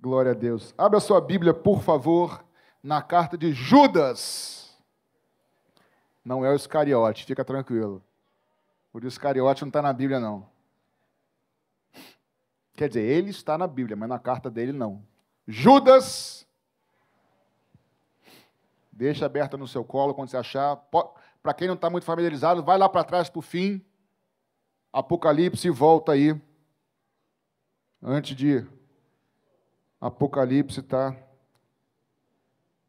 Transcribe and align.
Glória 0.00 0.32
a 0.32 0.34
Deus. 0.34 0.74
Abra 0.78 0.98
sua 0.98 1.20
Bíblia, 1.20 1.52
por 1.52 1.82
favor, 1.82 2.42
na 2.82 3.02
carta 3.02 3.36
de 3.36 3.52
Judas. 3.52 4.74
Não 6.24 6.42
é 6.44 6.50
o 6.50 6.56
Iscariote, 6.56 7.26
fica 7.26 7.44
tranquilo. 7.44 8.02
O 8.94 8.98
Iscariote 8.98 9.62
não 9.62 9.68
está 9.68 9.82
na 9.82 9.92
Bíblia, 9.92 10.18
não. 10.18 10.48
Quer 12.74 12.88
dizer, 12.88 13.02
ele 13.02 13.28
está 13.28 13.58
na 13.58 13.66
Bíblia, 13.66 13.94
mas 13.94 14.08
na 14.08 14.18
carta 14.18 14.50
dele 14.50 14.72
não. 14.72 15.04
Judas. 15.46 16.46
Deixa 18.90 19.26
aberta 19.26 19.58
no 19.58 19.68
seu 19.68 19.84
colo 19.84 20.14
quando 20.14 20.30
você 20.30 20.38
achar. 20.38 20.76
Para 21.42 21.52
quem 21.52 21.68
não 21.68 21.74
está 21.74 21.90
muito 21.90 22.04
familiarizado, 22.04 22.62
vai 22.62 22.78
lá 22.78 22.88
para 22.88 23.04
trás 23.04 23.28
para 23.28 23.38
o 23.38 23.42
fim. 23.42 23.84
Apocalipse 24.90 25.68
e 25.68 25.70
volta 25.70 26.12
aí. 26.12 26.40
Antes 28.02 28.34
de 28.34 28.66
Apocalipse 30.00 30.80
está 30.80 31.14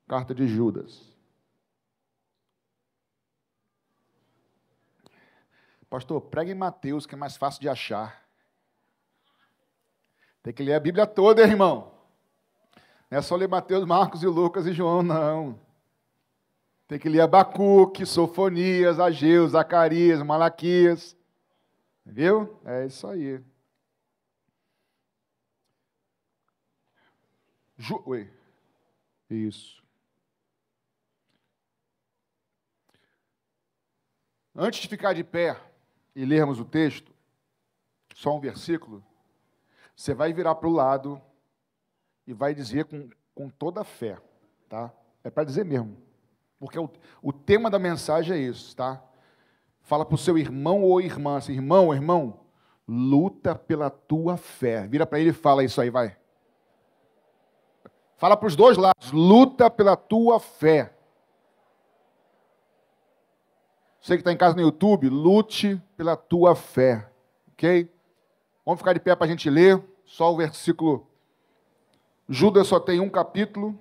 carta 0.08 0.34
de 0.34 0.48
Judas. 0.48 1.12
Pastor, 5.90 6.22
pregue 6.22 6.52
em 6.52 6.56
Mateus, 6.56 7.06
que 7.06 7.16
é 7.16 7.18
mais 7.18 7.36
fácil 7.36 7.60
de 7.60 7.68
achar. 7.68 8.26
Tem 10.42 10.54
que 10.54 10.64
ler 10.64 10.74
a 10.74 10.80
Bíblia 10.80 11.06
toda, 11.06 11.42
irmão. 11.44 11.92
Não 13.10 13.18
é 13.18 13.22
só 13.22 13.36
ler 13.36 13.50
Mateus, 13.50 13.86
Marcos 13.86 14.24
e 14.24 14.28
Lucas 14.28 14.66
e 14.66 14.72
João, 14.72 15.04
não. 15.04 15.60
Tem 16.88 16.98
que 16.98 17.10
ler 17.10 17.20
Abacuque, 17.20 18.06
Sofonias, 18.06 19.02
Ageu, 19.02 19.48
Zacarias, 19.50 20.24
Malaquias. 20.24 21.16
Viu? 22.06 22.58
É 22.66 22.86
isso 22.86 23.06
aí. 23.06 23.44
Ju... 27.82 28.00
Oi. 28.06 28.30
Isso. 29.28 29.82
Antes 34.56 34.82
de 34.82 34.88
ficar 34.88 35.14
de 35.14 35.24
pé 35.24 35.60
e 36.16 36.24
lermos 36.24 36.60
o 36.60 36.66
texto, 36.66 37.12
só 38.14 38.38
um 38.38 38.40
versículo, 38.40 39.04
você 39.96 40.14
vai 40.14 40.32
virar 40.32 40.56
para 40.56 40.68
o 40.68 40.72
lado 40.72 41.20
e 42.28 42.34
vai 42.34 42.54
dizer 42.54 42.86
com, 42.86 43.10
com 43.34 43.50
toda 43.50 43.82
a 43.82 43.86
fé, 43.86 44.22
tá? 44.70 44.94
É 45.24 45.32
para 45.32 45.46
dizer 45.46 45.66
mesmo. 45.66 45.98
Porque 46.60 46.78
o, 46.78 46.88
o 47.20 47.34
tema 47.34 47.70
da 47.72 47.80
mensagem 47.80 48.36
é 48.36 48.40
isso, 48.40 48.76
tá? 48.76 49.04
Fala 49.82 50.06
para 50.06 50.16
o 50.16 50.20
seu 50.20 50.38
irmão 50.38 50.84
ou 50.84 51.02
irmã, 51.02 51.38
assim, 51.38 51.54
irmão 51.54 51.88
ou 51.88 51.96
irmão, 51.96 52.46
luta 52.88 53.56
pela 53.56 53.90
tua 53.90 54.38
fé. 54.38 54.88
Vira 54.88 55.08
para 55.08 55.20
ele 55.20 55.32
e 55.32 55.34
fala 55.34 55.64
isso 55.64 55.82
aí, 55.82 55.90
vai. 55.90 56.21
Fala 58.22 58.38
para 58.38 58.50
os 58.50 58.56
dois 58.56 58.78
lados, 58.78 59.12
luta 59.12 59.68
pela 59.68 59.98
tua 59.98 60.40
fé. 60.40 60.96
Você 64.00 64.14
que 64.14 64.22
está 64.22 64.32
em 64.32 64.38
casa 64.38 64.56
no 64.56 64.62
YouTube, 64.62 65.10
lute 65.10 65.82
pela 65.98 66.16
tua 66.16 66.56
fé. 66.56 67.12
Ok? 67.54 67.92
Vamos 68.64 68.80
ficar 68.80 68.94
de 68.94 69.00
pé 69.00 69.16
para 69.16 69.26
a 69.26 69.28
gente 69.28 69.50
ler. 69.50 69.84
Só 70.06 70.32
o 70.32 70.38
versículo. 70.38 71.08
Judas 72.30 72.68
só 72.68 72.80
tem 72.80 73.00
um 73.00 73.10
capítulo. 73.10 73.76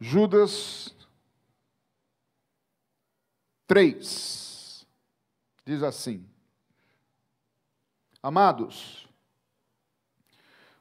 Judas 0.00 0.96
3. 3.66 4.86
Diz 5.66 5.82
assim: 5.82 6.26
Amados, 8.22 9.07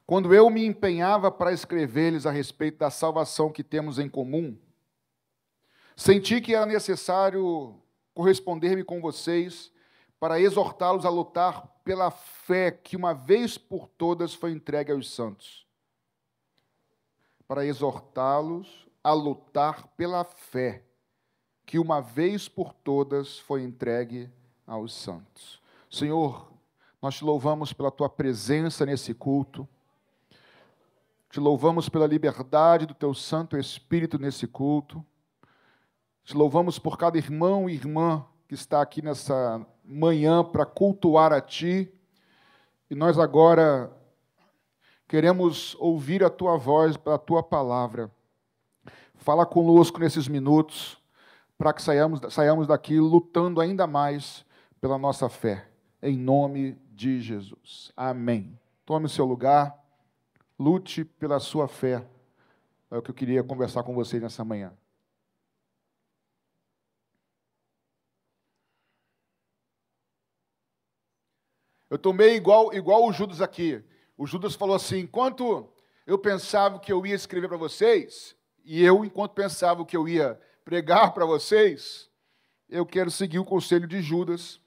quando 0.07 0.33
eu 0.33 0.49
me 0.49 0.65
empenhava 0.65 1.29
para 1.29 1.51
escrever-lhes 1.51 2.25
a 2.25 2.31
respeito 2.31 2.77
da 2.77 2.89
salvação 2.89 3.51
que 3.51 3.61
temos 3.61 3.99
em 3.99 4.07
comum, 4.07 4.57
senti 5.97 6.39
que 6.39 6.55
era 6.55 6.65
necessário 6.65 7.75
corresponder-me 8.13 8.85
com 8.85 9.01
vocês 9.01 9.69
para 10.17 10.39
exortá-los 10.39 11.05
a 11.05 11.09
lutar 11.09 11.67
pela 11.83 12.09
fé 12.09 12.71
que 12.71 12.95
uma 12.95 13.13
vez 13.13 13.57
por 13.57 13.85
todas 13.85 14.33
foi 14.33 14.51
entregue 14.51 14.93
aos 14.93 15.13
santos. 15.13 15.67
Para 17.45 17.65
exortá-los 17.65 18.87
a 19.03 19.11
lutar 19.11 19.87
pela 19.97 20.23
fé 20.23 20.83
que 21.65 21.77
uma 21.77 22.01
vez 22.01 22.47
por 22.47 22.73
todas 22.73 23.39
foi 23.39 23.61
entregue 23.61 24.29
aos 24.65 24.93
santos. 24.93 25.61
Senhor, 25.91 26.49
nós 27.01 27.17
te 27.17 27.25
louvamos 27.25 27.73
pela 27.73 27.91
tua 27.91 28.09
presença 28.09 28.85
nesse 28.85 29.13
culto. 29.13 29.67
Te 31.29 31.39
louvamos 31.39 31.89
pela 31.89 32.07
liberdade 32.07 32.85
do 32.85 32.93
teu 32.93 33.13
Santo 33.13 33.57
Espírito 33.57 34.17
nesse 34.17 34.47
culto. 34.47 35.05
Te 36.23 36.35
louvamos 36.35 36.79
por 36.79 36.97
cada 36.97 37.17
irmão 37.17 37.69
e 37.69 37.73
irmã 37.73 38.25
que 38.47 38.53
está 38.55 38.81
aqui 38.81 39.01
nessa 39.01 39.65
manhã 39.83 40.43
para 40.43 40.65
cultuar 40.65 41.33
a 41.33 41.41
Ti. 41.41 41.91
E 42.89 42.95
nós 42.95 43.19
agora 43.19 43.91
queremos 45.07 45.75
ouvir 45.79 46.23
a 46.23 46.29
Tua 46.29 46.57
voz, 46.57 46.97
a 47.05 47.17
Tua 47.17 47.43
palavra. 47.43 48.09
Fala 49.15 49.45
conosco 49.45 49.99
nesses 49.99 50.29
minutos, 50.29 50.97
para 51.57 51.73
que 51.73 51.81
saiamos, 51.81 52.21
saiamos 52.33 52.67
daqui 52.67 52.99
lutando 52.99 53.59
ainda 53.59 53.85
mais 53.85 54.45
pela 54.79 54.97
nossa 54.97 55.27
fé. 55.27 55.67
Em 56.01 56.15
nome 56.15 56.77
de 56.93 57.19
Jesus. 57.19 57.91
Amém. 57.97 58.57
Tome 58.85 59.07
o 59.07 59.09
seu 59.09 59.25
lugar. 59.25 59.86
Lute 60.59 61.05
pela 61.05 61.39
sua 61.39 61.67
fé. 61.67 62.07
É 62.89 62.97
o 62.97 63.01
que 63.01 63.11
eu 63.11 63.15
queria 63.15 63.43
conversar 63.43 63.83
com 63.83 63.93
vocês 63.93 64.21
nessa 64.21 64.43
manhã. 64.43 64.75
Eu 71.89 71.97
tomei 71.97 72.35
igual, 72.35 72.73
igual 72.73 73.05
o 73.05 73.13
Judas 73.13 73.41
aqui. 73.41 73.83
O 74.17 74.25
Judas 74.25 74.55
falou 74.55 74.75
assim: 74.75 74.99
enquanto 74.99 75.71
eu 76.05 76.17
pensava 76.17 76.79
que 76.79 76.91
eu 76.91 77.05
ia 77.05 77.15
escrever 77.15 77.47
para 77.47 77.57
vocês, 77.57 78.35
e 78.63 78.83
eu, 78.83 79.05
enquanto 79.05 79.33
pensava 79.33 79.85
que 79.85 79.95
eu 79.95 80.07
ia 80.07 80.39
pregar 80.65 81.13
para 81.13 81.25
vocês, 81.25 82.09
eu 82.67 82.85
quero 82.85 83.09
seguir 83.09 83.39
o 83.39 83.45
conselho 83.45 83.87
de 83.87 84.01
Judas 84.01 84.59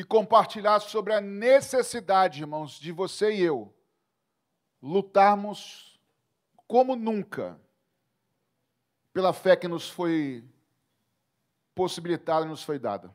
e 0.00 0.04
compartilhar 0.04 0.80
sobre 0.80 1.12
a 1.12 1.20
necessidade, 1.20 2.40
irmãos, 2.40 2.80
de 2.80 2.90
você 2.90 3.34
e 3.34 3.42
eu 3.42 3.70
lutarmos 4.80 6.00
como 6.66 6.96
nunca 6.96 7.60
pela 9.12 9.34
fé 9.34 9.54
que 9.54 9.68
nos 9.68 9.90
foi 9.90 10.42
possibilitada 11.74 12.46
e 12.46 12.48
nos 12.48 12.62
foi 12.62 12.78
dada. 12.78 13.14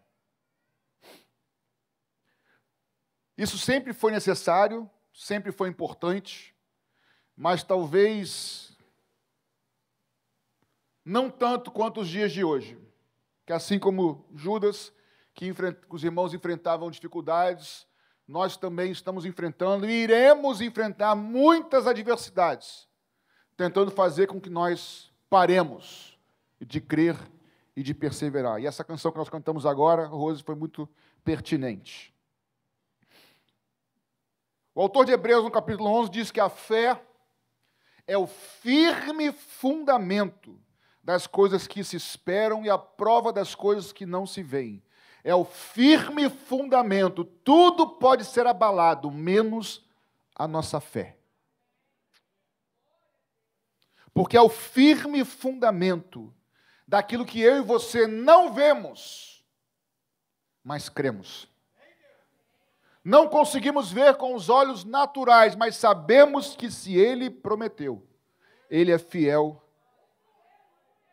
Isso 3.35 3.57
sempre 3.57 3.91
foi 3.91 4.11
necessário, 4.11 4.87
sempre 5.11 5.51
foi 5.51 5.69
importante, 5.69 6.55
mas 7.35 7.63
talvez 7.63 8.77
não 11.03 11.31
tanto 11.31 11.71
quanto 11.71 12.01
os 12.01 12.07
dias 12.07 12.31
de 12.31 12.43
hoje. 12.43 12.79
Que 13.43 13.53
assim 13.53 13.79
como 13.79 14.23
Judas 14.35 14.93
que 15.35 15.53
os 15.89 16.03
irmãos 16.03 16.33
enfrentavam 16.33 16.89
dificuldades, 16.89 17.85
nós 18.25 18.55
também 18.55 18.89
estamos 18.89 19.25
enfrentando 19.25 19.87
e 19.87 19.91
iremos 19.91 20.61
enfrentar 20.61 21.13
muitas 21.13 21.85
adversidades, 21.85 22.87
tentando 23.57 23.91
fazer 23.91 24.27
com 24.27 24.39
que 24.39 24.49
nós 24.49 25.11
paremos 25.29 26.17
de 26.59 26.79
crer 26.79 27.17
e 27.75 27.83
de 27.83 27.93
perseverar. 27.93 28.61
E 28.61 28.65
essa 28.65 28.83
canção 28.83 29.11
que 29.11 29.17
nós 29.17 29.29
cantamos 29.29 29.65
agora, 29.65 30.07
Rose, 30.07 30.41
foi 30.41 30.55
muito 30.55 30.87
pertinente. 31.23 32.15
O 34.73 34.81
autor 34.81 35.05
de 35.05 35.11
Hebreus, 35.11 35.43
no 35.43 35.51
capítulo 35.51 35.89
11, 35.89 36.09
diz 36.11 36.31
que 36.31 36.39
a 36.39 36.49
fé 36.49 36.99
é 38.07 38.17
o 38.17 38.25
firme 38.25 39.33
fundamento 39.33 40.57
das 41.03 41.27
coisas 41.27 41.67
que 41.67 41.83
se 41.83 41.97
esperam 41.97 42.63
e 42.63 42.69
a 42.69 42.77
prova 42.77 43.33
das 43.33 43.53
coisas 43.53 43.91
que 43.91 44.05
não 44.05 44.25
se 44.25 44.41
veem 44.41 44.84
é 45.25 45.33
o 45.33 45.43
firme 45.43 46.29
fundamento. 46.29 47.25
Tudo 47.25 47.89
pode 47.89 48.23
ser 48.23 48.45
abalado, 48.45 49.09
menos 49.09 49.83
a 50.35 50.47
nossa 50.47 50.79
fé. 50.79 51.17
Porque 54.13 54.37
é 54.37 54.41
o 54.41 54.47
firme 54.47 55.25
fundamento 55.25 56.31
daquilo 56.87 57.25
que 57.25 57.41
eu 57.41 57.57
e 57.57 57.61
você 57.61 58.05
não 58.05 58.53
vemos, 58.53 59.43
mas 60.63 60.89
cremos. 60.89 61.49
Não 63.03 63.27
conseguimos 63.27 63.91
ver 63.91 64.17
com 64.17 64.35
os 64.35 64.47
olhos 64.47 64.83
naturais, 64.83 65.55
mas 65.55 65.75
sabemos 65.75 66.55
que 66.55 66.69
se 66.69 66.95
ele 66.95 67.31
prometeu, 67.31 68.07
ele 68.69 68.91
é 68.91 68.99
fiel 68.99 69.59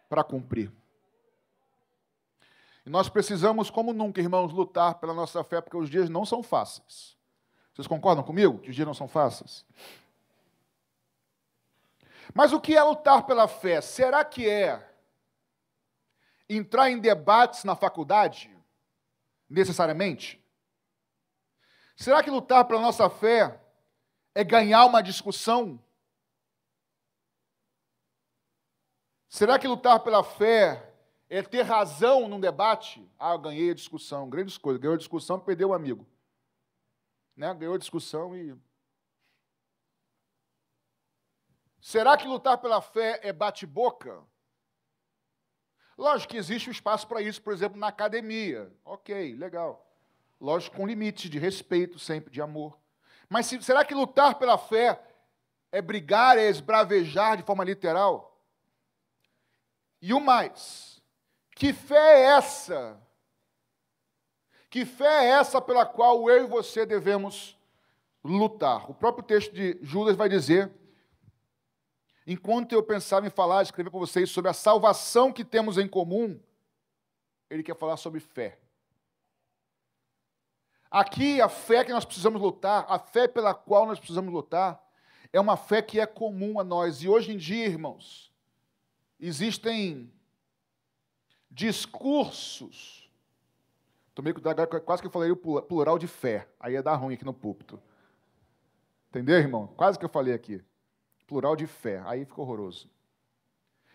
para 0.07 0.23
cumprir. 0.23 0.71
E 2.85 2.91
nós 2.91 3.09
precisamos, 3.09 3.71
como 3.71 3.93
nunca, 3.93 4.21
irmãos, 4.21 4.53
lutar 4.53 4.97
pela 4.97 5.15
nossa 5.15 5.43
fé, 5.45 5.61
porque 5.61 5.77
os 5.77 5.89
dias 5.89 6.11
não 6.11 6.27
são 6.27 6.43
fáceis. 6.43 7.17
Vocês 7.73 7.87
concordam 7.87 8.25
comigo 8.25 8.59
que 8.59 8.71
os 8.71 8.75
dias 8.75 8.87
não 8.87 8.95
são 8.95 9.09
fáceis? 9.09 9.65
Mas 12.35 12.53
o 12.53 12.61
que 12.61 12.77
é 12.77 12.83
lutar 12.83 13.25
pela 13.25 13.47
fé? 13.47 13.81
Será 13.81 14.25
que 14.25 14.49
é 14.49 14.91
entrar 16.49 16.91
em 16.91 16.99
debates 16.99 17.65
na 17.65 17.77
faculdade? 17.77 18.51
Necessariamente? 19.49 20.43
Será 21.97 22.23
que 22.23 22.31
lutar 22.31 22.65
pela 22.65 22.81
nossa 22.81 23.09
fé 23.09 23.61
é 24.35 24.43
ganhar 24.43 24.85
uma 24.87 25.03
discussão? 25.03 25.83
Será 29.29 29.59
que 29.59 29.69
lutar 29.69 30.01
pela 30.01 30.25
fé 30.25 30.92
é 31.35 31.41
ter 31.41 31.63
razão 31.63 32.29
num 32.29 32.39
debate? 32.39 33.11
Ah, 33.19 33.33
eu 33.33 33.39
ganhei 33.39 33.71
a 33.71 33.75
discussão, 33.75 34.29
grandes 34.29 34.59
coisas. 34.59 34.79
Ganhou 34.79 34.95
a 34.95 34.99
discussão, 34.99 35.41
perdeu 35.41 35.71
o 35.71 35.73
amigo. 35.73 36.07
Né? 37.35 37.55
Ganhou 37.55 37.75
a 37.75 37.79
discussão 37.79 38.37
e. 38.37 38.55
Será 41.81 42.19
que 42.19 42.29
lutar 42.29 42.59
pela 42.59 42.83
fé 42.83 43.19
é 43.23 43.33
bate-boca? 43.33 44.23
Lógico 45.97 46.33
que 46.33 46.37
existe 46.37 46.69
um 46.69 46.73
espaço 46.73 47.09
para 47.09 47.23
isso, 47.23 47.41
por 47.41 47.55
exemplo, 47.55 47.79
na 47.81 47.89
academia. 47.89 48.71
Ok, 48.85 49.35
legal. 49.37 49.91
Lógico, 50.39 50.77
com 50.77 50.87
limites 50.87 51.31
de 51.31 51.39
respeito, 51.39 51.99
sempre, 51.99 52.31
de 52.31 52.43
amor. 52.43 52.79
Mas 53.27 53.47
se, 53.47 53.63
será 53.63 53.87
que 53.87 53.95
lutar 53.95 54.35
pela 54.35 54.59
fé 54.59 55.03
é 55.73 55.81
brigar, 55.81 56.37
é 56.37 56.51
esbravejar 56.51 57.39
de 57.39 57.43
forma 57.43 57.65
literal? 57.65 58.39
E 60.03 60.13
o 60.13 60.21
mais, 60.21 60.92
que 61.55 61.73
fé 61.73 62.21
é 62.21 62.23
essa? 62.37 63.01
Que 64.71 64.85
fé 64.85 65.25
é 65.25 65.29
essa 65.31 65.61
pela 65.61 65.85
qual 65.85 66.29
eu 66.31 66.45
e 66.45 66.49
você 66.49 66.87
devemos 66.87 67.59
lutar? 68.25 68.91
O 68.91 68.95
próprio 68.95 69.25
texto 69.25 69.53
de 69.53 69.79
Judas 69.83 70.17
vai 70.17 70.29
dizer 70.29 70.73
Enquanto 72.27 72.73
eu 72.73 72.83
pensava 72.83 73.27
em 73.27 73.31
falar, 73.31 73.63
escrever 73.63 73.91
para 73.91 73.99
vocês 73.99 74.31
sobre 74.31 74.51
a 74.51 74.55
salvação 74.55 75.33
que 75.33 75.45
temos 75.45 75.77
em 75.77 75.89
comum, 75.89 76.41
ele 77.51 77.63
quer 77.63 77.77
falar 77.77 77.97
sobre 77.97 78.21
fé. 78.21 78.59
Aqui, 80.91 81.41
a 81.41 81.49
fé 81.49 81.85
que 81.85 81.93
nós 81.93 82.05
precisamos 82.05 82.41
lutar, 82.41 82.87
a 82.89 82.99
fé 82.99 83.27
pela 83.27 83.55
qual 83.55 83.87
nós 83.87 83.99
precisamos 83.99 84.33
lutar, 84.33 84.81
é 85.33 85.41
uma 85.41 85.57
fé 85.57 85.83
que 85.83 85.99
é 85.99 86.07
comum 86.07 86.61
a 86.61 86.65
nós. 86.65 87.03
E 87.03 87.09
hoje 87.09 87.33
em 87.33 87.37
dia, 87.37 87.67
irmãos, 87.67 88.33
existem 89.19 90.13
discursos. 91.53 93.11
Tomei 94.15 94.33
cuidado, 94.33 94.67
quase 94.81 95.01
que 95.01 95.07
eu 95.07 95.13
falei 95.13 95.31
o 95.31 95.37
plural 95.37 95.99
de 95.99 96.07
fé. 96.07 96.49
Aí 96.59 96.75
ia 96.75 96.83
dar 96.83 96.97
ruim 96.97 97.15
aqui 97.15 97.25
no 97.25 97.33
púlpito. 97.33 97.81
Entendeu, 99.11 99.39
irmão? 99.39 99.67
Quase 99.77 99.99
que 99.99 100.05
eu 100.05 100.09
falei 100.09 100.35
aqui 100.35 100.63
plural 101.27 101.57
de 101.57 101.67
fé. 101.67 102.03
Aí 102.05 102.27
fica 102.27 102.41
horroroso. 102.43 102.91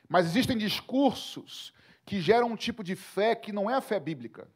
Mas 0.09 0.25
existem 0.25 0.57
discursos 0.57 1.71
que 2.03 2.19
geram 2.19 2.47
um 2.47 2.55
tipo 2.55 2.83
de 2.83 2.95
fé 2.95 3.35
que 3.35 3.51
não 3.51 3.69
é 3.69 3.75
a 3.75 3.81
fé 3.81 3.99
bíblica. 3.99 4.47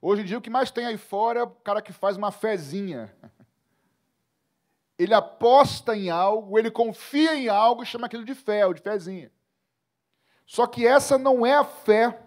Hoje 0.00 0.22
em 0.22 0.24
dia, 0.24 0.38
o 0.38 0.40
que 0.40 0.48
mais 0.48 0.70
tem 0.70 0.86
aí 0.86 0.96
fora 0.96 1.40
é 1.40 1.42
o 1.42 1.50
cara 1.50 1.82
que 1.82 1.92
faz 1.92 2.16
uma 2.16 2.30
fezinha. 2.30 3.14
Ele 4.98 5.12
aposta 5.12 5.94
em 5.96 6.08
algo, 6.08 6.58
ele 6.58 6.70
confia 6.70 7.34
em 7.34 7.48
algo 7.48 7.82
e 7.82 7.86
chama 7.86 8.06
aquilo 8.06 8.24
de 8.24 8.34
fé, 8.34 8.66
ou 8.66 8.72
de 8.72 8.80
fezinha. 8.80 9.30
Só 10.50 10.66
que 10.66 10.84
essa 10.84 11.16
não 11.16 11.46
é 11.46 11.54
a 11.54 11.62
fé 11.62 12.20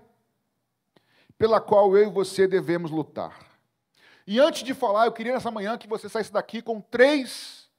pela 1.38 1.60
qual 1.60 1.98
eu 1.98 2.08
e 2.08 2.10
você 2.10 2.48
devemos 2.48 2.90
lutar. 2.90 3.38
E 4.26 4.40
antes 4.40 4.64
de 4.64 4.74
falar, 4.74 5.08
eu 5.08 5.12
queria 5.12 5.34
nessa 5.34 5.52
manhã 5.52 5.78
que 5.78 5.90
você 5.90 6.08
saísse 6.08 6.32
daqui 6.32 6.62
com 6.62 6.80
três 6.80 7.70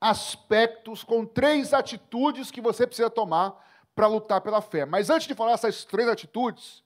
aspectos, 0.00 1.04
com 1.04 1.24
três 1.24 1.72
atitudes 1.72 2.50
que 2.50 2.60
você 2.60 2.88
precisa 2.88 3.08
tomar 3.08 3.54
para 3.94 4.08
lutar 4.08 4.40
pela 4.40 4.60
fé. 4.60 4.84
Mas 4.84 5.10
antes 5.10 5.28
de 5.28 5.34
falar 5.34 5.52
essas 5.52 5.84
três 5.84 6.08
atitudes, 6.08 6.82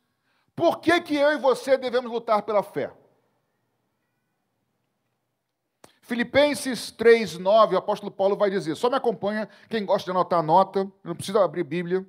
por 0.54 0.78
que, 0.78 1.00
que 1.00 1.16
eu 1.16 1.32
e 1.32 1.38
você 1.38 1.78
devemos 1.78 2.12
lutar 2.12 2.42
pela 2.42 2.62
fé? 2.62 2.92
Filipenses 6.02 6.92
3,9, 6.92 7.72
o 7.72 7.78
apóstolo 7.78 8.12
Paulo 8.12 8.36
vai 8.36 8.50
dizer, 8.50 8.74
só 8.74 8.90
me 8.90 8.96
acompanha, 8.96 9.48
quem 9.70 9.86
gosta 9.86 10.04
de 10.04 10.10
anotar, 10.10 10.40
anota, 10.40 10.86
não 11.02 11.16
precisa 11.16 11.42
abrir 11.42 11.64
Bíblia. 11.64 12.06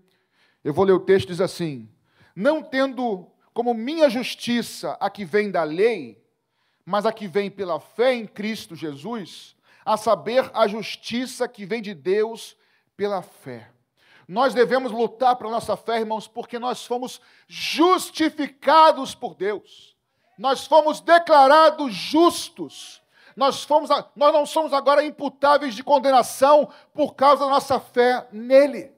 Eu 0.63 0.73
vou 0.73 0.85
ler 0.85 0.93
o 0.93 0.99
texto, 0.99 1.27
diz 1.27 1.41
assim: 1.41 1.89
Não 2.35 2.61
tendo 2.61 3.27
como 3.53 3.73
minha 3.73 4.09
justiça 4.09 4.97
a 4.99 5.09
que 5.09 5.25
vem 5.25 5.51
da 5.51 5.63
lei, 5.63 6.21
mas 6.85 7.05
a 7.05 7.11
que 7.11 7.27
vem 7.27 7.49
pela 7.49 7.79
fé 7.79 8.13
em 8.13 8.25
Cristo 8.25 8.75
Jesus, 8.75 9.55
a 9.85 9.97
saber, 9.97 10.49
a 10.53 10.67
justiça 10.67 11.47
que 11.47 11.65
vem 11.65 11.81
de 11.81 11.93
Deus 11.93 12.55
pela 12.95 13.21
fé. 13.21 13.69
Nós 14.27 14.53
devemos 14.53 14.91
lutar 14.91 15.35
pela 15.35 15.49
nossa 15.49 15.75
fé, 15.75 15.99
irmãos, 15.99 16.27
porque 16.27 16.59
nós 16.59 16.85
fomos 16.85 17.19
justificados 17.47 19.15
por 19.15 19.33
Deus. 19.33 19.95
Nós 20.37 20.67
fomos 20.67 21.01
declarados 21.01 21.93
justos. 21.93 23.01
Nós, 23.35 23.63
fomos, 23.63 23.89
nós 24.15 24.33
não 24.33 24.45
somos 24.45 24.71
agora 24.71 25.03
imputáveis 25.03 25.73
de 25.73 25.83
condenação 25.83 26.69
por 26.93 27.15
causa 27.15 27.45
da 27.45 27.49
nossa 27.49 27.79
fé 27.79 28.27
nele. 28.31 28.91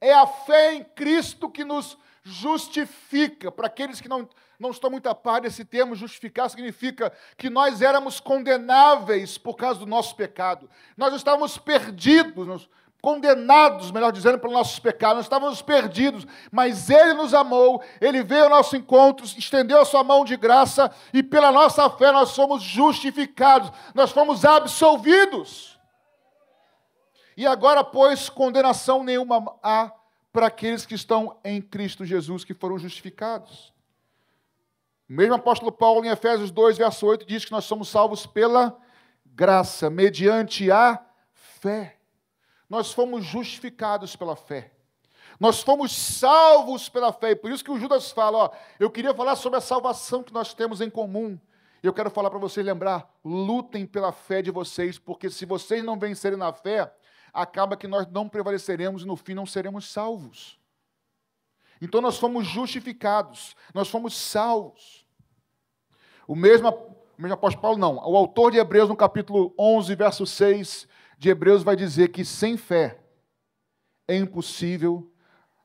É 0.00 0.14
a 0.14 0.26
fé 0.26 0.74
em 0.74 0.84
Cristo 0.84 1.50
que 1.50 1.64
nos 1.64 1.98
justifica. 2.22 3.50
Para 3.50 3.66
aqueles 3.66 4.00
que 4.00 4.08
não, 4.08 4.28
não 4.58 4.70
estão 4.70 4.90
muito 4.90 5.08
a 5.08 5.14
par 5.14 5.40
desse 5.40 5.64
termo, 5.64 5.94
justificar 5.94 6.48
significa 6.48 7.12
que 7.36 7.50
nós 7.50 7.82
éramos 7.82 8.20
condenáveis 8.20 9.38
por 9.38 9.54
causa 9.56 9.80
do 9.80 9.86
nosso 9.86 10.14
pecado. 10.16 10.68
Nós 10.96 11.14
estávamos 11.14 11.58
perdidos, 11.58 12.68
condenados, 13.00 13.90
melhor 13.90 14.12
dizendo, 14.12 14.38
pelos 14.38 14.54
nossos 14.54 14.78
pecados. 14.78 15.16
Nós 15.16 15.26
estávamos 15.26 15.62
perdidos, 15.62 16.26
mas 16.52 16.90
Ele 16.90 17.14
nos 17.14 17.34
amou, 17.34 17.82
Ele 18.00 18.22
veio 18.22 18.44
ao 18.44 18.50
nosso 18.50 18.76
encontro, 18.76 19.24
estendeu 19.24 19.80
a 19.80 19.84
sua 19.84 20.04
mão 20.04 20.24
de 20.24 20.36
graça 20.36 20.90
e 21.12 21.22
pela 21.22 21.50
nossa 21.50 21.88
fé 21.90 22.12
nós 22.12 22.30
somos 22.30 22.62
justificados, 22.62 23.72
nós 23.94 24.10
fomos 24.12 24.44
absolvidos. 24.44 25.79
E 27.40 27.46
agora, 27.46 27.82
pois, 27.82 28.28
condenação 28.28 29.02
nenhuma 29.02 29.56
há 29.62 29.90
para 30.30 30.48
aqueles 30.48 30.84
que 30.84 30.94
estão 30.94 31.38
em 31.42 31.58
Cristo 31.62 32.04
Jesus, 32.04 32.44
que 32.44 32.52
foram 32.52 32.78
justificados. 32.78 33.72
O 35.08 35.14
mesmo 35.14 35.36
apóstolo 35.36 35.72
Paulo, 35.72 36.04
em 36.04 36.10
Efésios 36.10 36.50
2, 36.50 36.76
verso 36.76 37.06
8, 37.06 37.24
diz 37.24 37.42
que 37.46 37.50
nós 37.50 37.64
somos 37.64 37.88
salvos 37.88 38.26
pela 38.26 38.76
graça, 39.24 39.88
mediante 39.88 40.70
a 40.70 41.02
fé. 41.32 41.96
Nós 42.68 42.92
fomos 42.92 43.24
justificados 43.24 44.14
pela 44.14 44.36
fé. 44.36 44.72
Nós 45.40 45.62
fomos 45.62 45.96
salvos 45.96 46.90
pela 46.90 47.10
fé. 47.10 47.30
E 47.30 47.36
por 47.36 47.50
isso 47.50 47.64
que 47.64 47.70
o 47.70 47.80
Judas 47.80 48.10
fala: 48.10 48.36
ó, 48.36 48.50
eu 48.78 48.90
queria 48.90 49.14
falar 49.14 49.34
sobre 49.34 49.56
a 49.56 49.62
salvação 49.62 50.22
que 50.22 50.34
nós 50.34 50.52
temos 50.52 50.82
em 50.82 50.90
comum. 50.90 51.40
Eu 51.82 51.94
quero 51.94 52.10
falar 52.10 52.28
para 52.28 52.38
vocês 52.38 52.66
lembrar: 52.66 53.10
lutem 53.24 53.86
pela 53.86 54.12
fé 54.12 54.42
de 54.42 54.50
vocês, 54.50 54.98
porque 54.98 55.30
se 55.30 55.46
vocês 55.46 55.82
não 55.82 55.98
vencerem 55.98 56.36
na 56.36 56.52
fé, 56.52 56.92
acaba 57.32 57.76
que 57.76 57.86
nós 57.86 58.06
não 58.06 58.28
prevaleceremos 58.28 59.02
e 59.02 59.06
no 59.06 59.16
fim 59.16 59.34
não 59.34 59.46
seremos 59.46 59.90
salvos. 59.90 60.58
Então 61.80 62.00
nós 62.00 62.18
fomos 62.18 62.46
justificados, 62.46 63.56
nós 63.72 63.88
fomos 63.88 64.14
salvos. 64.14 65.06
O 66.26 66.36
mesmo, 66.36 66.68
o 66.68 67.22
mesmo 67.22 67.34
apóstolo 67.34 67.62
Paulo, 67.62 67.78
não. 67.78 67.96
O 67.96 68.16
autor 68.16 68.52
de 68.52 68.58
Hebreus, 68.58 68.88
no 68.88 68.96
capítulo 68.96 69.54
11, 69.58 69.94
verso 69.94 70.26
6 70.26 70.86
de 71.18 71.30
Hebreus, 71.30 71.62
vai 71.62 71.74
dizer 71.76 72.08
que 72.08 72.24
sem 72.24 72.56
fé 72.56 73.00
é 74.06 74.16
impossível 74.16 75.10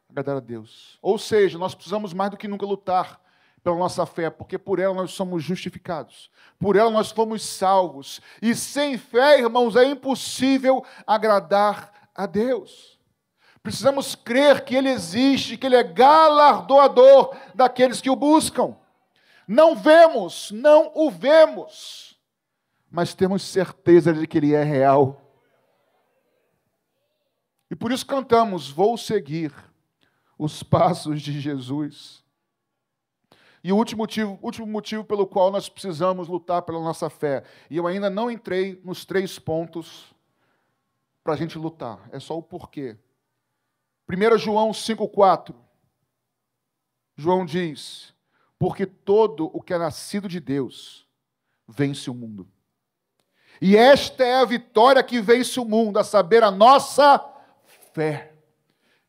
agradar 0.10 0.38
a 0.38 0.40
Deus. 0.40 0.98
Ou 1.02 1.18
seja, 1.18 1.58
nós 1.58 1.76
precisamos 1.76 2.14
mais 2.14 2.32
do 2.32 2.38
que 2.38 2.48
nunca 2.48 2.66
lutar 2.66 3.22
pela 3.66 3.78
nossa 3.78 4.06
fé, 4.06 4.30
porque 4.30 4.60
por 4.60 4.78
ela 4.78 4.94
nós 4.94 5.10
somos 5.14 5.44
justificados, 5.44 6.30
por 6.60 6.76
ela 6.76 6.92
nós 6.92 7.10
fomos 7.10 7.42
salvos. 7.42 8.22
E 8.40 8.54
sem 8.54 8.96
fé, 8.96 9.40
irmãos, 9.40 9.76
é 9.76 9.84
impossível 9.86 10.86
agradar 11.08 11.92
a 12.14 12.28
Deus. 12.28 13.00
Precisamos 13.64 14.14
crer 14.14 14.64
que 14.64 14.76
Ele 14.76 14.90
existe, 14.90 15.58
que 15.58 15.66
Ele 15.66 15.78
é 15.78 15.82
galardoador 15.84 17.36
daqueles 17.56 18.00
que 18.02 18.10
o 18.10 18.16
buscam. 18.16 18.78
Não 19.48 19.76
vemos, 19.76 20.52
não 20.52 20.92
o 20.94 21.10
vemos, 21.10 22.20
mas 22.92 23.16
temos 23.16 23.42
certeza 23.42 24.14
de 24.14 24.28
que 24.28 24.38
Ele 24.38 24.54
é 24.54 24.64
real. 24.64 25.20
E 27.72 27.76
por 27.76 27.92
isso 27.92 28.06
cantamos: 28.06 28.70
Vou 28.70 28.96
seguir 28.96 29.52
os 30.38 30.62
passos 30.62 31.20
de 31.20 31.42
Jesus. 31.42 32.25
E 33.66 33.74
o 33.74 33.78
último 33.78 34.04
motivo, 34.04 34.38
último 34.44 34.68
motivo 34.68 35.04
pelo 35.04 35.26
qual 35.26 35.50
nós 35.50 35.68
precisamos 35.68 36.28
lutar 36.28 36.62
pela 36.62 36.80
nossa 36.80 37.10
fé. 37.10 37.44
E 37.68 37.78
eu 37.78 37.88
ainda 37.88 38.12
não 38.12 38.30
entrei 38.30 38.80
nos 38.86 39.06
três 39.06 39.40
pontos 39.40 40.14
para 41.24 41.34
a 41.34 41.36
gente 41.36 41.58
lutar. 41.58 42.08
É 42.12 42.20
só 42.20 42.38
o 42.38 42.44
porquê. 42.44 42.96
1 44.08 44.38
João 44.38 44.70
5,4. 44.70 45.56
João 47.16 47.44
diz: 47.44 48.14
Porque 48.60 48.86
todo 48.86 49.50
o 49.52 49.60
que 49.60 49.74
é 49.74 49.80
nascido 49.80 50.30
de 50.30 50.40
Deus 50.40 51.08
vence 51.68 52.08
o 52.08 52.14
mundo. 52.14 52.48
E 53.60 53.76
esta 53.76 54.24
é 54.24 54.36
a 54.42 54.46
vitória 54.46 55.02
que 55.02 55.20
vence 55.20 55.60
o 55.60 55.66
mundo, 55.66 55.98
a 55.98 56.04
saber, 56.04 56.44
a 56.44 56.52
nossa 56.52 57.18
fé. 57.96 58.32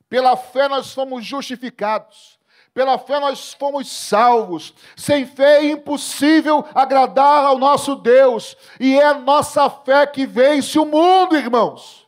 Pela 0.09 0.35
fé 0.35 0.67
nós 0.67 0.95
fomos 0.95 1.27
justificados. 1.27 2.37
Pela 2.77 2.99
fé 2.99 3.19
nós 3.19 3.55
fomos 3.55 3.91
salvos. 3.91 4.75
Sem 4.95 5.25
fé 5.25 5.61
é 5.63 5.71
impossível 5.71 6.63
agradar 6.75 7.47
ao 7.47 7.57
nosso 7.57 7.95
Deus. 7.97 8.55
E 8.79 9.01
é 9.01 9.15
nossa 9.15 9.71
fé 9.71 10.07
que 10.07 10.27
vence 10.27 10.79
o 10.79 10.85
mundo, 10.85 11.39
irmãos. 11.39 12.07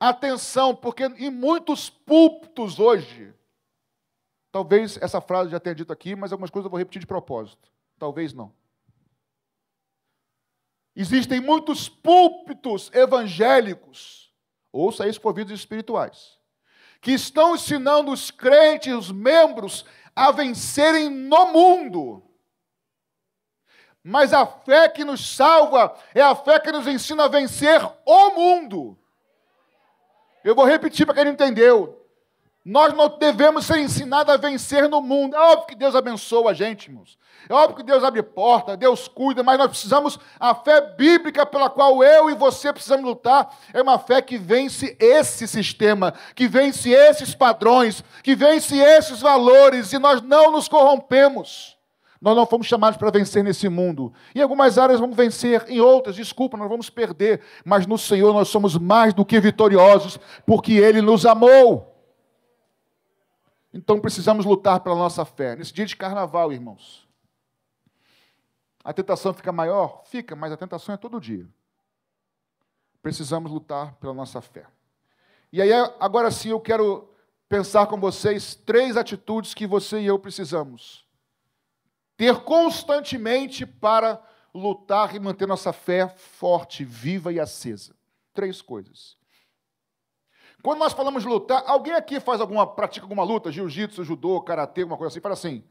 Atenção, 0.00 0.74
porque 0.74 1.04
em 1.04 1.30
muitos 1.30 1.88
púlpitos 1.88 2.80
hoje, 2.80 3.32
talvez 4.50 4.96
essa 5.00 5.20
frase 5.20 5.52
já 5.52 5.60
tenha 5.60 5.76
dito 5.76 5.92
aqui, 5.92 6.16
mas 6.16 6.32
algumas 6.32 6.50
coisas 6.50 6.64
eu 6.64 6.70
vou 6.70 6.78
repetir 6.78 6.98
de 6.98 7.06
propósito. 7.06 7.70
Talvez 7.96 8.32
não. 8.32 8.52
Existem 10.96 11.38
muitos 11.38 11.88
púlpitos 11.88 12.90
evangélicos, 12.92 14.34
ouça 14.72 15.06
isso 15.06 15.20
por 15.20 15.32
vídeos 15.32 15.60
espirituais, 15.60 16.39
que 17.00 17.12
estão 17.12 17.54
ensinando 17.54 18.12
os 18.12 18.30
crentes, 18.30 18.94
os 18.94 19.10
membros, 19.10 19.84
a 20.14 20.30
vencerem 20.30 21.08
no 21.08 21.46
mundo. 21.52 22.22
Mas 24.02 24.32
a 24.32 24.46
fé 24.46 24.88
que 24.88 25.04
nos 25.04 25.34
salva 25.34 25.94
é 26.14 26.22
a 26.22 26.34
fé 26.34 26.58
que 26.58 26.72
nos 26.72 26.86
ensina 26.86 27.24
a 27.24 27.28
vencer 27.28 27.80
o 28.04 28.30
mundo. 28.30 28.98
Eu 30.42 30.54
vou 30.54 30.64
repetir 30.64 31.04
para 31.04 31.14
quem 31.14 31.24
não 31.24 31.32
entendeu. 31.32 31.99
Nós 32.70 32.94
não 32.94 33.08
devemos 33.18 33.66
ser 33.66 33.80
ensinados 33.80 34.32
a 34.32 34.36
vencer 34.36 34.88
no 34.88 35.02
mundo. 35.02 35.34
É 35.34 35.40
óbvio 35.40 35.66
que 35.66 35.74
Deus 35.74 35.92
abençoa 35.96 36.52
a 36.52 36.54
gente, 36.54 36.86
irmãos. 36.86 37.18
É 37.48 37.52
óbvio 37.52 37.78
que 37.78 37.82
Deus 37.82 38.04
abre 38.04 38.22
porta, 38.22 38.76
Deus 38.76 39.08
cuida, 39.08 39.42
mas 39.42 39.58
nós 39.58 39.66
precisamos, 39.66 40.20
a 40.38 40.54
fé 40.54 40.80
bíblica 40.80 41.44
pela 41.44 41.68
qual 41.68 42.00
eu 42.04 42.30
e 42.30 42.34
você 42.34 42.72
precisamos 42.72 43.04
lutar, 43.04 43.52
é 43.74 43.82
uma 43.82 43.98
fé 43.98 44.22
que 44.22 44.38
vence 44.38 44.96
esse 45.00 45.48
sistema, 45.48 46.14
que 46.32 46.46
vence 46.46 46.90
esses 46.90 47.34
padrões, 47.34 48.04
que 48.22 48.36
vence 48.36 48.78
esses 48.78 49.20
valores, 49.20 49.92
e 49.92 49.98
nós 49.98 50.22
não 50.22 50.52
nos 50.52 50.68
corrompemos. 50.68 51.76
Nós 52.20 52.36
não 52.36 52.46
fomos 52.46 52.68
chamados 52.68 52.96
para 52.96 53.10
vencer 53.10 53.42
nesse 53.42 53.68
mundo. 53.68 54.12
Em 54.32 54.42
algumas 54.42 54.78
áreas 54.78 55.00
vamos 55.00 55.16
vencer, 55.16 55.64
em 55.68 55.80
outras, 55.80 56.14
desculpa, 56.14 56.56
nós 56.56 56.68
vamos 56.68 56.88
perder. 56.88 57.40
Mas 57.64 57.84
no 57.84 57.98
Senhor 57.98 58.32
nós 58.32 58.46
somos 58.46 58.78
mais 58.78 59.12
do 59.12 59.24
que 59.24 59.40
vitoriosos, 59.40 60.20
porque 60.46 60.74
Ele 60.74 61.02
nos 61.02 61.26
amou. 61.26 61.89
Então 63.72 64.00
precisamos 64.00 64.44
lutar 64.44 64.80
pela 64.80 64.96
nossa 64.96 65.24
fé. 65.24 65.56
Nesse 65.56 65.72
dia 65.72 65.86
de 65.86 65.96
carnaval, 65.96 66.52
irmãos. 66.52 67.08
A 68.82 68.92
tentação 68.92 69.32
fica 69.32 69.52
maior? 69.52 70.02
Fica, 70.06 70.34
mas 70.34 70.52
a 70.52 70.56
tentação 70.56 70.94
é 70.94 70.98
todo 70.98 71.20
dia. 71.20 71.46
Precisamos 73.02 73.50
lutar 73.50 73.94
pela 73.94 74.14
nossa 74.14 74.40
fé. 74.40 74.66
E 75.52 75.60
aí, 75.60 75.70
agora 75.98 76.30
sim, 76.30 76.50
eu 76.50 76.60
quero 76.60 77.08
pensar 77.48 77.86
com 77.86 77.98
vocês 77.98 78.54
três 78.54 78.96
atitudes 78.96 79.54
que 79.54 79.66
você 79.66 80.00
e 80.00 80.06
eu 80.06 80.18
precisamos 80.18 81.04
ter 82.16 82.36
constantemente 82.42 83.64
para 83.64 84.22
lutar 84.54 85.14
e 85.16 85.18
manter 85.18 85.46
nossa 85.46 85.72
fé 85.72 86.06
forte, 86.06 86.84
viva 86.84 87.32
e 87.32 87.40
acesa. 87.40 87.94
Três 88.34 88.60
coisas. 88.60 89.16
Quando 90.62 90.78
nós 90.78 90.92
falamos 90.92 91.22
de 91.22 91.28
lutar, 91.28 91.62
alguém 91.66 91.94
aqui 91.94 92.20
faz 92.20 92.40
alguma, 92.40 92.66
pratica 92.66 93.04
alguma 93.04 93.24
luta, 93.24 93.50
jiu-jitsu, 93.50 94.04
judô, 94.04 94.40
karatê, 94.40 94.82
alguma 94.82 94.98
coisa 94.98 95.12
assim, 95.12 95.20
fala 95.20 95.34
assim: 95.34 95.64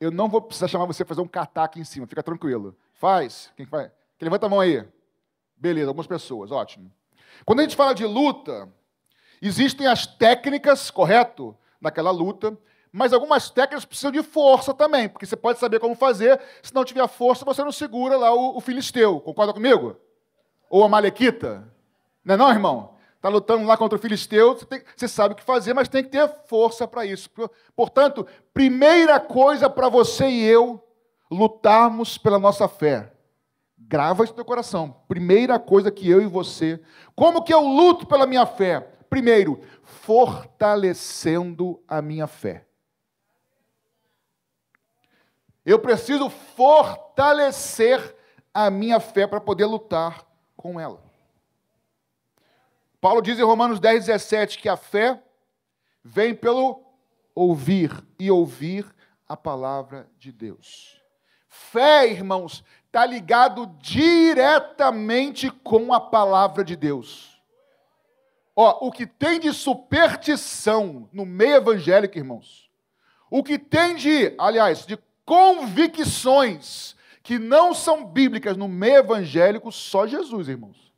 eu 0.00 0.10
não 0.10 0.28
vou 0.28 0.42
precisar 0.42 0.66
chamar 0.66 0.86
você 0.86 1.04
para 1.04 1.14
fazer 1.14 1.20
um 1.20 1.28
kata 1.28 1.62
aqui 1.62 1.78
em 1.78 1.84
cima, 1.84 2.06
fica 2.06 2.22
tranquilo. 2.22 2.76
Faz. 2.94 3.52
Quem 3.56 3.64
faz? 3.64 3.90
Quem 4.18 4.26
levanta 4.26 4.46
a 4.46 4.48
mão 4.48 4.60
aí. 4.60 4.84
Beleza, 5.56 5.88
algumas 5.88 6.08
pessoas, 6.08 6.50
ótimo. 6.50 6.90
Quando 7.44 7.60
a 7.60 7.62
gente 7.62 7.76
fala 7.76 7.94
de 7.94 8.04
luta, 8.04 8.68
existem 9.40 9.86
as 9.86 10.06
técnicas, 10.06 10.90
correto? 10.90 11.56
Naquela 11.80 12.10
luta, 12.10 12.58
mas 12.92 13.12
algumas 13.12 13.48
técnicas 13.48 13.84
precisam 13.84 14.10
de 14.10 14.22
força 14.22 14.74
também, 14.74 15.08
porque 15.08 15.24
você 15.24 15.36
pode 15.36 15.58
saber 15.58 15.78
como 15.80 15.94
fazer, 15.94 16.40
se 16.62 16.74
não 16.74 16.84
tiver 16.84 17.06
força, 17.08 17.44
você 17.44 17.62
não 17.62 17.72
segura 17.72 18.16
lá 18.16 18.34
o, 18.34 18.56
o 18.56 18.60
filisteu. 18.60 19.20
Concorda 19.20 19.52
comigo? 19.52 19.96
Ou 20.68 20.84
a 20.84 20.88
malequita? 20.88 21.72
Não 22.24 22.34
é 22.34 22.38
não, 22.38 22.50
irmão? 22.50 22.91
Está 23.22 23.28
lutando 23.28 23.64
lá 23.64 23.76
contra 23.76 23.96
o 23.96 24.02
filisteu, 24.02 24.52
você, 24.52 24.66
tem, 24.66 24.82
você, 24.96 25.06
sabe 25.06 25.34
o 25.34 25.36
que 25.36 25.44
fazer, 25.44 25.72
mas 25.72 25.88
tem 25.88 26.02
que 26.02 26.10
ter 26.10 26.28
força 26.48 26.88
para 26.88 27.06
isso. 27.06 27.30
Portanto, 27.76 28.26
primeira 28.52 29.20
coisa 29.20 29.70
para 29.70 29.88
você 29.88 30.26
e 30.28 30.44
eu 30.44 30.84
lutarmos 31.30 32.18
pela 32.18 32.36
nossa 32.36 32.66
fé. 32.66 33.12
Grava 33.78 34.24
isso 34.24 34.32
no 34.32 34.36
teu 34.36 34.44
coração. 34.44 34.96
Primeira 35.06 35.56
coisa 35.60 35.88
que 35.88 36.10
eu 36.10 36.20
e 36.20 36.26
você. 36.26 36.80
Como 37.14 37.44
que 37.44 37.54
eu 37.54 37.60
luto 37.60 38.06
pela 38.06 38.26
minha 38.26 38.44
fé? 38.44 38.80
Primeiro, 39.08 39.60
fortalecendo 39.84 41.80
a 41.86 42.02
minha 42.02 42.26
fé. 42.26 42.66
Eu 45.64 45.78
preciso 45.78 46.28
fortalecer 46.28 48.16
a 48.52 48.68
minha 48.68 48.98
fé 48.98 49.28
para 49.28 49.40
poder 49.40 49.66
lutar 49.66 50.26
com 50.56 50.80
ela. 50.80 51.11
Paulo 53.02 53.20
diz 53.20 53.36
em 53.36 53.42
Romanos 53.42 53.80
10, 53.80 54.06
17 54.06 54.58
que 54.58 54.68
a 54.68 54.76
fé 54.76 55.20
vem 56.04 56.36
pelo 56.36 56.84
ouvir 57.34 57.90
e 58.16 58.30
ouvir 58.30 58.86
a 59.28 59.36
palavra 59.36 60.08
de 60.20 60.30
Deus. 60.30 61.02
Fé, 61.48 62.06
irmãos, 62.06 62.62
está 62.86 63.04
ligado 63.04 63.66
diretamente 63.80 65.50
com 65.50 65.92
a 65.92 65.98
palavra 65.98 66.62
de 66.62 66.76
Deus. 66.76 67.42
Ó, 68.54 68.86
o 68.86 68.92
que 68.92 69.04
tem 69.04 69.40
de 69.40 69.52
superstição 69.52 71.08
no 71.12 71.26
meio 71.26 71.56
evangélico, 71.56 72.16
irmãos, 72.16 72.70
o 73.28 73.42
que 73.42 73.58
tem 73.58 73.96
de, 73.96 74.32
aliás, 74.38 74.86
de 74.86 74.96
convicções 75.24 76.94
que 77.20 77.36
não 77.36 77.74
são 77.74 78.04
bíblicas 78.04 78.56
no 78.56 78.68
meio 78.68 78.98
evangélico, 78.98 79.72
só 79.72 80.06
Jesus, 80.06 80.46
irmãos. 80.48 80.91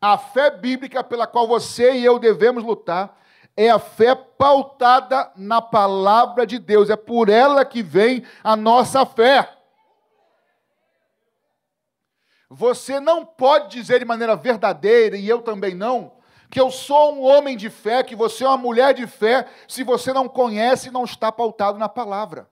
A 0.00 0.16
fé 0.16 0.50
bíblica 0.50 1.02
pela 1.02 1.26
qual 1.26 1.46
você 1.46 1.92
e 1.94 2.04
eu 2.04 2.18
devemos 2.18 2.62
lutar 2.62 3.18
é 3.56 3.68
a 3.68 3.78
fé 3.78 4.14
pautada 4.14 5.32
na 5.34 5.60
palavra 5.60 6.46
de 6.46 6.58
Deus. 6.58 6.90
É 6.90 6.96
por 6.96 7.28
ela 7.28 7.64
que 7.64 7.82
vem 7.82 8.24
a 8.44 8.54
nossa 8.54 9.04
fé. 9.04 9.52
Você 12.48 12.98
não 13.00 13.26
pode 13.26 13.76
dizer 13.76 13.98
de 13.98 14.04
maneira 14.04 14.34
verdadeira, 14.34 15.16
e 15.16 15.28
eu 15.28 15.42
também 15.42 15.74
não, 15.74 16.12
que 16.48 16.58
eu 16.58 16.70
sou 16.70 17.14
um 17.14 17.22
homem 17.22 17.56
de 17.56 17.68
fé, 17.68 18.02
que 18.02 18.16
você 18.16 18.44
é 18.44 18.48
uma 18.48 18.56
mulher 18.56 18.94
de 18.94 19.06
fé, 19.06 19.46
se 19.66 19.82
você 19.82 20.12
não 20.12 20.28
conhece 20.28 20.88
e 20.88 20.92
não 20.92 21.04
está 21.04 21.30
pautado 21.30 21.76
na 21.76 21.88
palavra. 21.88 22.48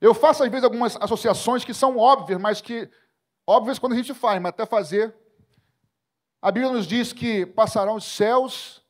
Eu 0.00 0.14
faço 0.14 0.44
às 0.44 0.48
vezes 0.48 0.64
algumas 0.64 0.96
associações 0.96 1.64
que 1.64 1.74
são 1.74 1.98
óbvias, 1.98 2.40
mas 2.40 2.60
que 2.60 2.88
Óbvio 3.50 3.80
quando 3.80 3.94
a 3.94 3.96
gente 3.96 4.12
faz, 4.12 4.38
mas 4.42 4.50
até 4.50 4.66
fazer. 4.66 5.16
A 6.42 6.52
Bíblia 6.52 6.70
nos 6.70 6.86
diz 6.86 7.14
que 7.14 7.46
passarão 7.46 7.94
os 7.94 8.04
céus 8.04 8.84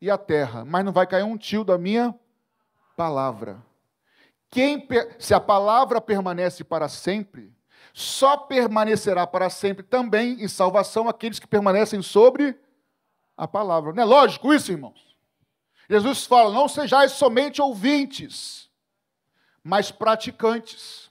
e 0.00 0.08
a 0.08 0.16
terra, 0.16 0.64
mas 0.64 0.84
não 0.84 0.92
vai 0.92 1.08
cair 1.08 1.24
um 1.24 1.36
tio 1.36 1.64
da 1.64 1.76
minha 1.76 2.14
palavra. 2.96 3.60
Quem, 4.48 4.86
se 5.18 5.34
a 5.34 5.40
palavra 5.40 6.00
permanece 6.00 6.62
para 6.62 6.88
sempre, 6.88 7.52
só 7.92 8.36
permanecerá 8.36 9.26
para 9.26 9.50
sempre 9.50 9.82
também 9.82 10.40
em 10.40 10.46
salvação 10.46 11.08
aqueles 11.08 11.40
que 11.40 11.48
permanecem 11.48 12.00
sobre 12.00 12.56
a 13.36 13.48
palavra. 13.48 13.92
Não 13.92 14.04
é 14.04 14.06
lógico 14.06 14.54
isso, 14.54 14.70
irmãos? 14.70 15.16
Jesus 15.88 16.24
fala: 16.26 16.54
não 16.54 16.68
sejais 16.68 17.10
somente 17.10 17.60
ouvintes, 17.60 18.70
mas 19.64 19.90
praticantes. 19.90 21.09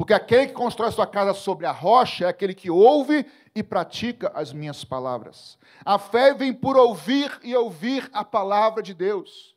Porque 0.00 0.14
aquele 0.14 0.46
que 0.46 0.54
constrói 0.54 0.90
sua 0.90 1.06
casa 1.06 1.34
sobre 1.34 1.66
a 1.66 1.72
rocha 1.72 2.24
é 2.24 2.28
aquele 2.28 2.54
que 2.54 2.70
ouve 2.70 3.30
e 3.54 3.62
pratica 3.62 4.32
as 4.34 4.50
minhas 4.50 4.82
palavras. 4.82 5.58
A 5.84 5.98
fé 5.98 6.32
vem 6.32 6.54
por 6.54 6.74
ouvir 6.74 7.38
e 7.42 7.54
ouvir 7.54 8.08
a 8.10 8.24
palavra 8.24 8.82
de 8.82 8.94
Deus. 8.94 9.54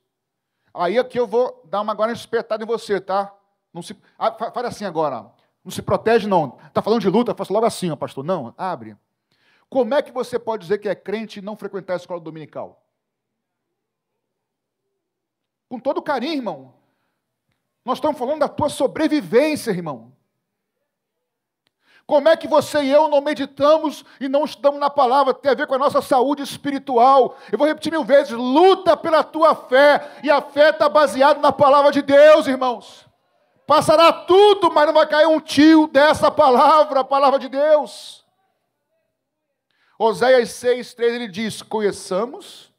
Aí 0.74 1.00
aqui 1.00 1.18
eu 1.18 1.26
vou 1.26 1.64
dar 1.64 1.80
uma 1.80 1.94
agora 1.94 2.12
espetada 2.12 2.62
em 2.62 2.68
você, 2.68 3.00
tá? 3.00 3.34
Não 3.74 3.82
se, 3.82 3.96
ah, 4.20 4.34
faz 4.34 4.66
assim 4.66 4.84
agora. 4.84 5.32
Não 5.64 5.72
se 5.72 5.82
protege, 5.82 6.28
não. 6.28 6.58
Está 6.68 6.82
falando 6.82 7.00
de 7.00 7.10
luta, 7.10 7.34
faça 7.34 7.54
logo 7.54 7.66
assim, 7.66 7.96
pastor. 7.96 8.26
Não, 8.26 8.54
abre. 8.58 8.98
Como 9.70 9.94
é 9.94 10.02
que 10.02 10.12
você 10.12 10.38
pode 10.38 10.64
dizer 10.64 10.78
que 10.78 10.90
é 10.90 10.94
crente 10.94 11.40
e 11.40 11.42
não 11.42 11.56
frequentar 11.56 11.94
a 11.94 11.96
escola 11.96 12.20
dominical? 12.20 12.86
Com 15.70 15.80
todo 15.80 16.02
carinho, 16.02 16.34
irmão. 16.34 16.74
Nós 17.86 18.00
estamos 18.00 18.20
falando 18.20 18.40
da 18.40 18.50
tua 18.50 18.68
sobrevivência, 18.68 19.72
irmão. 19.72 20.12
Como 22.06 22.28
é 22.28 22.36
que 22.36 22.48
você 22.48 22.84
e 22.84 22.92
eu 22.92 23.08
não 23.08 23.22
meditamos 23.22 24.04
e 24.20 24.28
não 24.28 24.44
estudamos 24.44 24.80
na 24.80 24.90
palavra? 24.90 25.34
Tem 25.34 25.52
a 25.52 25.56
ver 25.56 25.68
com 25.68 25.76
a 25.76 25.80
nossa 25.80 26.02
saúde 26.02 26.44
espiritual. 26.44 27.38
Eu 27.52 27.58
vou 27.58 27.66
repetir 27.66 27.92
mil 27.92 28.04
vezes: 28.04 28.32
luta 28.32 28.98
pela 28.98 29.24
tua 29.24 29.56
fé, 29.56 30.20
e 30.22 30.30
a 30.30 30.42
fé 30.42 30.72
está 30.72 30.90
baseada 30.90 31.40
na 31.40 31.52
palavra 31.52 31.92
de 31.92 32.02
Deus, 32.02 32.46
irmãos. 32.46 33.08
Passará 33.66 34.12
tudo, 34.12 34.70
mas 34.72 34.86
não 34.86 34.94
vai 34.94 35.08
cair 35.08 35.28
um 35.28 35.40
tio 35.40 35.88
dessa 35.88 36.30
palavra, 36.30 37.00
a 37.00 37.06
palavra 37.06 37.40
de 37.40 37.48
Deus. 37.48 38.26
Oséias 39.98 40.52
6, 40.52 40.94
3, 40.94 41.14
ele 41.14 41.28
diz: 41.30 41.62
Conheçamos 41.62 42.74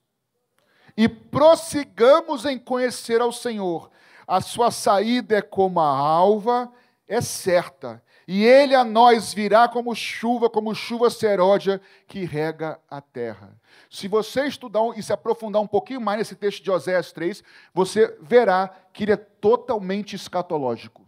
e 0.94 1.08
prossigamos 1.08 2.44
em 2.44 2.58
conhecer 2.58 3.22
ao 3.22 3.32
Senhor. 3.32 3.90
A 4.26 4.42
sua 4.42 4.70
saída 4.70 5.38
é 5.38 5.42
como 5.42 5.80
a 5.80 5.88
alva, 5.88 6.70
é 7.08 7.20
certa, 7.20 8.02
e 8.26 8.44
ele 8.44 8.74
a 8.74 8.84
nós 8.84 9.34
virá 9.34 9.68
como 9.68 9.94
chuva, 9.94 10.48
como 10.48 10.74
chuva 10.74 11.10
seródia 11.10 11.80
que 12.06 12.24
rega 12.24 12.80
a 12.90 13.00
terra. 13.00 13.56
Se 13.90 14.08
você 14.08 14.46
estudar 14.46 14.80
e 14.96 15.02
se 15.02 15.12
aprofundar 15.12 15.60
um 15.60 15.66
pouquinho 15.66 16.00
mais 16.00 16.18
nesse 16.18 16.34
texto 16.34 16.62
de 16.62 16.70
Oséias 16.70 17.12
3, 17.12 17.42
você 17.72 18.16
verá 18.20 18.68
que 18.92 19.04
ele 19.04 19.12
é 19.12 19.16
totalmente 19.16 20.16
escatológico. 20.16 21.04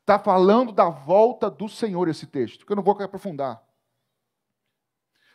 Está 0.00 0.18
falando 0.18 0.72
da 0.72 0.88
volta 0.88 1.50
do 1.50 1.68
Senhor 1.68 2.08
esse 2.08 2.26
texto, 2.26 2.64
que 2.66 2.72
eu 2.72 2.76
não 2.76 2.82
vou 2.82 3.00
aprofundar. 3.02 3.62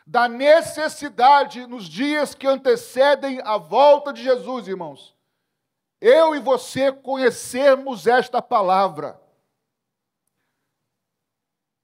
Da 0.06 0.26
necessidade 0.26 1.66
nos 1.66 1.84
dias 1.84 2.34
que 2.34 2.46
antecedem 2.46 3.40
a 3.44 3.58
volta 3.58 4.12
de 4.12 4.22
Jesus, 4.22 4.68
irmãos. 4.68 5.14
Eu 6.00 6.34
e 6.34 6.38
você 6.38 6.90
conhecermos 6.92 8.06
esta 8.06 8.40
palavra. 8.40 9.20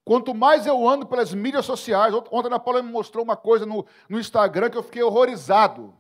Quanto 0.05 0.35
mais 0.35 0.67
eu 0.67 0.87
ando 0.87 1.07
pelas 1.07 1.33
mídias 1.33 1.65
sociais, 1.65 2.13
ontem 2.31 2.53
a 2.53 2.59
Paula 2.59 2.83
me 2.83 2.93
mostrou 2.93 3.25
uma 3.25 3.37
coisa 3.37 3.65
no, 3.65 3.87
no 4.09 4.21
Instagram 4.21 4.69
que 4.69 4.77
eu 4.77 4.83
fiquei 4.83 5.03
horrorizado. 5.03 5.95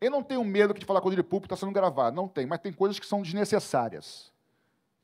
Eu 0.00 0.10
não 0.10 0.22
tenho 0.22 0.44
medo 0.44 0.74
de 0.74 0.84
falar 0.84 1.00
coisa 1.00 1.16
de 1.16 1.22
público 1.22 1.46
está 1.46 1.56
sendo 1.56 1.72
gravado, 1.72 2.16
não 2.16 2.26
tem, 2.26 2.46
mas 2.46 2.60
tem 2.60 2.72
coisas 2.72 2.98
que 2.98 3.06
são 3.06 3.22
desnecessárias. 3.22 4.32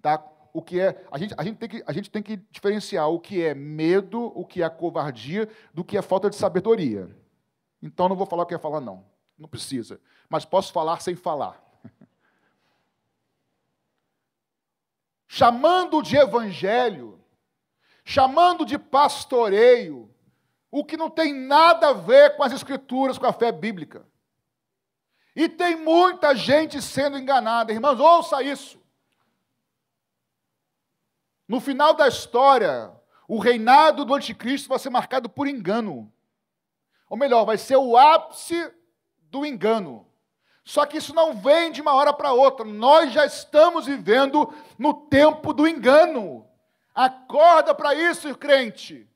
Tá? 0.02 0.22
O 0.52 0.60
que 0.60 0.80
é, 0.80 1.06
a 1.12 1.16
gente, 1.16 1.32
a, 1.38 1.44
gente 1.44 1.56
tem 1.56 1.68
que, 1.68 1.84
a 1.86 1.92
gente 1.92 2.10
tem 2.10 2.22
que 2.22 2.36
diferenciar 2.50 3.08
o 3.08 3.20
que 3.20 3.40
é 3.40 3.54
medo, 3.54 4.32
o 4.34 4.44
que 4.44 4.64
é 4.64 4.68
covardia, 4.68 5.48
do 5.72 5.84
que 5.84 5.96
é 5.96 6.02
falta 6.02 6.28
de 6.28 6.34
sabedoria. 6.34 7.08
Então 7.80 8.08
não 8.08 8.16
vou 8.16 8.26
falar 8.26 8.42
o 8.42 8.46
que 8.46 8.54
é 8.54 8.58
falar, 8.58 8.80
não. 8.80 9.06
Não 9.38 9.48
precisa. 9.48 10.00
Mas 10.28 10.44
posso 10.44 10.72
falar 10.72 11.00
sem 11.00 11.14
falar. 11.14 11.69
Chamando 15.32 16.02
de 16.02 16.16
evangelho, 16.16 17.24
chamando 18.04 18.66
de 18.66 18.76
pastoreio, 18.76 20.12
o 20.72 20.84
que 20.84 20.96
não 20.96 21.08
tem 21.08 21.32
nada 21.32 21.90
a 21.90 21.92
ver 21.92 22.36
com 22.36 22.42
as 22.42 22.52
escrituras, 22.52 23.16
com 23.16 23.26
a 23.26 23.32
fé 23.32 23.52
bíblica. 23.52 24.04
E 25.36 25.48
tem 25.48 25.76
muita 25.76 26.34
gente 26.34 26.82
sendo 26.82 27.16
enganada. 27.16 27.72
Irmãos, 27.72 28.00
ouça 28.00 28.42
isso. 28.42 28.82
No 31.46 31.60
final 31.60 31.94
da 31.94 32.08
história, 32.08 32.92
o 33.28 33.38
reinado 33.38 34.04
do 34.04 34.14
anticristo 34.16 34.68
vai 34.68 34.80
ser 34.80 34.90
marcado 34.90 35.30
por 35.30 35.46
engano. 35.46 36.12
Ou 37.08 37.16
melhor, 37.16 37.44
vai 37.44 37.56
ser 37.56 37.76
o 37.76 37.96
ápice 37.96 38.74
do 39.30 39.46
engano. 39.46 40.09
Só 40.64 40.86
que 40.86 40.98
isso 40.98 41.14
não 41.14 41.34
vem 41.34 41.72
de 41.72 41.80
uma 41.80 41.94
hora 41.94 42.12
para 42.12 42.32
outra. 42.32 42.64
Nós 42.64 43.12
já 43.12 43.24
estamos 43.24 43.86
vivendo 43.86 44.52
no 44.78 44.94
tempo 44.94 45.52
do 45.52 45.66
engano. 45.66 46.46
Acorda 46.94 47.74
para 47.74 47.94
isso, 47.94 48.34
crente. 48.36 49.08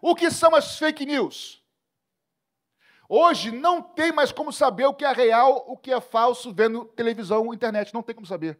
O 0.00 0.14
que 0.14 0.30
são 0.30 0.54
as 0.54 0.78
fake 0.78 1.06
news? 1.06 1.62
Hoje 3.08 3.50
não 3.50 3.82
tem 3.82 4.12
mais 4.12 4.32
como 4.32 4.52
saber 4.52 4.86
o 4.86 4.94
que 4.94 5.04
é 5.04 5.12
real, 5.12 5.64
o 5.66 5.76
que 5.76 5.92
é 5.92 6.00
falso 6.00 6.52
vendo 6.52 6.84
televisão 6.84 7.52
internet, 7.52 7.92
não 7.92 8.02
tem 8.02 8.14
como 8.14 8.26
saber. 8.26 8.58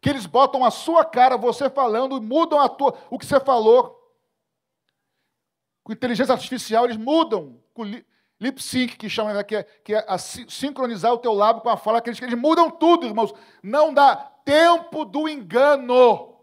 Que 0.00 0.10
eles 0.10 0.26
botam 0.26 0.64
a 0.64 0.70
sua 0.70 1.04
cara, 1.04 1.36
você 1.36 1.68
falando, 1.68 2.20
mudam 2.20 2.60
a 2.60 2.68
tua, 2.68 2.96
o 3.10 3.18
que 3.18 3.26
você 3.26 3.40
falou. 3.40 3.96
Com 5.82 5.92
inteligência 5.92 6.32
artificial, 6.32 6.84
eles 6.84 6.96
mudam. 6.96 7.60
Lip 8.40 8.62
sync, 8.62 8.96
que 8.96 9.08
chama, 9.08 9.34
né, 9.34 9.42
que 9.42 9.56
é, 9.56 9.62
que 9.62 9.94
é 9.94 10.04
sincronizar 10.18 11.12
o 11.12 11.18
teu 11.18 11.32
lábio 11.32 11.62
com 11.62 11.68
a 11.68 11.76
fala, 11.76 12.00
que 12.00 12.08
eles 12.08 12.34
mudam 12.34 12.70
tudo, 12.70 13.06
irmãos. 13.06 13.34
Não 13.62 13.92
dá 13.92 14.14
tempo 14.44 15.04
do 15.04 15.28
engano. 15.28 16.36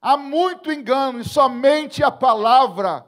Há 0.00 0.16
muito 0.16 0.70
engano 0.70 1.20
e 1.20 1.24
somente 1.24 2.04
a 2.04 2.10
palavra 2.10 3.04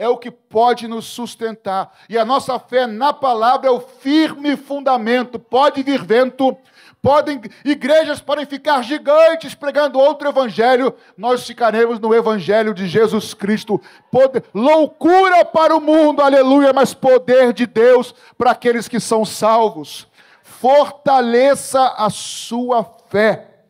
é 0.00 0.08
o 0.08 0.16
que 0.16 0.30
pode 0.30 0.88
nos 0.88 1.04
sustentar. 1.04 1.94
E 2.08 2.16
a 2.16 2.24
nossa 2.24 2.58
fé 2.58 2.86
na 2.86 3.12
palavra 3.12 3.68
é 3.68 3.70
o 3.70 3.80
firme 3.80 4.56
fundamento. 4.56 5.38
Pode 5.38 5.82
vir 5.82 6.02
vento, 6.02 6.56
podem 7.02 7.40
igrejas 7.64 8.20
podem 8.20 8.44
ficar 8.44 8.82
gigantes 8.82 9.54
pregando 9.54 9.98
outro 9.98 10.28
evangelho, 10.28 10.94
nós 11.16 11.46
ficaremos 11.46 11.98
no 11.98 12.14
evangelho 12.14 12.74
de 12.74 12.86
Jesus 12.86 13.32
Cristo. 13.32 13.80
Poder, 14.10 14.44
loucura 14.52 15.44
para 15.44 15.74
o 15.74 15.80
mundo, 15.80 16.22
aleluia, 16.22 16.72
mas 16.72 16.92
poder 16.92 17.52
de 17.52 17.66
Deus 17.66 18.14
para 18.36 18.50
aqueles 18.50 18.88
que 18.88 19.00
são 19.00 19.24
salvos. 19.24 20.06
Fortaleça 20.42 21.94
a 21.96 22.10
sua 22.10 22.84
fé. 23.08 23.64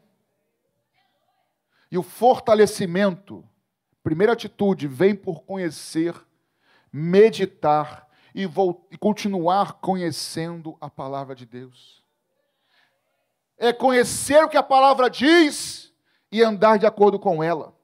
E 1.91 1.99
o 1.99 2.03
fortalecimento, 2.03 3.45
primeira 4.03 4.33
atitude, 4.33 4.87
vem 4.87 5.15
por 5.15 5.43
conhecer, 5.43 6.15
meditar 6.93 8.09
e, 8.35 8.49
e 8.91 8.99
continuar 8.99 9.75
conhecendo 9.75 10.77
a 10.81 10.89
palavra 10.89 11.35
de 11.35 11.47
Deus 11.47 12.00
é 13.61 13.75
conhecer 13.75 14.43
o 14.43 14.49
que 14.49 14.57
a 14.57 14.63
palavra 14.63 15.11
diz 15.11 15.93
e 16.33 16.43
andar 16.43 16.79
de 16.79 16.87
acordo 16.87 17.19
com 17.19 17.45
ela. 17.45 17.79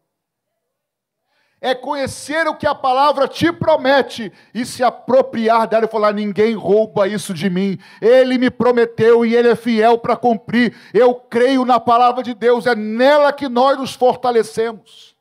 É 1.60 1.74
conhecer 1.74 2.46
o 2.46 2.54
que 2.54 2.66
a 2.66 2.74
palavra 2.74 3.28
te 3.28 3.52
promete 3.52 4.32
e 4.54 4.64
se 4.64 4.82
apropriar 4.82 5.66
dela 5.66 5.84
e 5.84 5.88
falar: 5.88 6.12
ninguém 6.12 6.54
rouba 6.54 7.06
isso 7.06 7.34
de 7.34 7.50
mim. 7.50 7.78
Ele 8.00 8.38
me 8.38 8.50
prometeu 8.50 9.24
e 9.24 9.34
ele 9.34 9.48
é 9.48 9.56
fiel 9.56 9.98
para 9.98 10.16
cumprir. 10.16 10.74
Eu 10.94 11.14
creio 11.14 11.64
na 11.64 11.78
palavra 11.78 12.22
de 12.22 12.34
Deus, 12.34 12.66
é 12.66 12.74
nela 12.74 13.32
que 13.32 13.48
nós 13.48 13.78
nos 13.78 13.94
fortalecemos. 13.94 15.14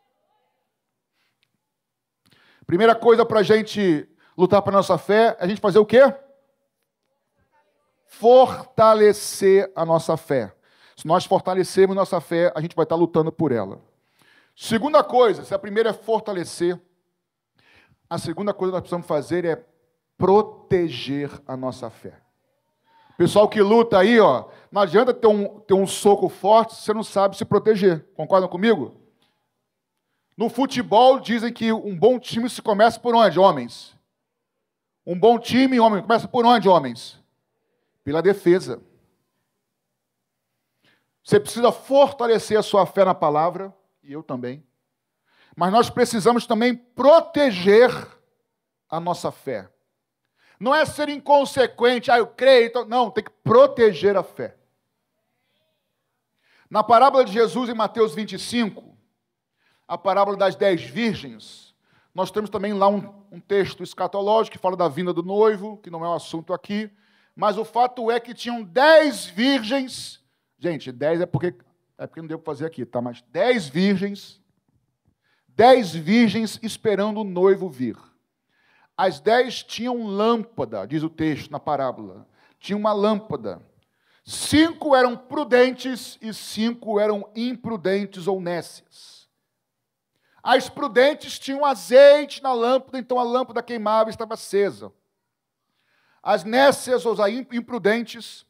Primeira 2.65 2.96
coisa 2.96 3.26
para 3.26 3.41
a 3.41 3.44
gente 3.44 4.08
lutar 4.38 4.62
para 4.62 4.74
a 4.74 4.78
nossa 4.78 4.98
fé, 4.98 5.36
é 5.39 5.46
a 5.46 5.48
gente 5.48 5.62
fazer 5.62 5.80
o 5.80 5.86
quê? 5.86 6.02
Fortalecer 8.06 9.72
a 9.76 9.86
nossa 9.86 10.15
fé. 10.15 10.54
Se 10.96 11.06
nós 11.06 11.26
fortalecermos 11.26 11.96
nossa 11.96 12.22
fé, 12.22 12.52
a 12.56 12.62
gente 12.62 12.76
vai 12.76 12.84
estar 12.84 12.96
lutando 12.96 13.32
por 13.32 13.52
ela. 13.52 13.82
Segunda 14.56 15.04
coisa, 15.04 15.44
se 15.44 15.54
a 15.54 15.60
primeira 15.60 15.89
é 15.89 15.94
fortalecer, 15.94 16.80
a 18.10 18.18
segunda 18.18 18.54
coisa 18.54 18.72
que 18.72 18.76
nós 18.76 18.82
precisamos 18.82 19.08
fazer 19.08 19.44
é 19.44 19.65
proteger 20.18 21.30
a 21.46 21.58
nossa 21.58 21.89
fé. 21.89 22.13
Pessoal 23.18 23.50
que 23.50 23.62
luta 23.62 23.98
aí, 23.98 24.20
ó, 24.20 24.46
não 24.72 24.82
adianta 24.82 25.13
ter 25.13 25.28
um, 25.28 25.60
ter 25.62 25.74
um 25.74 25.88
soco 25.88 26.30
forte 26.30 26.76
se 26.76 26.84
você 26.84 26.94
não 26.94 27.04
sabe 27.04 27.38
se 27.38 27.46
proteger. 27.46 28.06
Concordam 28.13 28.50
comigo? 28.50 28.94
No 30.38 30.50
futebol 30.50 31.20
dizem 31.20 31.52
que 31.52 31.72
um 31.72 31.98
bom 31.98 32.20
time 32.20 32.50
se 32.50 32.62
começa 32.62 33.00
por 33.00 33.15
onde, 33.15 33.39
homens? 33.39 33.96
Um 35.06 35.18
bom 35.18 35.39
time, 35.39 35.80
homem, 35.80 36.02
começa 36.02 36.28
por 36.28 36.46
onde, 36.46 36.68
homens? 36.68 37.18
Pela 38.06 38.22
defesa. 38.22 38.82
Você 41.24 41.39
precisa 41.39 41.72
fortalecer 41.72 42.58
a 42.58 42.62
sua 42.62 42.86
fé 42.86 43.04
na 43.04 43.15
palavra, 43.15 43.74
e 44.04 44.13
eu 44.13 44.22
também. 44.22 44.63
Mas 45.56 45.72
nós 45.72 45.89
precisamos 45.89 46.46
também 46.46 46.76
proteger 46.76 47.89
a 48.88 49.00
nossa 49.00 49.32
fé. 49.32 49.68
Não 50.60 50.74
é 50.74 50.86
ser 50.86 51.10
inconsequente, 51.10 52.12
ah, 52.12 52.20
eu 52.20 52.28
creio, 52.28 52.68
então... 52.68 52.86
não, 52.86 53.10
tem 53.10 53.24
que 53.24 53.32
proteger 53.44 54.15
a 54.15 54.22
fé. 54.22 54.56
Na 56.70 56.84
parábola 56.84 57.26
de 57.26 57.34
Jesus 57.34 57.70
em 57.70 57.74
Mateus 57.74 58.13
25, 58.13 58.96
a 59.88 59.98
parábola 59.98 60.38
das 60.38 60.56
dez 60.56 60.84
virgens, 60.84 61.74
nós 62.13 62.30
temos 62.30 62.52
também 62.52 62.74
lá 62.74 62.88
um, 62.88 63.26
um 63.32 63.39
texto 63.39 63.82
escatológico 63.82 64.58
que 64.58 64.62
fala 64.62 64.78
da 64.78 64.88
vinda 64.88 65.12
do 65.12 65.24
noivo, 65.24 65.78
que 65.78 65.89
não 65.89 66.06
é 66.06 66.08
o 66.08 66.12
um 66.12 66.15
assunto 66.15 66.54
aqui, 66.54 66.91
mas 67.36 67.58
o 67.58 67.65
fato 67.65 68.10
é 68.10 68.19
que 68.19 68.34
tinham 68.34 68.63
dez 68.63 69.26
virgens. 69.26 70.24
Gente, 70.58 70.91
dez 70.91 71.19
é 71.19 71.26
porque, 71.26 71.54
é 71.98 72.08
porque 72.08 72.21
não 72.21 72.28
deu 72.28 72.39
para 72.39 72.54
fazer 72.54 72.65
aqui, 72.65 72.86
tá? 72.86 73.02
Mas 73.02 73.21
dez 73.30 73.67
virgens, 73.67 74.41
dez 75.50 75.93
virgens 75.93 76.58
esperando 76.63 77.19
o 77.19 77.26
noivo 77.26 77.69
vir. 77.69 77.98
As 78.98 79.19
dez 79.19 79.62
tinham 79.62 80.06
lâmpada, 80.06 80.88
diz 80.88 81.04
o 81.04 81.10
texto 81.10 81.52
na 81.52 81.60
parábola. 81.60 82.26
Tinha 82.58 82.78
uma 82.78 82.93
lâmpada. 82.93 83.62
Cinco 84.24 84.95
eram 84.95 85.17
prudentes 85.17 86.17
e 86.21 86.34
cinco 86.34 87.00
eram 87.00 87.30
imprudentes 87.36 88.26
ou 88.26 88.39
nécias. 88.39 89.30
As 90.41 90.69
prudentes 90.69 91.38
tinham 91.38 91.65
azeite 91.65 92.41
na 92.41 92.54
lâmpada, 92.54 92.98
então 92.98 93.19
a 93.19 93.24
lâmpada 93.24 93.62
queimava 93.62 94.10
e 94.10 94.13
estava 94.13 94.36
acesa. 94.36 94.91
As 96.26 96.44
nécias 96.44 97.06
ou 97.06 97.14
as 97.14 97.32
imprudentes, 97.32 98.48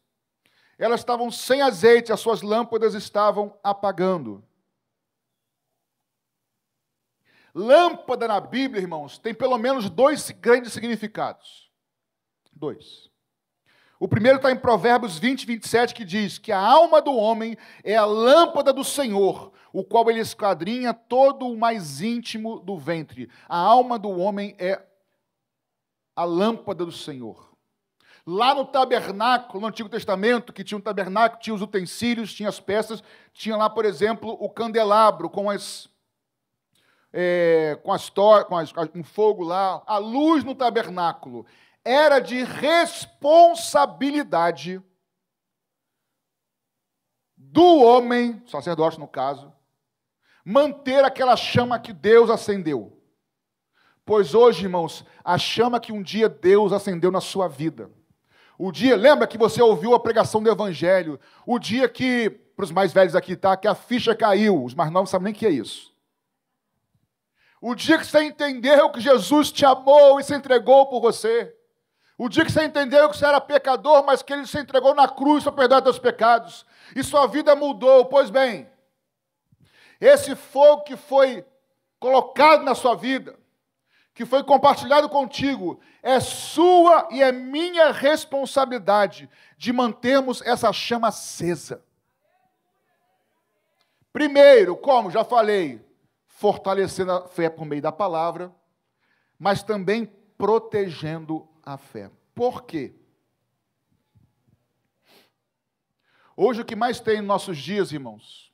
elas 0.78 1.02
estavam 1.02 1.30
sem 1.30 1.62
azeite, 1.62 2.14
as 2.14 2.22
suas 2.22 2.42
lâmpadas 2.42 2.94
estavam 2.94 3.54
apagando. 3.62 4.42
Lâmpada 7.54 8.30
na 8.30 8.40
Bíblia, 8.40 8.82
irmãos, 8.82 9.18
tem 9.18 9.34
pelo 9.34 9.58
menos 9.58 9.90
dois 9.90 10.32
grandes 10.32 10.72
significados. 10.72 11.70
Dois. 12.54 13.12
O 14.00 14.08
primeiro 14.08 14.38
está 14.38 14.50
em 14.52 14.58
Provérbios 14.58 15.20
20, 15.20 15.46
27, 15.46 15.94
que 15.94 16.06
diz 16.06 16.38
que 16.38 16.54
a 16.54 16.60
alma 16.60 17.02
do 17.02 17.14
homem 17.14 17.58
é 17.84 17.98
a 17.98 18.06
lâmpada 18.06 18.72
do 18.72 18.86
Senhor, 18.86 19.52
o 19.74 19.84
qual 19.84 20.10
ele 20.10 20.22
esquadrinha 20.22 20.94
todo 20.94 21.46
o 21.46 21.58
mais 21.58 22.02
íntimo 22.02 22.62
do 22.62 22.78
ventre. 22.78 23.30
A 23.50 23.58
alma 23.58 24.00
do 24.00 24.10
homem 24.10 24.56
é 24.58 24.82
a 26.16 26.24
lâmpada 26.24 26.86
do 26.86 26.92
Senhor. 26.94 27.55
Lá 28.28 28.56
no 28.56 28.66
tabernáculo, 28.66 29.62
no 29.62 29.68
Antigo 29.68 29.88
Testamento, 29.88 30.52
que 30.52 30.64
tinha 30.64 30.78
um 30.78 30.82
tabernáculo, 30.82 31.42
tinha 31.42 31.54
os 31.54 31.62
utensílios, 31.62 32.34
tinha 32.34 32.50
as 32.50 32.60
peças, 32.60 33.04
tinha 33.32 33.56
lá, 33.56 33.70
por 33.70 33.86
exemplo, 33.86 34.36
o 34.40 34.50
candelabro 34.50 35.30
com 35.30 35.50
as 35.50 35.90
é, 37.18 37.80
com, 37.82 37.94
as 37.94 38.10
com, 38.10 38.88
com 38.88 39.04
fogo 39.04 39.44
lá, 39.44 39.82
a 39.88 39.98
luz 39.98 40.44
no 40.44 40.54
tabernáculo 40.54 41.46
era 41.84 42.20
de 42.20 42.44
responsabilidade 42.44 44.84
do 47.38 47.84
homem, 47.84 48.44
sacerdote 48.48 49.00
no 49.00 49.08
caso, 49.08 49.54
manter 50.44 51.06
aquela 51.06 51.38
chama 51.38 51.80
que 51.80 51.94
Deus 51.94 52.30
acendeu. 52.30 53.02
Pois 54.04 54.36
hoje, 54.36 54.64
irmãos, 54.64 55.06
a 55.24 55.38
chama 55.38 55.80
que 55.80 55.94
um 55.94 56.04
dia 56.04 56.28
Deus 56.28 56.74
acendeu 56.74 57.12
na 57.12 57.22
sua 57.22 57.48
vida. 57.48 57.90
O 58.58 58.72
dia, 58.72 58.96
lembra 58.96 59.28
que 59.28 59.38
você 59.38 59.62
ouviu 59.62 59.94
a 59.94 60.00
pregação 60.00 60.42
do 60.42 60.50
Evangelho? 60.50 61.20
O 61.46 61.60
dia 61.60 61.90
que, 61.90 62.30
para 62.30 62.66
os 62.66 62.72
mais 62.72 62.94
velhos 62.94 63.16
aqui, 63.16 63.36
tá? 63.36 63.58
Que 63.58 63.68
a 63.68 63.76
ficha 63.76 64.16
caiu, 64.16 64.64
os 64.64 64.74
mais 64.74 64.92
novos 64.92 65.10
sabem 65.10 65.26
nem 65.26 65.34
o 65.34 65.36
que 65.36 65.46
é 65.46 65.50
isso. 65.50 65.94
O 67.62 67.74
dia 67.74 67.98
que 67.98 68.06
você 68.06 68.24
entendeu 68.24 68.90
que 68.92 69.00
Jesus 69.00 69.52
te 69.52 69.66
amou 69.66 70.20
e 70.20 70.24
se 70.24 70.36
entregou 70.36 70.86
por 70.88 71.02
você. 71.02 71.54
O 72.18 72.30
dia 72.30 72.46
que 72.46 72.52
você 72.52 72.64
entendeu 72.64 73.10
que 73.10 73.18
você 73.18 73.26
era 73.26 73.42
pecador, 73.42 74.06
mas 74.06 74.22
que 74.22 74.32
ele 74.32 74.48
se 74.48 74.58
entregou 74.60 74.96
na 74.96 75.08
cruz 75.08 75.44
para 75.44 75.52
perdoar 75.52 75.84
seus 75.84 76.00
pecados. 76.00 76.66
E 76.96 77.04
sua 77.04 77.28
vida 77.28 77.56
mudou. 77.56 78.06
Pois 78.06 78.30
bem, 78.30 78.70
esse 80.00 80.36
fogo 80.36 80.84
que 80.84 80.96
foi 80.96 81.46
colocado 82.00 82.64
na 82.64 82.76
sua 82.76 82.96
vida, 82.96 83.38
que 84.16 84.26
foi 84.26 84.46
compartilhado 84.46 85.10
contigo, 85.10 85.78
é 86.02 86.22
sua 86.22 87.10
e 87.12 87.22
é 87.22 87.34
minha 87.34 87.92
responsabilidade 87.92 89.30
de 89.58 89.74
mantermos 89.74 90.42
essa 90.42 90.72
chama 90.72 91.10
acesa. 91.10 91.84
Primeiro, 94.14 94.78
como 94.78 95.12
já 95.12 95.26
falei, 95.26 95.86
fortalecendo 96.28 97.12
a 97.12 97.28
fé 97.28 97.50
por 97.50 97.66
meio 97.66 97.82
da 97.82 97.92
palavra, 97.92 98.56
mas 99.38 99.62
também 99.62 100.06
protegendo 100.38 101.46
a 101.62 101.78
fé. 101.78 102.10
Por 102.34 102.64
quê? 102.64 102.96
Hoje 106.38 106.62
o 106.62 106.66
que 106.66 106.76
mais 106.76 107.02
tem 107.02 107.20
em 107.20 107.22
nossos 107.22 107.58
dias, 107.58 107.92
irmãos, 107.92 108.54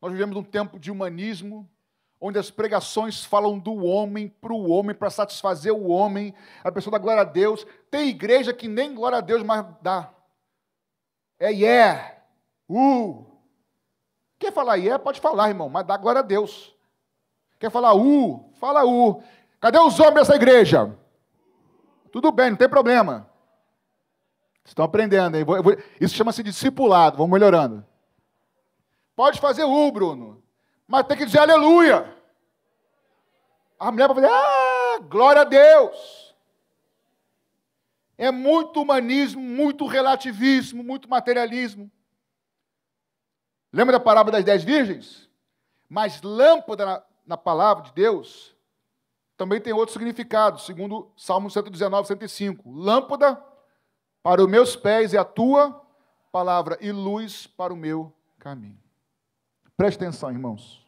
nós 0.00 0.12
vivemos 0.12 0.36
um 0.36 0.44
tempo 0.44 0.78
de 0.78 0.92
humanismo, 0.92 1.68
onde 2.20 2.38
as 2.38 2.50
pregações 2.50 3.24
falam 3.24 3.58
do 3.58 3.84
homem 3.84 4.28
para 4.28 4.52
o 4.52 4.70
homem, 4.70 4.94
para 4.94 5.10
satisfazer 5.10 5.72
o 5.72 5.88
homem, 5.88 6.34
a 6.64 6.72
pessoa 6.72 6.92
da 6.92 6.98
glória 6.98 7.22
a 7.22 7.24
Deus. 7.24 7.66
Tem 7.90 8.08
igreja 8.08 8.52
que 8.52 8.68
nem 8.68 8.94
glória 8.94 9.18
a 9.18 9.20
Deus 9.20 9.42
mais 9.42 9.64
dá. 9.82 10.10
É 11.38 11.50
yeah, 11.50 12.14
uh. 12.68 13.26
Quer 14.38 14.52
falar 14.52 14.76
yeah? 14.76 15.02
Pode 15.02 15.20
falar, 15.20 15.48
irmão, 15.48 15.68
mas 15.68 15.86
dá 15.86 15.96
glória 15.96 16.20
a 16.20 16.24
Deus. 16.24 16.74
Quer 17.58 17.70
falar 17.70 17.94
U? 17.94 18.50
Fala 18.58 18.84
U. 18.84 19.22
Cadê 19.60 19.78
os 19.78 19.98
homens 19.98 20.26
dessa 20.26 20.36
igreja? 20.36 20.96
Tudo 22.12 22.32
bem, 22.32 22.50
não 22.50 22.56
tem 22.56 22.68
problema. 22.68 23.28
Estão 24.64 24.84
aprendendo, 24.84 25.36
hein? 25.36 25.44
Isso 26.00 26.14
chama-se 26.14 26.42
discipulado, 26.42 27.16
vamos 27.16 27.32
melhorando. 27.32 27.84
Pode 29.14 29.40
fazer 29.40 29.64
U, 29.64 29.92
Bruno, 29.92 30.42
mas 30.86 31.06
tem 31.06 31.16
que 31.16 31.26
dizer 31.26 31.40
aleluia. 31.40 32.14
A 33.78 33.90
mulher 33.90 34.08
vai 34.08 34.14
fazer, 34.14 34.30
ah, 34.32 34.98
glória 35.08 35.42
a 35.42 35.44
Deus. 35.44 36.34
É 38.16 38.30
muito 38.30 38.80
humanismo, 38.80 39.42
muito 39.42 39.86
relativismo, 39.86 40.82
muito 40.82 41.08
materialismo. 41.08 41.90
Lembra 43.72 43.98
da 43.98 44.00
parábola 44.00 44.38
das 44.38 44.44
dez 44.44 44.64
virgens? 44.64 45.28
Mas 45.88 46.22
lâmpada 46.22 47.04
na 47.26 47.36
palavra 47.36 47.84
de 47.84 47.92
Deus 47.92 48.56
também 49.36 49.60
tem 49.60 49.72
outro 49.72 49.92
significado, 49.92 50.58
segundo 50.60 51.12
Salmo 51.14 51.50
119, 51.50 52.08
105. 52.08 52.70
Lâmpada 52.70 53.42
para 54.22 54.42
os 54.42 54.48
meus 54.48 54.74
pés 54.74 55.12
é 55.12 55.18
a 55.18 55.24
tua 55.24 55.84
palavra 56.32 56.78
e 56.80 56.90
luz 56.90 57.46
para 57.46 57.72
o 57.72 57.76
meu 57.76 58.12
caminho. 58.38 58.85
Preste 59.76 60.02
atenção, 60.02 60.30
irmãos. 60.30 60.84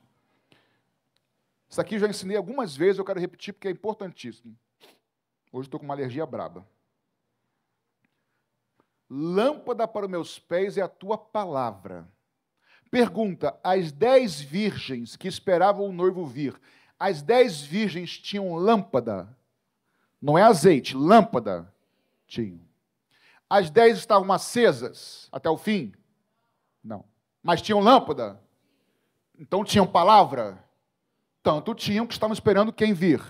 Isso 1.69 1.81
aqui 1.81 1.97
eu 1.97 2.01
já 2.01 2.09
ensinei 2.09 2.37
algumas 2.37 2.77
vezes, 2.77 2.99
eu 2.99 3.05
quero 3.05 3.21
repetir 3.21 3.53
porque 3.53 3.69
é 3.69 3.71
importantíssimo. 3.71 4.57
Hoje 5.53 5.67
estou 5.67 5.79
com 5.79 5.85
uma 5.85 5.95
alergia 5.95 6.25
braba. 6.25 6.67
Lâmpada 9.11 9.87
para 9.87 10.07
os 10.07 10.11
meus 10.11 10.39
pés 10.39 10.77
é 10.77 10.83
a 10.83 10.89
tua 10.89 11.19
palavra 11.19 12.09
Pergunta: 12.91 13.59
as 13.63 13.93
dez 13.93 14.41
virgens 14.41 15.17
que 15.17 15.29
esperavam 15.29 15.87
o 15.87 15.93
noivo 15.93 16.25
vir, 16.27 16.59
as 16.99 17.23
dez 17.23 17.61
virgens 17.61 18.19
tinham 18.19 18.55
lâmpada? 18.55 19.29
Não 20.21 20.37
é 20.37 20.43
azeite, 20.43 20.97
lâmpada? 20.97 21.73
Tinham. 22.27 22.61
As 23.49 23.71
dez 23.71 23.99
estavam 23.99 24.31
acesas 24.33 25.29
até 25.31 25.49
o 25.49 25.57
fim? 25.57 25.93
Não. 26.83 27.05
Mas 27.43 27.63
tinham 27.63 27.81
lâmpada? 27.81 28.41
Então 29.39 29.65
tinham 29.65 29.87
palavra? 29.87 30.63
Tanto 31.43 31.75
tinham 31.75 32.07
que 32.07 32.13
estavam 32.13 32.35
esperando 32.35 32.73
quem 32.73 32.93
vir? 32.93 33.23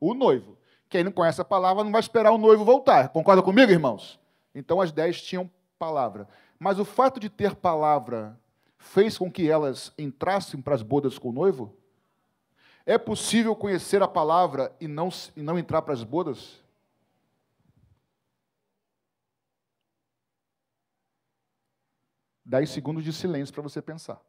O 0.00 0.14
noivo. 0.14 0.56
Quem 0.88 1.04
não 1.04 1.12
conhece 1.12 1.40
a 1.40 1.44
palavra 1.44 1.84
não 1.84 1.92
vai 1.92 2.00
esperar 2.00 2.32
o 2.32 2.38
noivo 2.38 2.64
voltar. 2.64 3.10
Concorda 3.10 3.42
comigo, 3.42 3.70
irmãos? 3.70 4.18
Então 4.54 4.80
as 4.80 4.90
dez 4.90 5.20
tinham 5.20 5.50
palavra. 5.78 6.26
Mas 6.58 6.78
o 6.78 6.84
fato 6.84 7.20
de 7.20 7.28
ter 7.28 7.54
palavra 7.54 8.40
fez 8.78 9.18
com 9.18 9.30
que 9.30 9.50
elas 9.50 9.92
entrassem 9.98 10.60
para 10.62 10.74
as 10.74 10.82
bodas 10.82 11.18
com 11.18 11.28
o 11.28 11.32
noivo? 11.32 11.76
É 12.86 12.96
possível 12.96 13.54
conhecer 13.54 14.02
a 14.02 14.08
palavra 14.08 14.74
e 14.80 14.86
não, 14.86 15.08
e 15.36 15.42
não 15.42 15.58
entrar 15.58 15.82
para 15.82 15.94
as 15.94 16.02
bodas? 16.04 16.62
Dez 22.44 22.70
segundos 22.70 23.02
de 23.02 23.12
silêncio 23.12 23.54
para 23.54 23.62
você 23.62 23.80
pensar. 23.80 24.20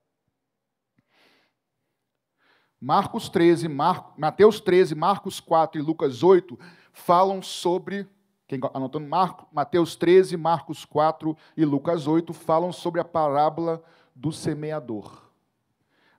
Marcos 2.80 3.30
13, 3.30 3.68
Mar... 3.68 4.14
Mateus 4.18 4.60
13, 4.60 4.96
Marcos 4.96 5.40
4 5.40 5.80
e 5.80 5.84
Lucas 5.84 6.24
8 6.24 6.58
falam 6.92 7.42
sobre. 7.42 8.08
Quem 8.48 8.60
anotando 8.74 9.08
Marcos, 9.08 9.48
Mateus 9.52 9.96
13, 9.96 10.38
Marcos 10.38 10.86
4 10.86 11.36
e 11.58 11.66
Lucas 11.66 12.06
8 12.06 12.32
falam 12.32 12.72
sobre 12.72 13.02
a 13.02 13.06
parábola 13.06 13.84
do 14.14 14.32
semeador. 14.32 15.24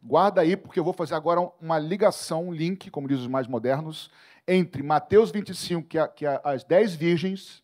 Guarda 0.02 0.40
aí, 0.40 0.56
porque 0.56 0.78
eu 0.78 0.84
vou 0.84 0.92
fazer 0.92 1.14
agora 1.14 1.40
uma 1.60 1.78
ligação, 1.78 2.48
um 2.48 2.52
link, 2.52 2.90
como 2.90 3.08
dizem 3.08 3.24
os 3.24 3.30
mais 3.30 3.46
modernos, 3.46 4.10
entre 4.46 4.82
Mateus 4.82 5.30
25, 5.30 5.88
que 5.88 5.98
é, 5.98 6.08
que 6.08 6.26
é 6.26 6.40
as 6.44 6.64
dez 6.64 6.94
virgens, 6.94 7.62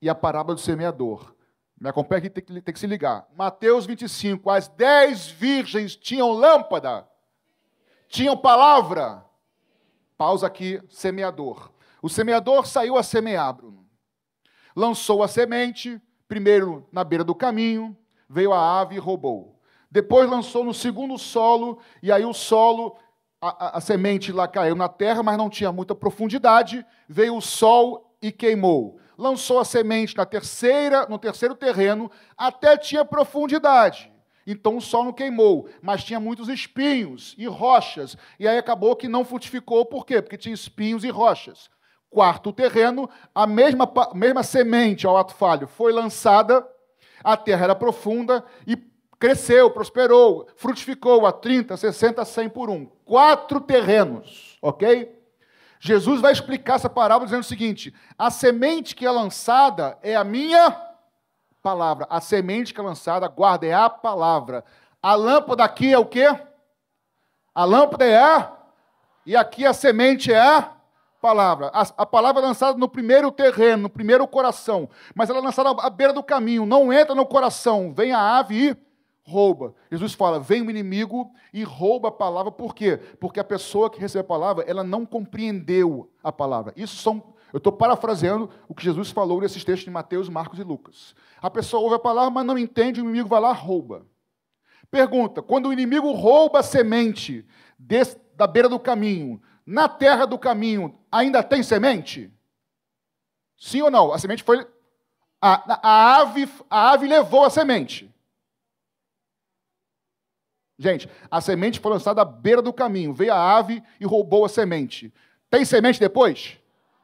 e 0.00 0.08
a 0.08 0.14
parábola 0.14 0.54
do 0.54 0.60
semeador. 0.60 1.34
Me 1.78 1.88
acompanha 1.88 2.18
aqui, 2.18 2.30
tem 2.30 2.44
que, 2.44 2.60
tem 2.60 2.74
que 2.74 2.80
se 2.80 2.86
ligar. 2.86 3.26
Mateus 3.36 3.86
25, 3.86 4.50
as 4.50 4.68
dez 4.68 5.28
virgens 5.28 5.96
tinham 5.96 6.30
lâmpada, 6.30 7.06
tinham 8.10 8.36
palavra. 8.36 9.24
Pausa 10.18 10.46
aqui, 10.46 10.82
semeador. 10.90 11.70
O 12.02 12.08
semeador 12.08 12.66
saiu 12.66 12.98
a 12.98 13.02
semear, 13.02 13.54
Bruno. 13.54 13.86
Lançou 14.76 15.22
a 15.22 15.28
semente, 15.28 16.00
primeiro 16.28 16.86
na 16.92 17.04
beira 17.04 17.24
do 17.24 17.34
caminho, 17.34 17.96
veio 18.28 18.52
a 18.52 18.80
ave 18.80 18.96
e 18.96 18.98
roubou. 18.98 19.58
Depois 19.90 20.28
lançou 20.28 20.64
no 20.64 20.74
segundo 20.74 21.16
solo, 21.18 21.78
e 22.02 22.12
aí 22.12 22.24
o 22.24 22.32
solo, 22.32 22.96
a, 23.40 23.66
a, 23.66 23.78
a, 23.78 23.80
semente 23.80 24.32
lá 24.32 24.46
caiu 24.46 24.74
na 24.74 24.88
terra, 24.88 25.22
mas 25.22 25.38
não 25.38 25.48
tinha 25.48 25.72
muita 25.72 25.94
profundidade. 25.94 26.84
Veio 27.08 27.36
o 27.36 27.40
sol 27.40 28.14
e 28.20 28.30
queimou. 28.30 28.98
Lançou 29.16 29.58
a 29.58 29.64
semente 29.64 30.16
na 30.16 30.26
terceira, 30.26 31.06
no 31.06 31.18
terceiro 31.18 31.54
terreno, 31.54 32.10
até 32.36 32.76
tinha 32.76 33.04
profundidade. 33.04 34.09
Então 34.46 34.76
o 34.76 34.80
sol 34.80 35.04
não 35.04 35.12
queimou, 35.12 35.68
mas 35.82 36.04
tinha 36.04 36.18
muitos 36.18 36.48
espinhos 36.48 37.34
e 37.38 37.46
rochas. 37.46 38.16
E 38.38 38.48
aí 38.48 38.58
acabou 38.58 38.96
que 38.96 39.08
não 39.08 39.24
frutificou, 39.24 39.84
por 39.84 40.06
quê? 40.06 40.20
Porque 40.20 40.38
tinha 40.38 40.54
espinhos 40.54 41.04
e 41.04 41.10
rochas. 41.10 41.70
Quarto 42.08 42.52
terreno, 42.52 43.08
a 43.34 43.46
mesma, 43.46 43.90
mesma 44.14 44.42
semente, 44.42 45.06
ao 45.06 45.16
ato 45.16 45.34
falho, 45.34 45.68
foi 45.68 45.92
lançada, 45.92 46.66
a 47.22 47.36
terra 47.36 47.64
era 47.64 47.74
profunda 47.74 48.44
e 48.66 48.76
cresceu, 49.18 49.70
prosperou, 49.70 50.48
frutificou 50.56 51.26
a 51.26 51.32
30, 51.32 51.76
60, 51.76 52.24
100 52.24 52.48
por 52.48 52.70
um. 52.70 52.86
Quatro 53.04 53.60
terrenos, 53.60 54.58
ok? 54.60 55.20
Jesus 55.78 56.20
vai 56.20 56.32
explicar 56.32 56.74
essa 56.74 56.90
parábola 56.90 57.26
dizendo 57.26 57.42
o 57.42 57.46
seguinte: 57.46 57.94
a 58.18 58.30
semente 58.30 58.96
que 58.96 59.06
é 59.06 59.10
lançada 59.10 59.98
é 60.02 60.16
a 60.16 60.24
minha 60.24 60.89
palavra. 61.62 62.06
A 62.10 62.20
semente 62.20 62.72
que 62.72 62.80
é 62.80 62.82
lançada, 62.82 63.28
guarda, 63.28 63.66
é 63.66 63.74
a 63.74 63.88
palavra. 63.88 64.64
A 65.02 65.14
lâmpada 65.14 65.64
aqui 65.64 65.92
é 65.92 65.98
o 65.98 66.06
quê? 66.06 66.26
A 67.54 67.64
lâmpada 67.64 68.04
é 68.04 68.18
a. 68.18 68.52
E 69.26 69.36
aqui 69.36 69.66
a 69.66 69.72
semente 69.72 70.32
é 70.32 70.40
a 70.40 70.72
palavra. 71.20 71.70
A, 71.72 71.82
a, 71.98 72.06
palavra 72.06 72.42
é 72.42 72.46
lançada 72.46 72.78
no 72.78 72.88
primeiro 72.88 73.30
terreno, 73.30 73.82
no 73.84 73.90
primeiro 73.90 74.26
coração. 74.26 74.88
Mas 75.14 75.28
ela 75.28 75.38
é 75.38 75.42
lançada 75.42 75.70
à 75.70 75.90
beira 75.90 76.12
do 76.12 76.22
caminho. 76.22 76.66
Não 76.66 76.92
entra 76.92 77.14
no 77.14 77.26
coração. 77.26 77.92
Vem 77.94 78.12
a 78.12 78.38
ave 78.38 78.70
e 78.70 78.76
rouba. 79.22 79.74
Jesus 79.90 80.14
fala: 80.14 80.40
vem 80.40 80.62
o 80.62 80.70
inimigo 80.70 81.30
e 81.52 81.62
rouba 81.62 82.08
a 82.08 82.12
palavra. 82.12 82.50
Por 82.50 82.74
quê? 82.74 82.98
Porque 83.20 83.40
a 83.40 83.44
pessoa 83.44 83.90
que 83.90 84.00
recebe 84.00 84.22
a 84.22 84.28
palavra, 84.28 84.64
ela 84.66 84.82
não 84.82 85.06
compreendeu 85.06 86.10
a 86.22 86.32
palavra. 86.32 86.72
Isso 86.76 86.96
são. 86.96 87.22
Eu 87.52 87.58
estou 87.58 87.72
parafraseando 87.72 88.50
o 88.68 88.74
que 88.74 88.84
Jesus 88.84 89.10
falou 89.10 89.40
nesses 89.40 89.64
textos 89.64 89.84
de 89.84 89.90
Mateus, 89.90 90.28
Marcos 90.28 90.58
e 90.58 90.62
Lucas. 90.62 91.14
A 91.40 91.50
pessoa 91.50 91.82
ouve 91.82 91.96
a 91.96 91.98
palavra, 91.98 92.30
mas 92.30 92.46
não 92.46 92.56
entende, 92.56 93.00
o 93.00 93.04
inimigo 93.04 93.28
vai 93.28 93.40
lá 93.40 93.52
rouba. 93.52 94.06
Pergunta: 94.90 95.42
quando 95.42 95.68
o 95.68 95.72
inimigo 95.72 96.10
rouba 96.12 96.60
a 96.60 96.62
semente 96.62 97.46
desse, 97.78 98.16
da 98.34 98.46
beira 98.46 98.68
do 98.68 98.78
caminho, 98.78 99.40
na 99.64 99.88
terra 99.88 100.26
do 100.26 100.38
caminho, 100.38 100.98
ainda 101.10 101.42
tem 101.42 101.62
semente? 101.62 102.32
Sim 103.56 103.82
ou 103.82 103.90
não? 103.90 104.12
A 104.12 104.18
semente 104.18 104.42
foi. 104.42 104.66
A, 105.40 105.88
a, 105.88 106.16
ave, 106.20 106.48
a 106.68 106.90
ave 106.92 107.06
levou 107.06 107.44
a 107.44 107.50
semente. 107.50 108.12
Gente, 110.78 111.08
a 111.30 111.40
semente 111.40 111.78
foi 111.78 111.92
lançada 111.92 112.22
à 112.22 112.24
beira 112.24 112.62
do 112.62 112.72
caminho. 112.72 113.12
Veio 113.12 113.34
a 113.34 113.56
ave 113.56 113.82
e 113.98 114.06
roubou 114.06 114.44
a 114.44 114.48
semente. 114.48 115.12
Tem 115.50 115.64
semente 115.64 116.00
depois? 116.00 116.59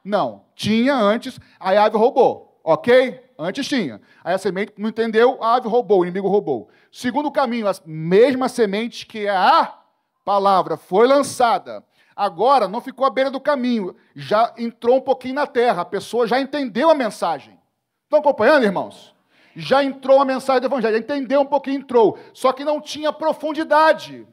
Não. 0.07 0.45
Tinha 0.55 0.95
antes, 0.95 1.37
aí 1.59 1.75
a 1.75 1.83
ave 1.83 1.97
roubou. 1.97 2.59
Ok? 2.63 3.21
Antes 3.37 3.67
tinha. 3.67 4.01
Aí 4.23 4.33
a 4.33 4.37
semente 4.37 4.73
não 4.77 4.89
entendeu, 4.89 5.37
a 5.41 5.55
ave 5.55 5.67
roubou, 5.67 5.99
o 5.99 6.05
inimigo 6.05 6.29
roubou. 6.29 6.69
Segundo 6.91 7.29
caminho, 7.29 7.67
a 7.67 7.73
mesma 7.85 8.47
semente 8.47 9.05
que 9.05 9.27
é 9.27 9.35
a 9.35 9.77
palavra 10.23 10.77
foi 10.77 11.07
lançada. 11.07 11.83
Agora 12.15 12.67
não 12.67 12.81
ficou 12.81 13.05
à 13.05 13.09
beira 13.09 13.29
do 13.29 13.39
caminho, 13.39 13.95
já 14.15 14.53
entrou 14.57 14.97
um 14.97 15.01
pouquinho 15.01 15.35
na 15.35 15.45
terra, 15.45 15.81
a 15.81 15.85
pessoa 15.85 16.25
já 16.25 16.39
entendeu 16.39 16.89
a 16.89 16.95
mensagem. 16.95 17.59
Estão 18.03 18.19
acompanhando, 18.19 18.63
irmãos? 18.63 19.13
Já 19.55 19.83
entrou 19.83 20.21
a 20.21 20.25
mensagem 20.25 20.61
do 20.61 20.67
evangelho, 20.67 20.95
já 20.95 20.99
entendeu 20.99 21.41
um 21.41 21.45
pouquinho, 21.45 21.81
entrou, 21.81 22.17
só 22.33 22.53
que 22.53 22.63
não 22.63 22.81
tinha 22.81 23.13
profundidade. 23.13 24.25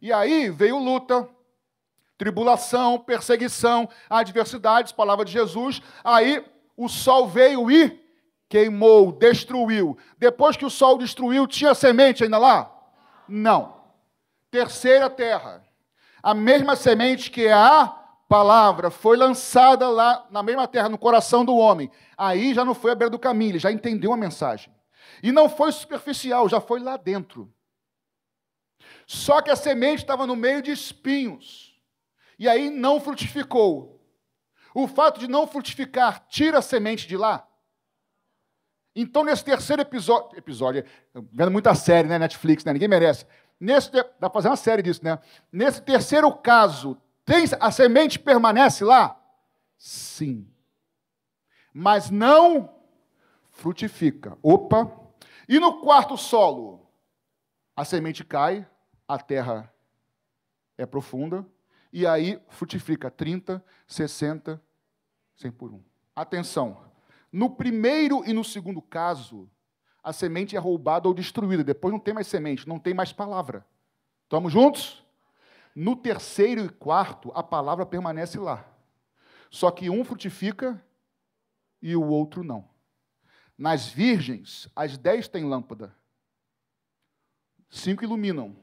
E 0.00 0.12
aí 0.12 0.50
veio 0.50 0.78
luta, 0.78 1.28
tribulação, 2.18 2.98
perseguição, 2.98 3.88
adversidades, 4.10 4.92
palavra 4.92 5.24
de 5.24 5.32
Jesus. 5.32 5.80
Aí 6.02 6.44
o 6.76 6.88
sol 6.88 7.28
veio 7.28 7.70
e 7.70 7.98
queimou, 8.48 9.12
destruiu. 9.12 9.96
Depois 10.18 10.56
que 10.56 10.66
o 10.66 10.70
sol 10.70 10.98
destruiu, 10.98 11.46
tinha 11.46 11.74
semente 11.74 12.24
ainda 12.24 12.36
lá? 12.36 12.70
Não. 13.28 13.78
Terceira 14.50 15.08
terra. 15.08 15.62
A 16.20 16.34
mesma 16.34 16.74
semente 16.74 17.30
que 17.30 17.46
é 17.46 17.52
a 17.52 17.86
palavra 18.28 18.90
foi 18.90 19.16
lançada 19.16 19.88
lá 19.88 20.26
na 20.30 20.42
mesma 20.42 20.66
terra, 20.66 20.88
no 20.88 20.98
coração 20.98 21.44
do 21.44 21.56
homem. 21.56 21.90
Aí 22.16 22.52
já 22.52 22.64
não 22.64 22.74
foi 22.74 22.90
à 22.90 22.94
beira 22.94 23.10
do 23.10 23.18
caminho, 23.18 23.52
ele 23.52 23.58
já 23.58 23.70
entendeu 23.70 24.12
a 24.12 24.16
mensagem. 24.16 24.74
E 25.22 25.30
não 25.30 25.48
foi 25.48 25.70
superficial, 25.70 26.48
já 26.48 26.60
foi 26.60 26.80
lá 26.80 26.96
dentro. 26.96 27.52
Só 29.06 29.40
que 29.40 29.50
a 29.50 29.56
semente 29.56 30.02
estava 30.02 30.26
no 30.26 30.36
meio 30.36 30.60
de 30.60 30.70
espinhos. 30.70 31.67
E 32.38 32.48
aí 32.48 32.70
não 32.70 33.00
frutificou. 33.00 34.00
O 34.74 34.86
fato 34.86 35.18
de 35.18 35.26
não 35.26 35.46
frutificar 35.46 36.26
tira 36.28 36.58
a 36.58 36.62
semente 36.62 37.06
de 37.08 37.16
lá? 37.16 37.46
Então, 38.94 39.24
nesse 39.24 39.44
terceiro 39.44 39.82
episódio, 39.82 40.36
episódio, 40.36 40.84
vendo 41.32 41.50
muita 41.50 41.74
série, 41.74 42.08
né, 42.08 42.18
Netflix, 42.18 42.64
né, 42.64 42.72
ninguém 42.72 42.88
merece. 42.88 43.26
Nesse, 43.58 43.90
dá 43.90 44.04
para 44.20 44.30
fazer 44.30 44.48
uma 44.48 44.56
série 44.56 44.82
disso, 44.82 45.04
né? 45.04 45.18
Nesse 45.52 45.82
terceiro 45.82 46.32
caso, 46.32 46.96
tem, 47.24 47.44
a 47.60 47.70
semente 47.70 48.18
permanece 48.18 48.84
lá? 48.84 49.20
Sim. 49.76 50.48
Mas 51.72 52.10
não 52.10 52.74
frutifica. 53.50 54.38
Opa! 54.42 54.90
E 55.48 55.58
no 55.58 55.80
quarto 55.80 56.16
solo? 56.16 56.88
A 57.76 57.84
semente 57.84 58.24
cai, 58.24 58.66
a 59.06 59.18
terra 59.18 59.72
é 60.76 60.84
profunda, 60.84 61.46
e 61.92 62.06
aí 62.06 62.40
frutifica 62.48 63.10
30, 63.10 63.64
60, 63.86 64.62
100 65.36 65.50
por 65.52 65.72
um. 65.72 65.82
Atenção! 66.14 66.84
No 67.32 67.50
primeiro 67.50 68.24
e 68.26 68.32
no 68.32 68.42
segundo 68.42 68.80
caso, 68.80 69.48
a 70.02 70.12
semente 70.12 70.56
é 70.56 70.58
roubada 70.58 71.06
ou 71.06 71.14
destruída. 71.14 71.62
Depois 71.62 71.92
não 71.92 72.00
tem 72.00 72.14
mais 72.14 72.26
semente, 72.26 72.66
não 72.66 72.78
tem 72.78 72.94
mais 72.94 73.12
palavra. 73.12 73.66
Estamos 74.24 74.52
juntos? 74.52 75.04
No 75.74 75.94
terceiro 75.94 76.64
e 76.64 76.68
quarto, 76.68 77.30
a 77.34 77.42
palavra 77.42 77.86
permanece 77.86 78.38
lá. 78.38 78.66
Só 79.50 79.70
que 79.70 79.90
um 79.90 80.04
frutifica 80.04 80.82
e 81.80 81.94
o 81.94 82.04
outro 82.04 82.42
não. 82.42 82.68
Nas 83.56 83.86
virgens, 83.86 84.68
as 84.74 84.96
dez 84.96 85.28
têm 85.28 85.44
lâmpada. 85.44 85.94
Cinco 87.68 88.02
iluminam, 88.02 88.56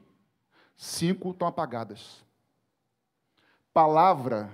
cinco 0.76 1.32
estão 1.32 1.48
apagadas. 1.48 2.25
Palavra 3.76 4.50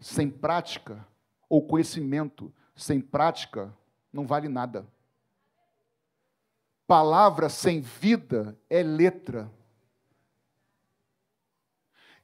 sem 0.00 0.30
prática 0.30 1.06
ou 1.46 1.66
conhecimento 1.66 2.50
sem 2.74 2.98
prática 2.98 3.70
não 4.10 4.26
vale 4.26 4.48
nada. 4.48 4.88
Palavra 6.86 7.50
sem 7.50 7.82
vida 7.82 8.58
é 8.70 8.82
letra. 8.82 9.52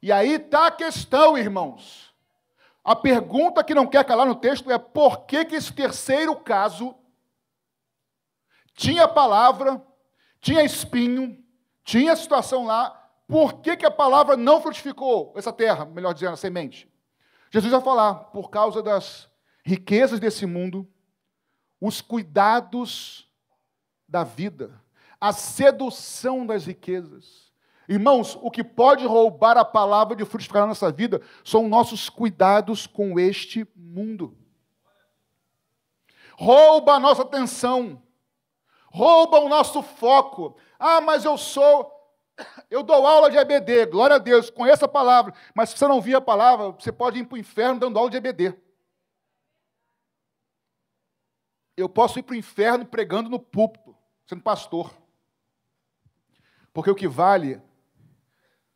E 0.00 0.10
aí 0.10 0.36
está 0.36 0.68
a 0.68 0.70
questão, 0.70 1.36
irmãos. 1.36 2.14
A 2.82 2.96
pergunta 2.96 3.62
que 3.62 3.74
não 3.74 3.86
quer 3.86 4.02
calar 4.02 4.26
no 4.26 4.36
texto 4.36 4.70
é 4.70 4.78
por 4.78 5.26
que, 5.26 5.44
que 5.44 5.54
esse 5.54 5.70
terceiro 5.70 6.34
caso 6.34 6.94
tinha 8.72 9.06
palavra, 9.06 9.86
tinha 10.40 10.64
espinho, 10.64 11.44
tinha 11.84 12.16
situação 12.16 12.64
lá, 12.64 13.05
por 13.26 13.60
que, 13.60 13.76
que 13.76 13.86
a 13.86 13.90
palavra 13.90 14.36
não 14.36 14.60
frutificou 14.60 15.32
essa 15.36 15.52
terra, 15.52 15.84
melhor 15.84 16.12
dizendo, 16.12 16.32
a 16.32 16.36
semente? 16.36 16.88
Jesus 17.50 17.72
vai 17.72 17.80
falar, 17.80 18.14
por 18.26 18.50
causa 18.50 18.82
das 18.82 19.28
riquezas 19.64 20.20
desse 20.20 20.46
mundo, 20.46 20.86
os 21.80 22.00
cuidados 22.00 23.28
da 24.08 24.22
vida, 24.22 24.80
a 25.20 25.32
sedução 25.32 26.46
das 26.46 26.64
riquezas. 26.64 27.46
Irmãos, 27.88 28.36
o 28.42 28.50
que 28.50 28.64
pode 28.64 29.06
roubar 29.06 29.56
a 29.56 29.64
palavra 29.64 30.16
de 30.16 30.24
frutificar 30.24 30.62
na 30.62 30.68
nossa 30.68 30.90
vida 30.90 31.20
são 31.44 31.68
nossos 31.68 32.08
cuidados 32.08 32.86
com 32.86 33.18
este 33.18 33.66
mundo. 33.76 34.36
Rouba 36.36 36.94
a 36.94 37.00
nossa 37.00 37.22
atenção, 37.22 38.02
rouba 38.86 39.38
o 39.38 39.48
nosso 39.48 39.82
foco. 39.82 40.56
Ah, 40.78 41.00
mas 41.00 41.24
eu 41.24 41.38
sou, 41.38 41.95
eu 42.70 42.82
dou 42.82 43.06
aula 43.06 43.30
de 43.30 43.36
EBD, 43.36 43.86
glória 43.86 44.16
a 44.16 44.18
Deus, 44.18 44.50
conheço 44.50 44.84
a 44.84 44.88
palavra, 44.88 45.32
mas 45.54 45.70
se 45.70 45.78
você 45.78 45.86
não 45.86 46.00
via 46.00 46.18
a 46.18 46.20
palavra, 46.20 46.70
você 46.70 46.92
pode 46.92 47.18
ir 47.18 47.24
para 47.24 47.36
o 47.36 47.38
inferno 47.38 47.80
dando 47.80 47.98
aula 47.98 48.10
de 48.10 48.16
EBD. 48.16 48.54
eu 51.76 51.88
posso 51.88 52.18
ir 52.18 52.22
para 52.22 52.32
o 52.32 52.38
inferno 52.38 52.86
pregando 52.86 53.28
no 53.28 53.38
púlpito, 53.38 53.94
sendo 54.26 54.42
pastor. 54.42 54.90
Porque 56.72 56.90
o 56.90 56.94
que 56.94 57.06
vale, 57.06 57.60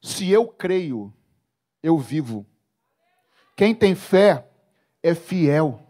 se 0.02 0.30
eu 0.30 0.46
creio, 0.46 1.12
eu 1.82 1.96
vivo. 1.96 2.46
Quem 3.56 3.74
tem 3.74 3.94
fé 3.94 4.46
é 5.02 5.14
fiel. 5.14 5.86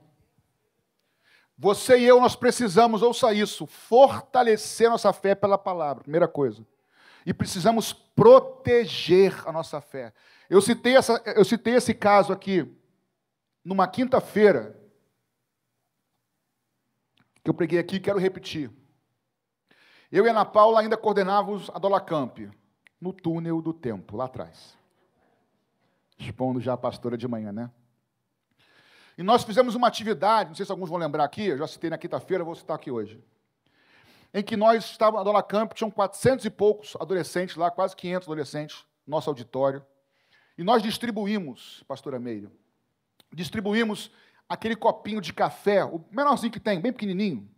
Você 1.58 1.98
e 1.98 2.04
eu, 2.04 2.20
nós 2.20 2.36
precisamos, 2.36 3.02
ouça 3.02 3.34
isso, 3.34 3.66
fortalecer 3.66 4.88
nossa 4.88 5.12
fé 5.12 5.34
pela 5.34 5.58
palavra, 5.58 6.02
primeira 6.02 6.28
coisa. 6.28 6.66
E 7.24 7.34
precisamos 7.34 7.92
proteger 7.92 9.46
a 9.46 9.52
nossa 9.52 9.80
fé. 9.80 10.12
Eu 10.48 10.60
citei, 10.60 10.96
essa, 10.96 11.22
eu 11.36 11.44
citei 11.44 11.74
esse 11.74 11.94
caso 11.94 12.32
aqui 12.32 12.66
numa 13.64 13.86
quinta-feira, 13.86 14.78
que 17.42 17.50
eu 17.50 17.54
preguei 17.54 17.78
aqui, 17.78 18.00
quero 18.00 18.18
repetir. 18.18 18.70
Eu 20.10 20.26
e 20.26 20.28
Ana 20.28 20.44
Paula 20.44 20.80
ainda 20.80 20.96
coordenávamos 20.96 21.70
a 21.72 21.78
Dolacamp, 21.78 22.38
no 23.00 23.12
túnel 23.12 23.62
do 23.62 23.72
tempo, 23.72 24.16
lá 24.16 24.24
atrás. 24.24 24.76
Expondo 26.18 26.60
já 26.60 26.72
a 26.72 26.76
pastora 26.76 27.16
de 27.16 27.28
manhã, 27.28 27.52
né? 27.52 27.70
E 29.16 29.22
nós 29.22 29.44
fizemos 29.44 29.74
uma 29.74 29.86
atividade, 29.86 30.50
não 30.50 30.54
sei 30.54 30.66
se 30.66 30.72
alguns 30.72 30.88
vão 30.88 30.98
lembrar 30.98 31.24
aqui, 31.24 31.46
eu 31.46 31.58
já 31.58 31.66
citei 31.66 31.90
na 31.90 31.98
quinta-feira, 31.98 32.42
vou 32.42 32.54
citar 32.54 32.76
aqui 32.76 32.90
hoje. 32.90 33.22
Em 34.32 34.42
que 34.42 34.56
nós 34.56 34.84
estávamos 34.84 35.20
na 35.20 35.24
Dona 35.24 35.42
Camp, 35.42 35.72
tinham 35.72 35.90
400 35.90 36.44
e 36.44 36.50
poucos 36.50 36.96
adolescentes 37.00 37.56
lá, 37.56 37.70
quase 37.70 37.96
500 37.96 38.28
adolescentes, 38.28 38.84
nosso 39.06 39.28
auditório. 39.28 39.84
E 40.56 40.62
nós 40.62 40.82
distribuímos, 40.82 41.82
pastora 41.88 42.18
Meire, 42.18 42.48
distribuímos 43.32 44.10
aquele 44.48 44.76
copinho 44.76 45.20
de 45.20 45.32
café, 45.32 45.84
o 45.84 46.04
menorzinho 46.10 46.52
que 46.52 46.60
tem, 46.60 46.80
bem 46.80 46.92
pequenininho. 46.92 47.48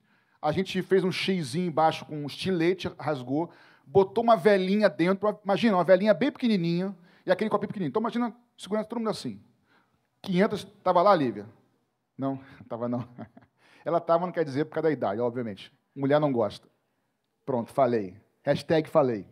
A 0.40 0.50
gente 0.52 0.80
fez 0.82 1.04
um 1.04 1.12
xizinho 1.12 1.68
embaixo 1.68 2.04
com 2.04 2.16
um 2.16 2.26
estilete, 2.26 2.90
rasgou, 2.98 3.50
botou 3.86 4.24
uma 4.24 4.36
velhinha 4.36 4.88
dentro, 4.88 5.38
imagina, 5.44 5.76
uma 5.76 5.84
velhinha 5.84 6.14
bem 6.14 6.32
pequenininha, 6.32 6.96
e 7.24 7.30
aquele 7.30 7.50
copinho 7.50 7.68
pequenininho. 7.68 7.90
Então 7.90 8.00
imagina, 8.00 8.34
segurando 8.56 8.86
todo 8.86 8.98
mundo 8.98 9.10
assim. 9.10 9.40
500, 10.22 10.60
estava 10.60 11.02
lá, 11.02 11.14
Lívia? 11.14 11.46
Não, 12.16 12.40
estava 12.60 12.88
não. 12.88 13.08
Ela 13.84 13.98
estava, 13.98 14.24
não 14.24 14.32
quer 14.32 14.44
dizer 14.44 14.64
por 14.66 14.74
causa 14.74 14.88
da 14.88 14.92
idade, 14.92 15.20
obviamente. 15.20 15.72
Mulher 15.94 16.20
não 16.20 16.32
gosta. 16.32 16.68
Pronto, 17.44 17.72
falei. 17.72 18.16
Hashtag 18.42 18.88
falei. 18.88 19.26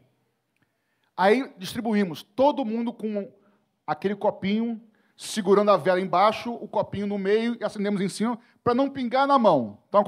Aí 1.16 1.52
distribuímos, 1.58 2.22
todo 2.22 2.64
mundo 2.64 2.92
com 2.92 3.30
aquele 3.86 4.14
copinho, 4.14 4.80
segurando 5.16 5.70
a 5.70 5.76
vela 5.76 6.00
embaixo, 6.00 6.52
o 6.52 6.66
copinho 6.66 7.06
no 7.06 7.18
meio 7.18 7.56
e 7.60 7.64
acendemos 7.64 8.00
em 8.00 8.08
cima, 8.08 8.38
para 8.62 8.74
não 8.74 8.88
pingar 8.88 9.26
na 9.26 9.38
mão. 9.38 9.82
Então, 9.88 10.02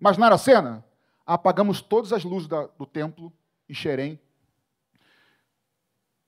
imaginaram 0.00 0.34
a 0.34 0.38
cena? 0.38 0.84
Apagamos 1.26 1.80
todas 1.80 2.12
as 2.12 2.22
luzes 2.22 2.46
da, 2.46 2.66
do 2.66 2.86
templo 2.86 3.32
em 3.68 3.74
Xerém 3.74 4.20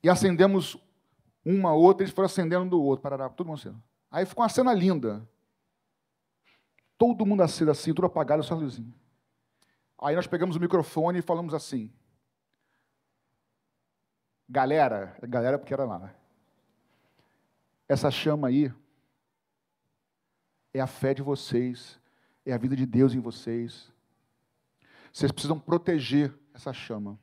e 0.02 0.08
acendemos 0.08 0.76
uma 1.44 1.72
outra, 1.72 2.04
eles 2.04 2.14
foram 2.14 2.26
acendendo 2.26 2.70
do 2.70 2.82
outro, 2.82 3.02
parará, 3.02 3.28
todo 3.28 3.46
mundo 3.46 3.58
acendendo. 3.58 3.82
Aí 4.10 4.24
ficou 4.24 4.42
uma 4.42 4.48
cena 4.48 4.72
linda. 4.72 5.28
Todo 6.98 7.26
mundo 7.26 7.42
acende 7.42 7.70
assim, 7.70 7.92
tudo 7.92 8.06
apagado, 8.06 8.42
só 8.42 8.54
luzinha. 8.54 8.92
Aí 9.98 10.14
nós 10.14 10.26
pegamos 10.26 10.56
o 10.56 10.60
microfone 10.60 11.20
e 11.20 11.22
falamos 11.22 11.54
assim: 11.54 11.92
Galera, 14.48 15.16
galera 15.22 15.58
porque 15.58 15.74
era 15.74 15.84
lá, 15.84 15.98
né? 15.98 16.14
Essa 17.88 18.10
chama 18.10 18.48
aí 18.48 18.72
é 20.74 20.80
a 20.80 20.86
fé 20.86 21.14
de 21.14 21.22
vocês, 21.22 21.98
é 22.44 22.52
a 22.52 22.58
vida 22.58 22.76
de 22.76 22.84
Deus 22.84 23.14
em 23.14 23.20
vocês. 23.20 23.90
Vocês 25.12 25.32
precisam 25.32 25.58
proteger 25.58 26.34
essa 26.52 26.72
chama. 26.72 27.18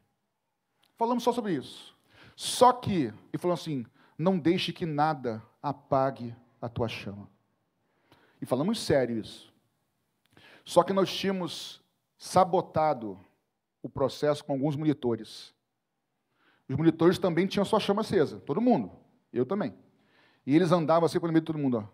Falamos 0.97 1.23
só 1.23 1.31
sobre 1.31 1.53
isso. 1.53 1.95
Só 2.35 2.73
que, 2.73 3.13
e 3.31 3.37
falou 3.37 3.53
assim: 3.53 3.85
não 4.17 4.39
deixe 4.39 4.73
que 4.73 4.85
nada 4.85 5.43
apague 5.61 6.35
a 6.59 6.67
tua 6.67 6.87
chama. 6.87 7.29
E 8.41 8.45
falamos 8.45 8.79
sério 8.79 9.17
isso. 9.17 9.53
Só 10.65 10.81
que 10.81 10.93
nós 10.93 11.13
tínhamos 11.13 11.82
sabotado 12.23 13.19
o 13.81 13.89
processo 13.89 14.45
com 14.45 14.53
alguns 14.53 14.77
monitores. 14.77 15.53
Os 16.69 16.75
monitores 16.77 17.19
também 17.19 17.45
tinham 17.45 17.65
sua 17.65 17.81
chama 17.81 17.99
acesa, 17.99 18.39
todo 18.39 18.61
mundo, 18.61 18.91
eu 19.33 19.45
também. 19.45 19.75
E 20.45 20.55
eles 20.55 20.71
andavam 20.71 21.05
assim 21.05 21.19
pelo 21.19 21.33
meio 21.33 21.41
de 21.41 21.47
todo 21.47 21.59
mundo, 21.59 21.77
ó. 21.77 21.87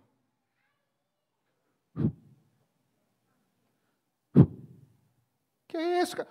Que 5.68 5.78
é 5.78 6.02
isso, 6.02 6.16
cara? 6.16 6.30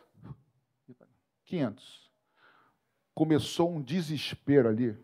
500. 1.45 2.09
Começou 3.15 3.69
um 3.69 3.83
desespero 3.83 4.69
ali 4.69 4.97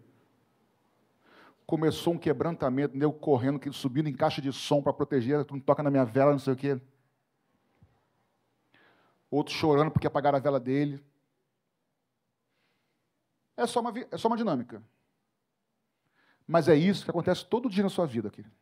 começou 1.67 2.13
um 2.13 2.19
quebrantamento, 2.19 2.95
nego 2.95 3.15
correndo, 3.15 3.73
subindo 3.73 4.07
em 4.07 4.15
caixa 4.15 4.41
de 4.43 4.53
som 4.53 4.83
para 4.83 4.93
proteger, 4.93 5.47
não 5.51 5.59
toca 5.59 5.83
na 5.83 5.91
minha 5.91 6.05
vela, 6.05 6.33
não 6.33 6.39
sei 6.39 6.53
o 6.53 6.57
quê. 6.57 6.79
Outro 9.35 9.53
chorando 9.53 9.91
porque 9.91 10.07
apagaram 10.07 10.39
a 10.39 10.41
vela 10.41 10.61
dele. 10.61 11.05
É 13.57 13.67
só 13.67 13.81
uma, 13.81 13.93
é 13.99 14.17
só 14.17 14.29
uma 14.29 14.37
dinâmica. 14.37 14.81
Mas 16.47 16.69
é 16.69 16.77
isso 16.77 17.03
que 17.03 17.11
acontece 17.11 17.45
todo 17.45 17.69
dia 17.69 17.83
na 17.83 17.89
sua 17.89 18.07
vida, 18.07 18.31
querido. 18.31 18.55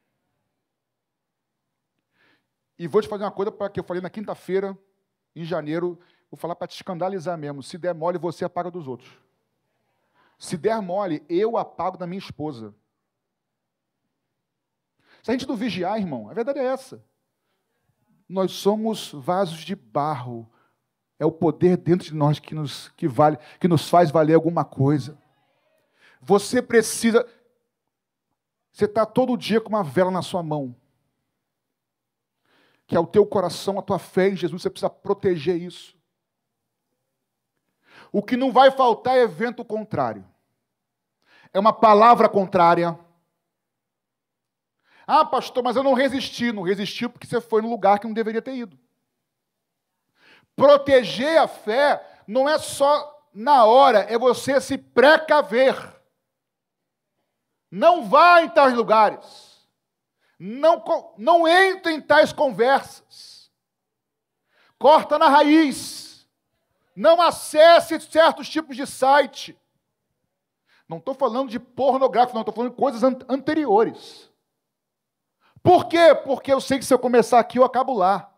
E 2.79 2.89
vou 2.89 3.03
te 3.03 3.09
fazer 3.09 3.23
uma 3.23 3.31
coisa 3.31 3.53
para 3.53 3.69
que 3.69 3.81
eu 3.81 3.85
falei 3.85 4.03
na 4.03 4.09
quinta-feira, 4.09 4.77
em 5.37 5.45
janeiro, 5.45 6.01
vou 6.31 6.39
falar 6.39 6.55
para 6.55 6.69
te 6.69 6.77
escandalizar 6.77 7.37
mesmo. 7.37 7.63
Se 7.63 7.77
der 7.77 7.95
mole, 7.95 8.17
você 8.17 8.43
apaga 8.43 8.71
dos 8.71 8.89
outros. 8.89 9.13
Se 10.39 10.57
der 10.57 10.81
mole, 10.81 11.23
eu 11.29 11.59
apago 11.59 11.99
da 11.99 12.07
minha 12.07 12.19
esposa. 12.19 12.75
Se 15.23 15.31
a 15.31 15.35
gente 15.35 15.47
não 15.47 15.55
vigiar, 15.55 15.99
irmão, 15.99 16.31
a 16.31 16.33
verdade 16.33 16.61
é 16.61 16.65
essa. 16.65 17.05
Nós 18.27 18.53
somos 18.53 19.13
vasos 19.13 19.59
de 19.59 19.77
barro. 19.77 20.51
É 21.23 21.25
o 21.25 21.31
poder 21.31 21.77
dentro 21.77 22.07
de 22.07 22.15
nós 22.15 22.41
que 22.41 22.53
nos, 22.53 22.89
que 22.97 23.07
vale, 23.07 23.39
que 23.61 23.69
nos 23.69 23.89
faz 23.89 24.11
valer 24.11 24.35
alguma 24.35 24.65
coisa. 24.65 25.17
Você 26.21 26.61
precisa. 26.61 27.25
Você 28.73 28.87
está 28.87 29.07
todo 29.07 29.37
dia 29.37 29.61
com 29.61 29.69
uma 29.69 29.85
vela 29.85 30.11
na 30.11 30.21
sua 30.21 30.43
mão. 30.43 30.75
Que 32.89 32.97
é 32.97 32.99
o 32.99 33.07
teu 33.07 33.25
coração, 33.25 33.79
a 33.79 33.83
tua 33.83 34.01
fé 34.01 34.31
em 34.31 34.37
Jesus. 34.37 34.63
Você 34.63 34.69
precisa 34.69 34.91
proteger 34.91 35.63
isso. 35.63 35.97
O 38.11 38.21
que 38.21 38.37
não 38.37 38.51
vai 38.51 38.73
faltar 38.73 39.17
é 39.17 39.23
evento 39.23 39.65
contrário. 39.65 40.25
É 41.53 41.61
uma 41.61 41.73
palavra 41.73 42.29
contrária 42.29 42.99
ah, 45.07 45.25
pastor, 45.25 45.63
mas 45.63 45.77
eu 45.77 45.83
não 45.83 45.95
resisti. 45.95 46.53
Não 46.53 46.63
resistiu 46.63 47.11
porque 47.11 47.27
você 47.27 47.41
foi 47.41 47.63
no 47.63 47.71
lugar 47.71 47.99
que 47.99 48.07
não 48.07 48.15
deveria 48.15 48.43
ter 48.43 48.55
ido. 48.55 48.79
Proteger 50.57 51.39
a 51.39 51.49
fé 51.49 52.05
não 52.27 52.49
é 52.49 52.59
só 52.59 53.13
na 53.33 53.65
hora, 53.65 54.01
é 54.01 54.19
você 54.19 54.61
se 54.61 54.77
precaver. 54.77 55.75
Não 57.71 58.05
vá 58.07 58.43
em 58.43 58.49
tais 58.49 58.75
lugares. 58.75 59.53
Não, 60.39 60.83
não 61.17 61.49
entre 61.49 61.93
em 61.93 62.01
tais 62.01 62.33
conversas. 62.33 63.51
Corta 64.79 65.19
na 65.19 65.29
raiz. 65.29 66.29
Não 66.95 67.23
acesse 67.23 67.99
certos 68.01 68.49
tipos 68.49 68.77
de 68.77 68.87
site. 68.87 69.59
Não 70.89 70.99
estou 70.99 71.15
falando 71.15 71.49
de 71.49 71.59
pornográfico, 71.59 72.35
não, 72.35 72.43
estou 72.43 72.55
falando 72.55 72.73
de 72.73 72.77
coisas 72.77 73.03
anteriores. 73.29 74.31
Por 75.63 75.87
quê? 75.87 76.15
Porque 76.25 76.53
eu 76.53 76.61
sei 76.61 76.79
que 76.79 76.85
se 76.85 76.93
eu 76.93 76.99
começar 76.99 77.39
aqui, 77.39 77.59
eu 77.59 77.65
acabo 77.65 77.95
lá. 77.95 78.32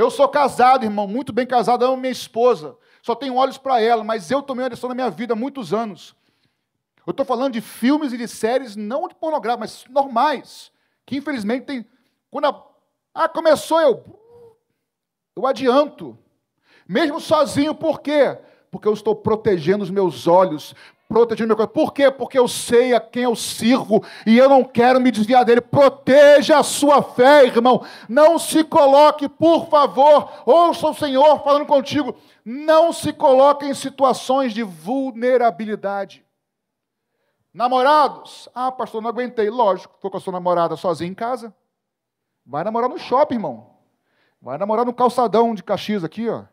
Eu 0.00 0.10
sou 0.10 0.26
casado, 0.26 0.82
irmão, 0.82 1.06
muito 1.06 1.30
bem 1.30 1.46
casado, 1.46 1.84
amo 1.84 1.98
minha 1.98 2.10
esposa. 2.10 2.74
Só 3.02 3.14
tenho 3.14 3.34
olhos 3.34 3.58
para 3.58 3.82
ela, 3.82 4.02
mas 4.02 4.30
eu 4.30 4.40
tomei 4.40 4.62
uma 4.64 4.70
decisão 4.70 4.88
na 4.88 4.94
minha 4.94 5.10
vida 5.10 5.34
há 5.34 5.36
muitos 5.36 5.74
anos. 5.74 6.16
Eu 7.06 7.10
estou 7.10 7.26
falando 7.26 7.52
de 7.52 7.60
filmes 7.60 8.10
e 8.14 8.16
de 8.16 8.26
séries, 8.26 8.76
não 8.76 9.06
de 9.08 9.14
pornográficos, 9.14 9.84
mas 9.84 9.92
normais. 9.92 10.72
Que 11.04 11.18
infelizmente 11.18 11.66
tem. 11.66 11.86
Quando 12.30 12.46
a... 12.46 12.66
Ah, 13.12 13.28
começou, 13.28 13.78
eu. 13.78 14.02
Eu 15.36 15.46
adianto. 15.46 16.16
Mesmo 16.88 17.20
sozinho, 17.20 17.74
por 17.74 18.00
quê? 18.00 18.38
Porque 18.70 18.88
eu 18.88 18.94
estou 18.94 19.14
protegendo 19.14 19.84
os 19.84 19.90
meus 19.90 20.26
olhos, 20.26 20.74
protegendo 21.10 21.48
meu 21.48 21.56
coração. 21.56 21.74
Por 21.74 21.92
quê? 21.92 22.08
Porque 22.08 22.38
eu 22.38 22.46
sei 22.46 22.94
a 22.94 23.00
quem 23.00 23.24
eu 23.24 23.34
sirvo 23.34 24.02
e 24.24 24.38
eu 24.38 24.48
não 24.48 24.62
quero 24.62 25.00
me 25.00 25.10
desviar 25.10 25.44
dele. 25.44 25.60
Proteja 25.60 26.58
a 26.58 26.62
sua 26.62 27.02
fé, 27.02 27.44
irmão. 27.44 27.84
Não 28.08 28.38
se 28.38 28.62
coloque, 28.62 29.28
por 29.28 29.66
favor, 29.68 30.30
ouça 30.46 30.86
o 30.88 30.94
Senhor 30.94 31.42
falando 31.42 31.66
contigo. 31.66 32.14
Não 32.44 32.92
se 32.92 33.12
coloque 33.12 33.66
em 33.66 33.74
situações 33.74 34.54
de 34.54 34.62
vulnerabilidade. 34.62 36.24
Namorados? 37.52 38.48
Ah, 38.54 38.70
pastor, 38.70 39.02
não 39.02 39.10
aguentei. 39.10 39.50
Lógico, 39.50 39.96
estou 39.96 40.12
com 40.12 40.16
a 40.16 40.20
sua 40.20 40.32
namorada 40.32 40.76
sozinha 40.76 41.10
em 41.10 41.14
casa. 41.14 41.52
Vai 42.46 42.62
namorar 42.62 42.88
no 42.88 42.98
shopping, 42.98 43.34
irmão. 43.34 43.70
Vai 44.40 44.56
namorar 44.56 44.86
no 44.86 44.94
calçadão 44.94 45.56
de 45.56 45.62
Caxias 45.64 46.04
aqui, 46.04 46.28
ó. 46.28 46.44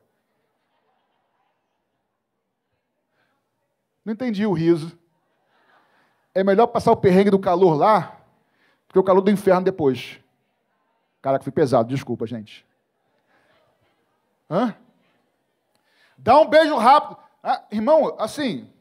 Não 4.07 4.13
entendi 4.13 4.45
o 4.45 4.53
riso. 4.53 4.97
É 6.33 6.41
melhor 6.41 6.67
passar 6.67 6.93
o 6.93 6.95
perrengue 6.95 7.29
do 7.29 7.37
calor 7.37 7.75
lá 7.75 8.21
do 8.87 8.93
que 8.93 8.99
o 8.99 9.03
calor 9.03 9.19
do 9.19 9.29
inferno 9.29 9.65
depois. 9.65 10.17
Caraca, 11.21 11.43
foi 11.43 11.51
pesado, 11.51 11.89
desculpa, 11.89 12.25
gente. 12.25 12.65
Hã? 14.49 14.73
Dá 16.17 16.39
um 16.39 16.47
beijo 16.47 16.77
rápido. 16.77 17.17
Ah, 17.43 17.65
irmão, 17.69 18.15
assim, 18.17 18.71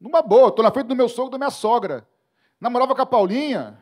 numa 0.00 0.22
boa, 0.22 0.48
estou 0.48 0.64
na 0.64 0.70
frente 0.70 0.86
do 0.86 0.96
meu 0.96 1.10
sogro 1.10 1.28
e 1.28 1.32
da 1.32 1.38
minha 1.38 1.50
sogra. 1.50 2.08
Namorava 2.58 2.94
com 2.94 3.02
a 3.02 3.06
Paulinha. 3.06 3.78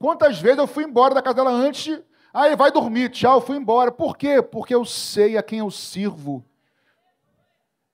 Quantas 0.00 0.40
vezes 0.40 0.58
eu 0.58 0.66
fui 0.66 0.82
embora 0.82 1.14
da 1.14 1.22
casa 1.22 1.36
dela 1.36 1.52
antes? 1.52 2.02
Aí 2.34 2.56
vai 2.56 2.72
dormir, 2.72 3.08
tchau, 3.10 3.40
fui 3.40 3.56
embora. 3.56 3.92
Por 3.92 4.16
quê? 4.16 4.42
Porque 4.42 4.74
eu 4.74 4.84
sei 4.84 5.38
a 5.38 5.44
quem 5.44 5.60
eu 5.60 5.70
sirvo. 5.70 6.44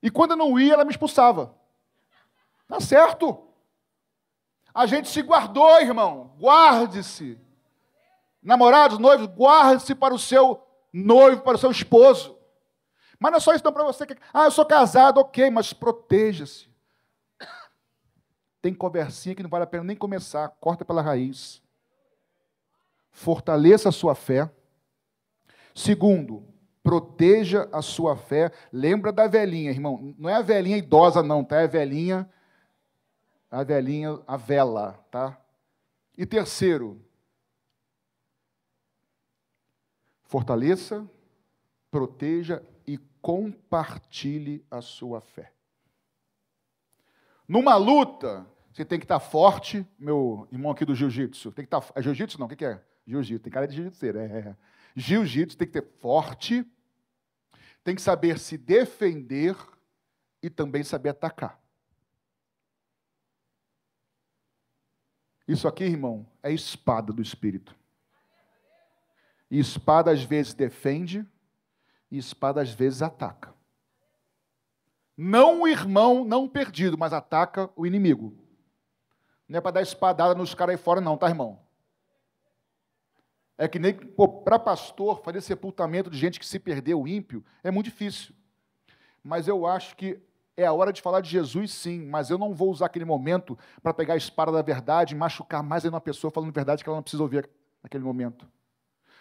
E 0.03 0.11
quando 0.11 0.31
eu 0.31 0.39
não 0.39 0.59
ia, 0.59 0.73
ela 0.73 0.83
me 0.83 0.91
expulsava. 0.91 1.55
Tá 2.67 2.81
certo. 2.81 3.47
A 4.75 4.87
gente 4.87 5.09
se 5.09 5.23
guardou, 5.23 5.81
irmão. 5.81 6.35
Guarde-se. 6.39 7.41
Namorados, 8.43 8.99
noivos, 8.99 9.27
guarde-se 9.27 9.95
para 9.95 10.15
o 10.15 10.19
seu 10.19 10.63
noivo, 10.93 11.43
para 11.43 11.57
o 11.57 11.59
seu 11.59 11.71
esposo. 11.71 12.37
Mas 13.19 13.33
não 13.33 13.39
é 13.39 13.41
só 13.41 13.55
isso 13.55 13.65
não 13.65 13.73
para 13.73 13.85
você. 13.85 14.07
Que... 14.07 14.17
Ah, 14.33 14.45
eu 14.45 14.51
sou 14.51 14.65
casado, 14.65 15.19
ok, 15.19 15.51
mas 15.51 15.73
proteja-se. 15.73 16.69
Tem 18.61 18.75
conversinha 18.75 19.35
que 19.35 19.43
não 19.43 19.51
vale 19.51 19.65
a 19.65 19.67
pena 19.67 19.85
nem 19.85 19.97
começar, 19.97 20.49
corta 20.61 20.85
pela 20.85 21.01
raiz. 21.01 21.63
Fortaleça 23.11 23.89
a 23.89 23.93
sua 23.93 24.15
fé. 24.15 24.51
Segundo, 25.75 26.45
proteja 26.83 27.69
a 27.73 27.81
sua 27.81 28.17
fé. 28.17 28.53
Lembra 28.73 29.13
da 29.13 29.27
velhinha, 29.27 29.71
irmão. 29.71 30.15
Não 30.19 30.29
é 30.29 30.35
a 30.35 30.43
velhinha 30.43 30.77
idosa, 30.77 31.23
não, 31.23 31.43
tá? 31.43 31.61
É 31.61 31.65
a 31.65 31.69
velhinha, 31.69 32.29
a 33.51 33.63
velhinha, 33.63 34.21
a 34.27 34.37
vela, 34.37 34.93
tá? 35.11 35.41
E 36.17 36.25
terceiro, 36.25 37.01
fortaleça, 40.25 41.09
proteja 41.91 42.63
e 42.87 42.99
compartilhe 43.21 44.65
a 44.71 44.81
sua 44.81 45.21
fé. 45.21 45.53
Numa 47.49 47.77
luta, 47.77 48.47
você 48.73 48.85
tem 48.85 48.99
que 48.99 49.05
estar 49.05 49.21
forte, 49.21 49.87
meu 49.99 50.49
irmão 50.51 50.73
aqui 50.73 50.85
do 50.85 50.95
jiu-jitsu. 50.95 51.53
Tem 51.53 51.65
que 51.65 51.75
estar. 51.75 51.93
É 51.95 52.03
jiu-jitsu? 52.03 52.39
Não, 52.39 52.47
o 52.47 52.49
que 52.49 52.65
é? 52.65 52.83
Jiu-jitsu. 53.07 53.43
Tem 53.43 53.53
cara 53.53 53.67
de 53.67 53.77
jiu-jitsu. 53.77 54.07
É. 54.19 54.57
Jiu-jitsu 54.97 55.57
tem 55.57 55.67
que 55.67 55.81
ter 55.81 55.87
forte, 55.99 56.67
tem 57.85 57.95
que 57.95 58.03
saber 58.03 58.39
se 58.39 58.59
defender 58.59 59.57
e 60.43 60.51
também 60.51 60.83
saber 60.83 61.11
atacar. 61.11 61.61
Isso 65.47 65.69
aqui, 65.69 65.85
irmão, 65.85 66.27
é 66.43 66.53
espada 66.53 67.13
do 67.13 67.23
Espírito. 67.23 67.75
E 69.51 69.59
espada 69.59 70.11
às 70.11 70.23
vezes 70.23 70.55
defende, 70.55 71.25
e 72.11 72.19
espada 72.19 72.61
às 72.61 72.71
vezes 72.71 73.03
ataca. 73.03 73.55
Não 75.17 75.63
o 75.63 75.69
irmão 75.69 76.25
não 76.25 76.49
perdido, 76.49 76.99
mas 76.99 77.13
ataca 77.13 77.71
o 77.77 77.87
inimigo. 77.87 78.37
Não 79.49 79.59
é 79.59 79.61
para 79.61 79.73
dar 79.73 79.83
espadada 79.83 80.35
nos 80.35 80.55
caras 80.55 80.75
aí 80.75 80.83
fora, 80.83 81.01
não, 81.01 81.17
tá, 81.17 81.29
irmão? 81.29 81.65
É 83.57 83.67
que 83.67 83.79
nem 83.79 83.95
para 84.45 84.59
pastor 84.59 85.23
fazer 85.23 85.41
sepultamento 85.41 86.11
de 86.11 86.19
gente 86.19 86.39
que 86.39 86.47
se 86.47 86.59
perdeu 86.59 87.07
ímpio 87.09 87.45
é 87.63 87.71
muito 87.71 87.87
difícil. 87.87 88.35
Mas 89.23 89.49
eu 89.49 89.65
acho 89.65 89.97
que 89.97 90.21
é 90.57 90.65
a 90.65 90.73
hora 90.73 90.93
de 90.93 91.03
falar 91.03 91.21
de 91.21 91.29
Jesus, 91.29 91.73
sim, 91.73 92.07
mas 92.07 92.31
eu 92.31 92.39
não 92.39 92.55
vou 92.55 92.71
usar 92.71 92.87
aquele 92.87 93.05
momento 93.05 93.59
para 93.83 93.93
pegar 93.93 94.15
a 94.15 94.17
espada 94.17 94.51
da 94.51 94.63
verdade 94.63 95.15
e 95.15 95.17
machucar 95.17 95.63
mais 95.63 95.85
ainda 95.85 95.97
uma 95.97 96.01
pessoa 96.01 96.31
falando 96.31 96.53
verdade 96.53 96.83
que 96.83 96.89
ela 96.89 96.97
não 96.97 97.03
precisa 97.03 97.23
ouvir 97.23 97.49
naquele 97.83 98.05
momento. 98.05 98.49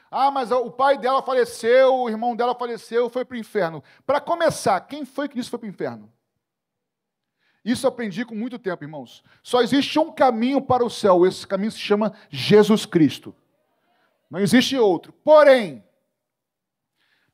Ah, 0.10 0.32
mas 0.32 0.50
o 0.52 0.72
pai 0.72 0.98
dela 0.98 1.22
faleceu, 1.22 1.94
o 1.94 2.10
irmão 2.10 2.36
dela 2.36 2.56
faleceu, 2.56 3.10
foi 3.10 3.26
para 3.26 3.36
o 3.36 3.40
inferno. 3.40 3.84
Para 4.06 4.22
começar, 4.22 4.80
quem 4.82 5.04
foi 5.04 5.28
que 5.28 5.36
disse 5.36 5.50
foi 5.50 5.60
para 5.60 5.66
o 5.66 5.70
inferno? 5.70 6.12
Isso 7.66 7.86
aprendi 7.88 8.24
com 8.24 8.36
muito 8.36 8.58
tempo, 8.58 8.84
irmãos. 8.84 9.24
Só 9.44 9.62
existe 9.62 9.98
um 10.00 10.12
caminho 10.12 10.62
para 10.62 10.86
o 10.86 10.90
céu, 10.90 11.26
esse 11.26 11.46
caminho 11.46 11.72
se 11.72 11.80
chama 11.80 12.14
Jesus 12.30 12.86
Cristo. 12.86 13.36
Não 14.30 14.40
existe 14.40 14.78
outro. 14.78 15.12
Porém, 15.12 15.84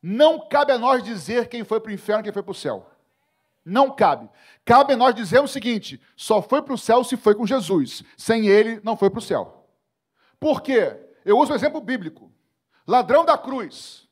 não 0.01 0.47
cabe 0.47 0.71
a 0.71 0.77
nós 0.79 1.03
dizer 1.03 1.49
quem 1.49 1.63
foi 1.63 1.79
para 1.79 1.89
o 1.91 1.93
inferno 1.93 2.21
e 2.21 2.23
quem 2.23 2.33
foi 2.33 2.41
para 2.41 2.51
o 2.51 2.55
céu. 2.55 2.90
Não 3.63 3.91
cabe. 3.91 4.29
Cabe 4.65 4.95
nós 4.95 5.13
dizer 5.13 5.39
o 5.39 5.47
seguinte: 5.47 6.01
só 6.15 6.41
foi 6.41 6.61
para 6.61 6.73
o 6.73 6.77
céu 6.77 7.03
se 7.03 7.15
foi 7.15 7.35
com 7.35 7.45
Jesus. 7.45 8.03
Sem 8.17 8.47
ele, 8.47 8.81
não 8.83 8.97
foi 8.97 9.09
para 9.09 9.19
o 9.19 9.21
céu. 9.21 9.67
Por 10.39 10.61
quê? 10.61 10.97
Eu 11.23 11.37
uso 11.37 11.51
o 11.51 11.53
um 11.53 11.55
exemplo 11.55 11.79
bíblico. 11.79 12.31
Ladrão 12.87 13.23
da 13.23 13.37
cruz. 13.37 14.09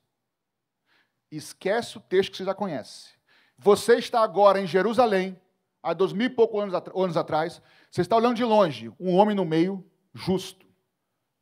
Esquece 1.32 1.98
o 1.98 2.02
texto 2.02 2.32
que 2.32 2.38
você 2.38 2.46
já 2.46 2.54
conhece. 2.54 3.10
Você 3.58 3.96
está 3.96 4.22
agora 4.22 4.60
em 4.62 4.66
Jerusalém, 4.66 5.40
há 5.84 5.94
dois 5.94 6.14
mil 6.14 6.28
e 6.28 6.30
poucos 6.30 6.62
anos, 6.62 6.74
anos 6.96 7.18
atrás. 7.18 7.62
Você 7.92 8.02
está 8.02 8.16
olhando 8.16 8.36
de 8.36 8.44
longe, 8.44 8.92
um 9.00 9.16
homem 9.16 9.36
no 9.36 9.46
meio, 9.46 9.84
justo. 10.14 10.66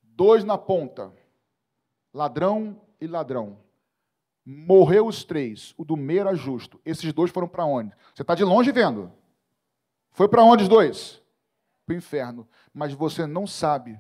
Dois 0.01 0.43
na 0.43 0.57
ponta, 0.57 1.13
ladrão 2.13 2.81
e 2.99 3.05
ladrão. 3.05 3.59
Morreu 4.49 5.07
os 5.07 5.25
três, 5.25 5.73
o 5.77 5.83
do 5.83 5.97
meio 5.97 6.21
era 6.21 6.33
justo. 6.33 6.79
Esses 6.85 7.11
dois 7.11 7.29
foram 7.29 7.49
para 7.49 7.65
onde? 7.65 7.93
Você 8.15 8.21
está 8.21 8.33
de 8.33 8.45
longe 8.45 8.71
vendo. 8.71 9.11
Foi 10.11 10.29
para 10.29 10.41
onde 10.41 10.63
os 10.63 10.69
dois? 10.69 11.21
Para 11.85 11.93
o 11.93 11.97
inferno. 11.97 12.47
Mas 12.73 12.93
você 12.93 13.27
não 13.27 13.45
sabe 13.45 13.99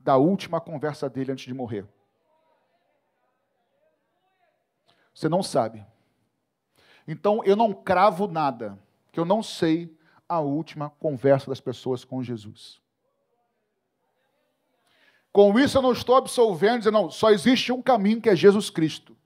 da 0.00 0.16
última 0.16 0.60
conversa 0.60 1.08
dele 1.08 1.30
antes 1.30 1.44
de 1.44 1.54
morrer. 1.54 1.86
Você 5.14 5.28
não 5.28 5.44
sabe. 5.44 5.86
Então 7.06 7.44
eu 7.44 7.54
não 7.54 7.72
cravo 7.72 8.26
nada, 8.26 8.76
que 9.12 9.20
eu 9.20 9.24
não 9.24 9.44
sei 9.44 9.96
a 10.28 10.40
última 10.40 10.90
conversa 10.90 11.48
das 11.48 11.60
pessoas 11.60 12.04
com 12.04 12.20
Jesus. 12.20 12.80
Com 15.32 15.56
isso 15.56 15.78
eu 15.78 15.82
não 15.82 15.92
estou 15.92 16.16
absolvendo, 16.16 16.78
dizendo, 16.78 16.94
não, 16.94 17.10
só 17.12 17.30
existe 17.30 17.70
um 17.70 17.80
caminho 17.80 18.20
que 18.20 18.28
é 18.28 18.34
Jesus 18.34 18.70
Cristo. 18.70 19.16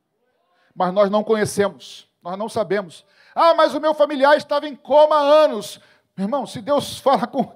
Mas 0.78 0.94
nós 0.94 1.10
não 1.10 1.24
conhecemos, 1.24 2.08
nós 2.22 2.38
não 2.38 2.48
sabemos. 2.48 3.04
Ah, 3.34 3.52
mas 3.52 3.74
o 3.74 3.80
meu 3.80 3.92
familiar 3.94 4.36
estava 4.36 4.68
em 4.68 4.76
coma 4.76 5.16
há 5.16 5.44
anos. 5.44 5.80
Meu 6.16 6.26
irmão, 6.26 6.46
se 6.46 6.60
Deus 6.60 6.98
fala 7.02 7.26
com. 7.26 7.52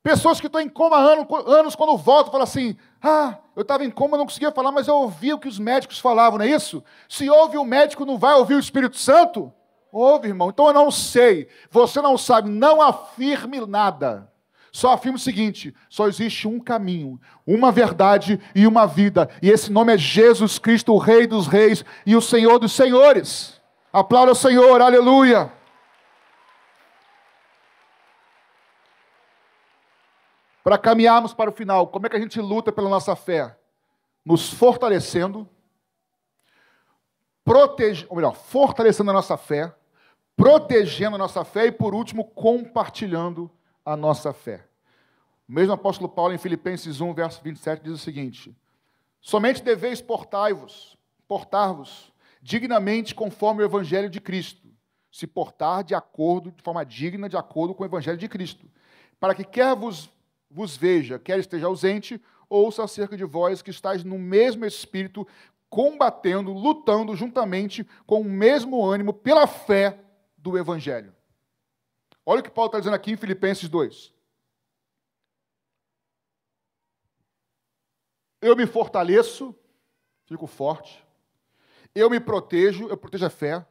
Pessoas 0.00 0.40
que 0.40 0.46
estão 0.46 0.60
em 0.60 0.68
coma 0.68 0.96
há 0.96 1.00
anos, 1.00 1.74
quando 1.74 1.96
voltam, 1.96 2.30
falam 2.30 2.44
assim: 2.44 2.76
Ah, 3.02 3.36
eu 3.56 3.62
estava 3.62 3.84
em 3.84 3.90
coma, 3.90 4.16
não 4.16 4.26
conseguia 4.26 4.52
falar, 4.52 4.70
mas 4.70 4.86
eu 4.86 4.94
ouvi 4.94 5.32
o 5.32 5.40
que 5.40 5.48
os 5.48 5.58
médicos 5.58 5.98
falavam, 5.98 6.38
não 6.38 6.44
é 6.44 6.50
isso? 6.50 6.84
Se 7.08 7.28
ouve 7.28 7.58
o 7.58 7.64
médico, 7.64 8.06
não 8.06 8.16
vai 8.16 8.34
ouvir 8.34 8.54
o 8.54 8.60
Espírito 8.60 8.96
Santo? 8.96 9.52
Ouve, 9.90 10.28
irmão. 10.28 10.50
Então 10.50 10.68
eu 10.68 10.72
não 10.72 10.92
sei. 10.92 11.48
Você 11.68 12.00
não 12.00 12.16
sabe, 12.16 12.48
não 12.48 12.80
afirme 12.80 13.58
nada. 13.66 14.30
Só 14.76 14.92
afirma 14.92 15.16
o 15.16 15.18
seguinte: 15.18 15.74
só 15.88 16.06
existe 16.06 16.46
um 16.46 16.60
caminho, 16.60 17.18
uma 17.46 17.72
verdade 17.72 18.38
e 18.54 18.66
uma 18.66 18.86
vida, 18.86 19.26
e 19.40 19.48
esse 19.48 19.72
nome 19.72 19.94
é 19.94 19.96
Jesus 19.96 20.58
Cristo, 20.58 20.92
o 20.92 20.98
Rei 20.98 21.26
dos 21.26 21.46
Reis 21.46 21.82
e 22.04 22.14
o 22.14 22.20
Senhor 22.20 22.58
dos 22.58 22.72
Senhores. 22.72 23.58
Aplauda 23.90 24.32
o 24.32 24.34
Senhor, 24.34 24.82
aleluia. 24.82 25.50
Para 30.62 30.76
caminharmos 30.76 31.32
para 31.32 31.48
o 31.48 31.54
final, 31.54 31.86
como 31.86 32.06
é 32.06 32.10
que 32.10 32.16
a 32.16 32.20
gente 32.20 32.38
luta 32.38 32.70
pela 32.70 32.90
nossa 32.90 33.16
fé? 33.16 33.56
Nos 34.26 34.52
fortalecendo, 34.52 35.48
protege, 37.42 38.04
ou 38.10 38.16
melhor, 38.16 38.36
fortalecendo 38.36 39.10
a 39.10 39.14
nossa 39.14 39.38
fé, 39.38 39.74
protegendo 40.36 41.16
a 41.16 41.18
nossa 41.18 41.46
fé 41.46 41.64
e, 41.64 41.72
por 41.72 41.94
último, 41.94 42.26
compartilhando 42.26 43.50
a 43.86 43.96
nossa 43.96 44.32
fé. 44.32 44.66
O 45.48 45.52
mesmo 45.52 45.72
apóstolo 45.72 46.08
Paulo, 46.08 46.34
em 46.34 46.38
Filipenses 46.38 47.00
1, 47.00 47.14
verso 47.14 47.40
27, 47.42 47.84
diz 47.84 47.92
o 47.92 47.98
seguinte: 47.98 48.54
Somente 49.20 49.62
deveis 49.62 50.02
portar-vos, 50.02 50.98
portar-vos 51.28 52.12
dignamente 52.42 53.14
conforme 53.14 53.62
o 53.62 53.64
evangelho 53.64 54.10
de 54.10 54.20
Cristo, 54.20 54.68
se 55.10 55.26
portar 55.26 55.84
de 55.84 55.94
acordo, 55.94 56.50
de 56.50 56.62
forma 56.62 56.84
digna, 56.84 57.28
de 57.28 57.36
acordo 57.36 57.74
com 57.74 57.84
o 57.84 57.86
evangelho 57.86 58.18
de 58.18 58.28
Cristo, 58.28 58.66
para 59.20 59.34
que 59.34 59.44
quer 59.44 59.74
vos, 59.74 60.10
vos 60.50 60.76
veja, 60.76 61.18
quer 61.18 61.38
esteja 61.38 61.66
ausente, 61.66 62.20
ouça 62.50 62.82
acerca 62.82 63.16
de 63.16 63.24
vós 63.24 63.62
que 63.62 63.70
estáis 63.70 64.04
no 64.04 64.18
mesmo 64.18 64.64
espírito, 64.64 65.26
combatendo, 65.70 66.52
lutando 66.52 67.14
juntamente 67.16 67.86
com 68.04 68.20
o 68.20 68.24
mesmo 68.24 68.84
ânimo 68.84 69.12
pela 69.12 69.46
fé 69.46 69.98
do 70.36 70.58
evangelho. 70.58 71.12
Olha 72.28 72.40
o 72.40 72.42
que 72.42 72.50
Paulo 72.50 72.66
está 72.66 72.80
dizendo 72.80 72.94
aqui 72.94 73.12
em 73.12 73.16
Filipenses 73.16 73.68
2. 73.68 74.12
Eu 78.42 78.56
me 78.56 78.66
fortaleço, 78.66 79.54
fico 80.26 80.48
forte. 80.48 81.06
Eu 81.94 82.10
me 82.10 82.18
protejo, 82.18 82.88
eu 82.88 82.96
protejo 82.96 83.24
a 83.24 83.30
fé, 83.30 83.64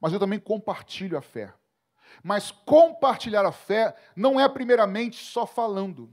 mas 0.00 0.14
eu 0.14 0.18
também 0.18 0.40
compartilho 0.40 1.16
a 1.16 1.20
fé. 1.20 1.52
Mas 2.22 2.50
compartilhar 2.50 3.44
a 3.44 3.52
fé 3.52 3.94
não 4.16 4.40
é 4.40 4.48
primeiramente 4.48 5.22
só 5.22 5.46
falando. 5.46 6.10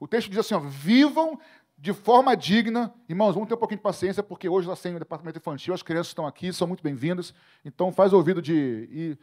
O 0.00 0.08
texto 0.08 0.30
diz 0.30 0.38
assim: 0.38 0.54
ó, 0.54 0.58
vivam 0.58 1.38
de 1.78 1.92
forma 1.92 2.34
digna. 2.34 2.94
Irmãos, 3.08 3.34
vamos 3.34 3.48
ter 3.48 3.54
um 3.54 3.58
pouquinho 3.58 3.78
de 3.78 3.82
paciência, 3.82 4.22
porque 4.22 4.48
hoje 4.48 4.66
está 4.66 4.74
sem 4.74 4.94
o 4.94 4.98
departamento 4.98 5.38
infantil, 5.38 5.74
as 5.74 5.82
crianças 5.82 6.08
estão 6.08 6.26
aqui, 6.26 6.52
são 6.52 6.66
muito 6.66 6.82
bem-vindas. 6.82 7.34
Então 7.64 7.92
faz 7.92 8.12
ouvido 8.12 8.40
de. 8.40 8.88
E 8.90 9.18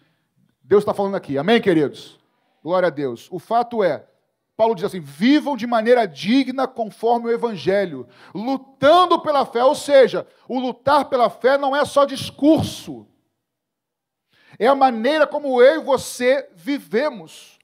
Deus 0.63 0.81
está 0.81 0.93
falando 0.93 1.15
aqui. 1.15 1.37
Amém, 1.37 1.61
queridos? 1.61 2.17
Glória 2.63 2.87
a 2.87 2.89
Deus. 2.89 3.27
O 3.29 3.37
fato 3.37 3.83
é, 3.83 4.07
Paulo 4.55 4.73
diz 4.73 4.85
assim: 4.85 5.01
vivam 5.01 5.57
de 5.57 5.67
maneira 5.67 6.07
digna 6.07 6.65
conforme 6.65 7.27
o 7.27 7.31
Evangelho, 7.31 8.07
lutando 8.33 9.19
pela 9.21 9.45
fé. 9.45 9.63
Ou 9.63 9.75
seja, 9.75 10.25
o 10.47 10.59
lutar 10.59 11.05
pela 11.09 11.29
fé 11.29 11.57
não 11.57 11.75
é 11.75 11.83
só 11.83 12.05
discurso, 12.05 13.05
é 14.57 14.67
a 14.67 14.75
maneira 14.75 15.27
como 15.27 15.61
eu 15.61 15.81
e 15.81 15.83
você 15.83 16.49
vivemos. 16.53 17.59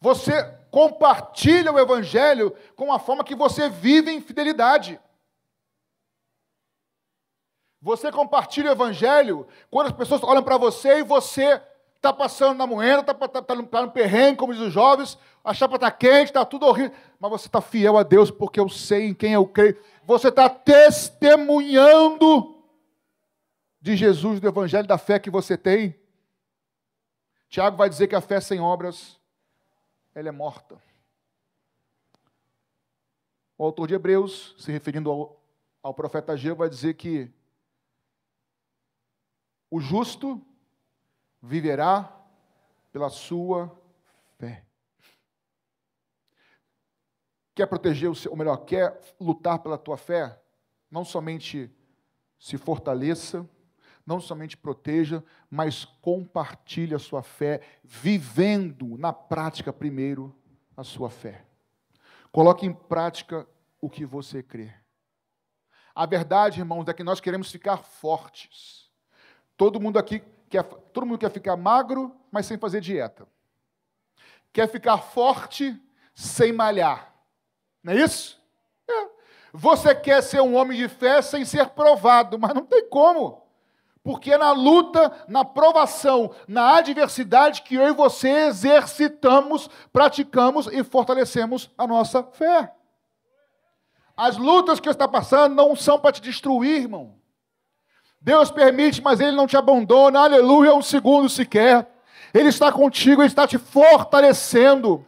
Você 0.00 0.42
compartilha 0.70 1.72
o 1.72 1.78
Evangelho 1.78 2.56
com 2.76 2.92
a 2.92 2.98
forma 2.98 3.24
que 3.24 3.34
você 3.34 3.68
vive 3.68 4.10
em 4.10 4.20
fidelidade. 4.22 4.98
Você 7.80 8.10
compartilha 8.10 8.70
o 8.70 8.72
Evangelho 8.72 9.46
quando 9.70 9.88
as 9.88 9.92
pessoas 9.92 10.22
olham 10.22 10.42
para 10.42 10.56
você 10.56 11.00
e 11.00 11.02
você 11.02 11.60
está 11.98 12.12
passando 12.12 12.56
na 12.56 12.66
moeda, 12.66 13.00
está 13.00 13.12
tá, 13.12 13.28
tá, 13.28 13.42
tá 13.42 13.54
no 13.56 13.66
perrengue, 13.90 14.38
como 14.38 14.52
dizem 14.52 14.68
os 14.68 14.74
jovens, 14.74 15.18
a 15.44 15.52
chapa 15.52 15.74
está 15.74 15.90
quente, 15.90 16.26
está 16.26 16.44
tudo 16.44 16.66
horrível, 16.66 16.96
mas 17.18 17.30
você 17.30 17.48
está 17.48 17.60
fiel 17.60 17.98
a 17.98 18.04
Deus 18.04 18.30
porque 18.30 18.60
eu 18.60 18.68
sei 18.68 19.08
em 19.08 19.14
quem 19.14 19.32
eu 19.32 19.44
creio. 19.46 19.76
Você 20.04 20.28
está 20.28 20.48
testemunhando 20.48 22.56
de 23.80 23.96
Jesus, 23.96 24.40
do 24.40 24.48
Evangelho, 24.48 24.86
da 24.86 24.96
fé 24.96 25.18
que 25.18 25.30
você 25.30 25.56
tem. 25.56 25.98
Tiago 27.48 27.76
vai 27.76 27.88
dizer 27.88 28.06
que 28.06 28.14
a 28.14 28.20
fé 28.20 28.40
sem 28.40 28.60
obras, 28.60 29.18
ela 30.14 30.28
é 30.28 30.32
morta. 30.32 30.80
O 33.56 33.64
autor 33.64 33.88
de 33.88 33.94
Hebreus, 33.94 34.54
se 34.56 34.70
referindo 34.70 35.10
ao, 35.10 35.42
ao 35.82 35.92
profeta 35.92 36.32
Ageu, 36.32 36.54
vai 36.54 36.68
dizer 36.68 36.94
que 36.94 37.28
o 39.68 39.80
justo 39.80 40.40
viverá 41.42 42.14
pela 42.92 43.08
sua 43.08 43.70
fé. 44.38 44.64
Quer 47.54 47.66
proteger 47.66 48.10
o 48.10 48.14
seu, 48.14 48.30
ou 48.30 48.36
melhor, 48.36 48.56
quer 48.58 49.00
lutar 49.20 49.58
pela 49.58 49.76
tua 49.76 49.96
fé? 49.96 50.40
Não 50.90 51.04
somente 51.04 51.70
se 52.38 52.56
fortaleça, 52.56 53.48
não 54.06 54.20
somente 54.20 54.56
proteja, 54.56 55.22
mas 55.50 55.84
compartilhe 55.84 56.94
a 56.94 56.98
sua 56.98 57.22
fé, 57.22 57.60
vivendo 57.82 58.96
na 58.96 59.12
prática 59.12 59.72
primeiro 59.72 60.34
a 60.76 60.84
sua 60.84 61.10
fé. 61.10 61.44
Coloque 62.32 62.64
em 62.64 62.72
prática 62.72 63.46
o 63.80 63.90
que 63.90 64.04
você 64.04 64.42
crê. 64.42 64.72
A 65.94 66.06
verdade, 66.06 66.60
irmãos, 66.60 66.86
é 66.88 66.94
que 66.94 67.02
nós 67.02 67.20
queremos 67.20 67.50
ficar 67.50 67.78
fortes. 67.78 68.88
Todo 69.56 69.80
mundo 69.80 69.98
aqui 69.98 70.22
quer, 70.48 70.64
todo 70.64 71.06
mundo 71.06 71.18
quer 71.18 71.30
ficar 71.30 71.56
magro, 71.56 72.14
mas 72.30 72.46
sem 72.46 72.58
fazer 72.58 72.80
dieta. 72.80 73.26
Quer 74.52 74.68
ficar 74.68 74.98
forte 74.98 75.80
sem 76.14 76.52
malhar. 76.52 77.14
Não 77.82 77.92
é 77.92 77.96
isso? 77.96 78.40
É. 78.88 79.08
Você 79.52 79.94
quer 79.94 80.22
ser 80.22 80.40
um 80.40 80.56
homem 80.56 80.76
de 80.76 80.88
fé 80.88 81.22
sem 81.22 81.44
ser 81.44 81.68
provado, 81.70 82.38
mas 82.38 82.54
não 82.54 82.64
tem 82.64 82.88
como. 82.88 83.46
Porque 84.02 84.32
é 84.32 84.38
na 84.38 84.52
luta, 84.52 85.12
na 85.28 85.44
provação, 85.44 86.34
na 86.46 86.76
adversidade 86.76 87.62
que 87.62 87.74
eu 87.74 87.88
e 87.88 87.92
você 87.92 88.46
exercitamos, 88.46 89.68
praticamos 89.92 90.66
e 90.66 90.82
fortalecemos 90.82 91.70
a 91.76 91.86
nossa 91.86 92.22
fé. 92.22 92.72
As 94.16 94.36
lutas 94.36 94.80
que 94.80 94.88
você 94.88 94.92
está 94.92 95.06
passando 95.06 95.54
não 95.54 95.76
são 95.76 95.98
para 96.00 96.12
te 96.12 96.22
destruir, 96.22 96.82
irmão. 96.82 97.17
Deus 98.20 98.50
permite, 98.50 99.00
mas 99.02 99.20
Ele 99.20 99.32
não 99.32 99.46
te 99.46 99.56
abandona, 99.56 100.20
aleluia, 100.20 100.74
um 100.74 100.82
segundo 100.82 101.28
sequer. 101.28 101.88
Ele 102.34 102.48
está 102.48 102.70
contigo, 102.70 103.22
Ele 103.22 103.28
está 103.28 103.46
te 103.46 103.58
fortalecendo. 103.58 105.04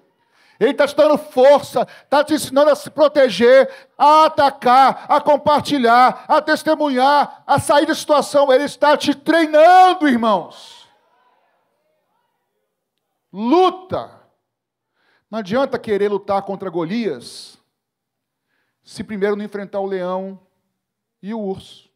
Ele 0.59 0.73
está 0.73 0.87
te 0.87 0.95
dando 0.95 1.17
força, 1.17 1.89
está 2.05 2.23
te 2.23 2.35
ensinando 2.35 2.71
a 2.71 2.77
se 2.77 2.91
proteger, 2.91 3.89
a 3.97 4.27
atacar, 4.27 5.07
a 5.09 5.19
compartilhar, 5.19 6.27
a 6.29 6.43
testemunhar, 6.43 7.43
a 7.47 7.59
sair 7.59 7.87
da 7.87 7.95
situação. 7.95 8.53
Ele 8.53 8.65
está 8.65 8.95
te 8.95 9.15
treinando, 9.15 10.07
irmãos. 10.07 10.87
Luta. 13.33 14.21
Não 15.31 15.39
adianta 15.39 15.79
querer 15.79 16.11
lutar 16.11 16.43
contra 16.43 16.69
Golias 16.69 17.57
se 18.83 19.05
primeiro 19.05 19.37
não 19.37 19.45
enfrentar 19.45 19.81
o 19.81 19.87
leão 19.87 20.39
e 21.23 21.33
o 21.33 21.41
urso. 21.41 21.90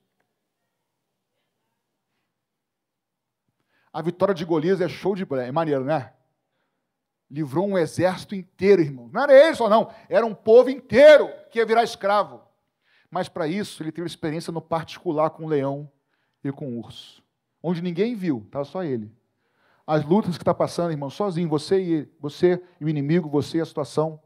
A 3.95 4.03
vitória 4.03 4.35
de 4.35 4.45
Golias 4.45 4.83
é 4.83 4.89
show 4.89 5.15
de 5.15 5.25
é 5.41 5.51
maneiro, 5.51 5.85
né? 5.85 6.13
livrou 7.35 7.67
um 7.67 7.77
exército 7.77 8.35
inteiro, 8.35 8.81
irmão. 8.81 9.11
Não 9.13 9.23
era 9.23 9.33
ele 9.33 9.57
só, 9.57 9.69
não. 9.69 9.91
Era 10.09 10.25
um 10.25 10.35
povo 10.35 10.71
inteiro 10.71 11.29
que 11.51 11.59
ia 11.59 11.67
virar 11.67 11.83
escravo. 11.83 12.41
Mas 13.11 13.29
para 13.29 13.49
isso, 13.49 13.83
ele 13.83 13.91
teve 13.91 14.07
experiência 14.07 14.53
no 14.53 14.61
particular 14.61 15.31
com 15.31 15.45
o 15.45 15.49
leão 15.49 15.91
e 16.45 16.53
com 16.53 16.69
o 16.69 16.79
urso. 16.79 17.23
Onde 17.63 17.83
ninguém 17.83 18.15
viu, 18.15 18.43
estava 18.45 18.65
só 18.65 18.85
ele. 18.85 19.11
As 19.87 20.05
lutas 20.05 20.37
que 20.37 20.43
está 20.43 20.55
passando, 20.55 20.93
irmão, 20.93 21.11
sozinho, 21.11 21.49
você 21.49 21.81
e 21.81 22.09
você 22.21 22.63
e 22.81 22.85
o 22.85 22.89
inimigo, 22.89 23.29
você 23.29 23.59
e 23.59 23.61
a 23.61 23.67
situação. 23.67 24.21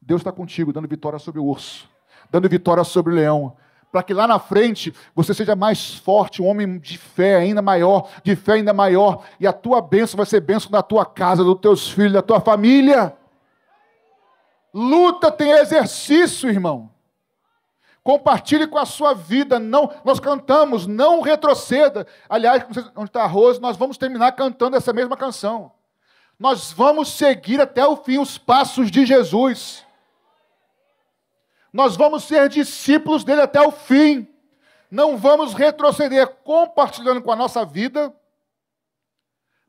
Deus 0.00 0.20
está 0.20 0.32
contigo, 0.32 0.72
dando 0.72 0.88
vitória 0.88 1.18
sobre 1.18 1.40
o 1.40 1.44
urso, 1.44 1.88
dando 2.30 2.48
vitória 2.48 2.82
sobre 2.82 3.12
o 3.12 3.16
leão, 3.16 3.56
para 3.90 4.02
que 4.02 4.12
lá 4.12 4.26
na 4.26 4.38
frente 4.38 4.94
você 5.14 5.32
seja 5.32 5.56
mais 5.56 5.94
forte, 5.94 6.42
um 6.42 6.46
homem 6.46 6.78
de 6.78 6.98
fé 6.98 7.36
ainda 7.36 7.62
maior, 7.62 8.08
de 8.22 8.36
fé 8.36 8.54
ainda 8.54 8.72
maior, 8.72 9.24
e 9.40 9.46
a 9.46 9.52
tua 9.52 9.80
bênção 9.80 10.16
vai 10.16 10.26
ser 10.26 10.40
bênção 10.40 10.70
da 10.70 10.82
tua 10.82 11.06
casa, 11.06 11.42
dos 11.42 11.58
teus 11.60 11.90
filhos, 11.90 12.12
da 12.12 12.22
tua 12.22 12.40
família. 12.40 13.16
Luta 14.72 15.30
tem 15.32 15.50
exercício, 15.50 16.50
irmão. 16.50 16.90
Compartilhe 18.02 18.66
com 18.66 18.78
a 18.78 18.86
sua 18.86 19.12
vida. 19.12 19.58
Não, 19.58 19.90
nós 20.04 20.20
cantamos, 20.20 20.86
não 20.86 21.20
retroceda. 21.20 22.06
Aliás, 22.28 22.64
onde 22.96 23.10
está 23.10 23.22
a 23.22 23.26
Rose, 23.26 23.60
nós 23.60 23.76
vamos 23.76 23.98
terminar 23.98 24.32
cantando 24.32 24.76
essa 24.76 24.92
mesma 24.92 25.16
canção. 25.16 25.72
Nós 26.38 26.72
vamos 26.72 27.12
seguir 27.12 27.60
até 27.60 27.86
o 27.86 27.96
fim 27.96 28.18
os 28.18 28.38
passos 28.38 28.90
de 28.90 29.04
Jesus. 29.04 29.84
Nós 31.72 31.96
vamos 31.96 32.24
ser 32.24 32.48
discípulos 32.48 33.24
dele 33.24 33.42
até 33.42 33.60
o 33.60 33.70
fim. 33.70 34.26
Não 34.90 35.18
vamos 35.18 35.52
retroceder 35.54 36.26
compartilhando 36.42 37.22
com 37.22 37.30
a 37.30 37.36
nossa 37.36 37.64
vida, 37.64 38.14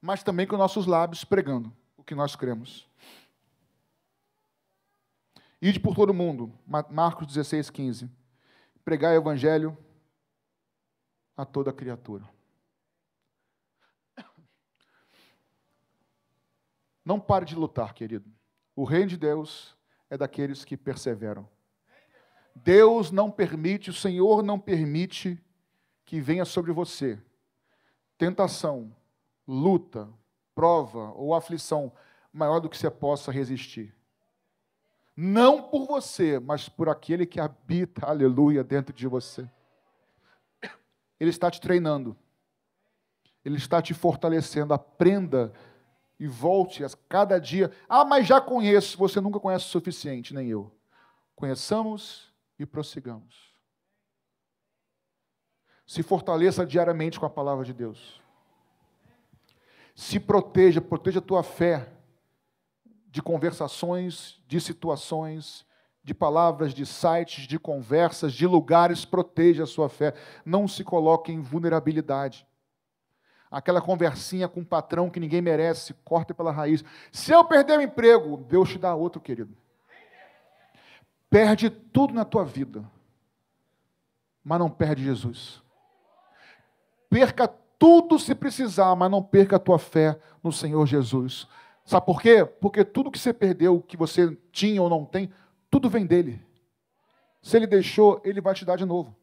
mas 0.02 0.24
também 0.24 0.48
com 0.48 0.56
nossos 0.56 0.86
lábios 0.86 1.24
pregando 1.24 1.76
o 1.98 2.04
que 2.04 2.16
nós 2.16 2.36
cremos. 2.36 2.88
Ide 5.62 5.80
por 5.80 5.94
todo 5.94 6.14
mundo, 6.14 6.54
Marcos 6.90 7.28
16, 7.28 7.70
15. 7.70 8.10
Pregar 8.86 9.12
o 9.12 9.18
evangelho 9.18 9.78
a 11.36 11.46
toda 11.46 11.74
criatura. 11.74 12.24
Não 17.04 17.20
pare 17.20 17.44
de 17.44 17.56
lutar, 17.56 17.94
querido. 17.94 18.32
O 18.76 18.84
reino 18.84 19.08
de 19.08 19.18
Deus 19.18 19.76
é 20.10 20.18
daqueles 20.18 20.64
que 20.64 20.78
perseveram. 20.78 21.50
Deus 22.64 23.12
não 23.12 23.30
permite, 23.30 23.90
o 23.90 23.94
Senhor 23.94 24.44
não 24.44 24.60
permite 24.60 25.40
que 26.06 26.20
venha 26.20 26.46
sobre 26.46 26.72
você 26.72 27.20
tentação, 28.20 28.94
luta, 29.48 30.10
prova 30.54 31.14
ou 31.16 31.34
aflição 31.34 31.92
maior 32.34 32.60
do 32.60 32.70
que 32.70 32.78
você 32.78 32.92
possa 32.92 33.32
resistir. 33.32 33.96
Não 35.16 35.64
por 35.64 35.88
você, 35.88 36.38
mas 36.38 36.68
por 36.68 36.90
aquele 36.90 37.26
que 37.26 37.40
habita, 37.40 38.06
aleluia, 38.06 38.64
dentro 38.64 38.94
de 38.94 39.08
você. 39.08 39.50
Ele 41.18 41.30
está 41.30 41.50
te 41.50 41.60
treinando. 41.60 42.16
Ele 43.44 43.58
está 43.58 43.82
te 43.82 43.94
fortalecendo. 43.94 44.74
Aprenda 44.74 45.54
e 46.20 46.28
volte 46.28 46.84
a 46.84 46.90
cada 47.08 47.40
dia. 47.40 47.72
Ah, 47.88 48.06
mas 48.06 48.28
já 48.28 48.40
conheço. 48.40 48.98
Você 48.98 49.20
nunca 49.20 49.40
conhece 49.40 49.66
o 49.66 49.70
suficiente, 49.70 50.34
nem 50.34 50.48
eu. 50.48 50.72
Conheçamos 51.36 52.29
e 52.60 52.66
prossigamos. 52.66 53.54
Se 55.88 56.04
fortaleça 56.04 56.66
diariamente 56.66 57.20
com 57.20 57.26
a 57.26 57.30
palavra 57.30 57.66
de 57.66 57.74
Deus. 57.74 58.22
Se 59.96 60.20
proteja, 60.20 60.80
proteja 60.80 61.20
a 61.20 61.24
tua 61.24 61.42
fé 61.42 61.92
de 63.08 63.22
conversações, 63.22 64.40
de 64.46 64.62
situações, 64.62 65.66
de 66.04 66.14
palavras, 66.14 66.74
de 66.74 66.86
sites, 66.86 67.48
de 67.48 67.58
conversas, 67.58 68.34
de 68.34 68.46
lugares, 68.46 69.04
proteja 69.04 69.64
a 69.64 69.68
sua 69.68 69.90
fé. 69.90 70.14
Não 70.46 70.68
se 70.68 70.84
coloque 70.84 71.32
em 71.32 71.42
vulnerabilidade. 71.42 72.48
Aquela 73.50 73.82
conversinha 73.82 74.48
com 74.48 74.60
um 74.60 74.66
patrão 74.66 75.10
que 75.10 75.20
ninguém 75.20 75.42
merece, 75.42 75.96
corta 76.06 76.36
pela 76.36 76.52
raiz. 76.52 76.84
Se 77.12 77.32
eu 77.32 77.44
perder 77.44 77.80
o 77.80 77.82
emprego, 77.82 78.38
Deus 78.38 78.70
te 78.70 78.78
dá 78.78 78.94
outro, 78.94 79.20
querido. 79.20 79.58
Perde 81.30 81.70
tudo 81.70 82.14
na 82.14 82.26
tua 82.26 82.44
vida, 82.44 82.84
mas 84.44 84.60
não 84.60 84.70
perde 84.70 85.04
Jesus. 85.04 85.62
Perca 87.10 87.48
tudo 87.48 88.18
se 88.18 88.34
precisar, 88.34 88.96
mas 88.96 89.12
não 89.12 89.22
perca 89.22 89.56
a 89.56 89.60
tua 89.60 89.80
fé 89.80 90.20
no 90.44 90.52
Senhor 90.52 90.86
Jesus. 90.86 91.48
Sabe 91.86 92.06
por 92.06 92.22
quê? 92.22 92.46
Porque 92.46 92.84
tudo 92.84 93.12
que 93.12 93.18
você 93.20 93.34
perdeu, 93.34 93.82
que 93.82 93.96
você 93.96 94.38
tinha 94.52 94.82
ou 94.82 94.90
não 94.90 95.06
tem, 95.06 95.32
tudo 95.70 95.90
vem 95.90 96.06
dele. 96.06 96.46
Se 97.42 97.58
ele 97.58 97.68
deixou, 97.68 98.22
ele 98.24 98.42
vai 98.42 98.54
te 98.54 98.66
dar 98.66 98.76
de 98.76 98.86
novo. 98.86 99.16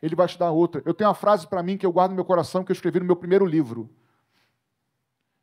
Ele 0.00 0.14
vai 0.14 0.26
te 0.26 0.38
dar 0.38 0.50
outra. 0.50 0.82
Eu 0.84 0.94
tenho 0.94 1.08
uma 1.08 1.14
frase 1.14 1.46
para 1.46 1.62
mim 1.62 1.76
que 1.76 1.84
eu 1.84 1.92
guardo 1.92 2.10
no 2.10 2.16
meu 2.16 2.24
coração, 2.24 2.64
que 2.64 2.70
eu 2.70 2.74
escrevi 2.74 3.00
no 3.00 3.04
meu 3.04 3.16
primeiro 3.16 3.44
livro, 3.44 3.90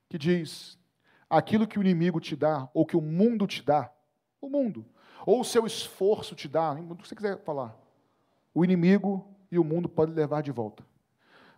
que 0.09 0.17
diz: 0.17 0.77
aquilo 1.29 1.67
que 1.67 1.77
o 1.77 1.81
inimigo 1.81 2.19
te 2.19 2.35
dá, 2.35 2.69
ou 2.73 2.85
que 2.85 2.95
o 2.95 3.01
mundo 3.01 3.45
te 3.45 3.61
dá, 3.61 3.91
o 4.41 4.49
mundo, 4.49 4.85
ou 5.25 5.41
o 5.41 5.45
seu 5.45 5.65
esforço 5.65 6.35
te 6.35 6.47
dá, 6.47 6.71
o 6.71 6.95
que 6.95 7.07
você 7.07 7.15
quiser 7.15 7.39
falar, 7.39 7.75
o 8.53 8.63
inimigo 8.63 9.25
e 9.51 9.57
o 9.57 9.63
mundo 9.63 9.89
podem 9.89 10.13
levar 10.13 10.43
de 10.43 10.51
volta. 10.51 10.83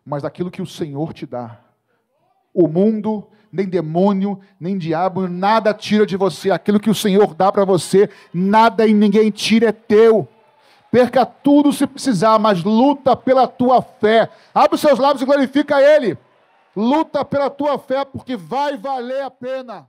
Mas 0.06 0.24
aquilo 0.24 0.52
que 0.52 0.62
o 0.62 0.66
Senhor 0.66 1.14
te 1.14 1.26
dá, 1.26 1.60
o 2.54 2.68
mundo, 2.68 3.28
nem 3.52 3.68
demônio, 3.68 4.40
nem 4.60 4.78
diabo, 4.78 5.28
nada 5.28 5.74
tira 5.74 6.06
de 6.06 6.18
você. 6.18 6.50
Aquilo 6.50 6.80
que 6.80 6.90
o 6.90 6.96
Senhor 6.96 7.36
dá 7.36 7.52
para 7.52 7.66
você, 7.66 8.10
nada 8.34 8.88
e 8.88 8.94
ninguém 8.94 9.30
tira, 9.30 9.70
é 9.70 9.72
teu. 9.72 10.28
Perca 10.90 11.26
tudo 11.26 11.74
se 11.74 11.86
precisar, 11.86 12.40
mas 12.40 12.64
luta 12.64 13.16
pela 13.16 13.48
tua 13.48 13.82
fé. 13.82 14.30
Abre 14.56 14.76
os 14.76 14.82
seus 14.82 14.98
lábios 14.98 15.22
e 15.22 15.26
glorifica 15.26 15.82
Ele. 15.82 16.18
Luta 16.76 17.26
pela 17.26 17.50
tua 17.50 17.78
fé, 17.78 18.06
porque 18.06 18.36
vai 18.36 18.78
valer 18.78 19.24
a 19.24 19.32
pena. 19.32 19.88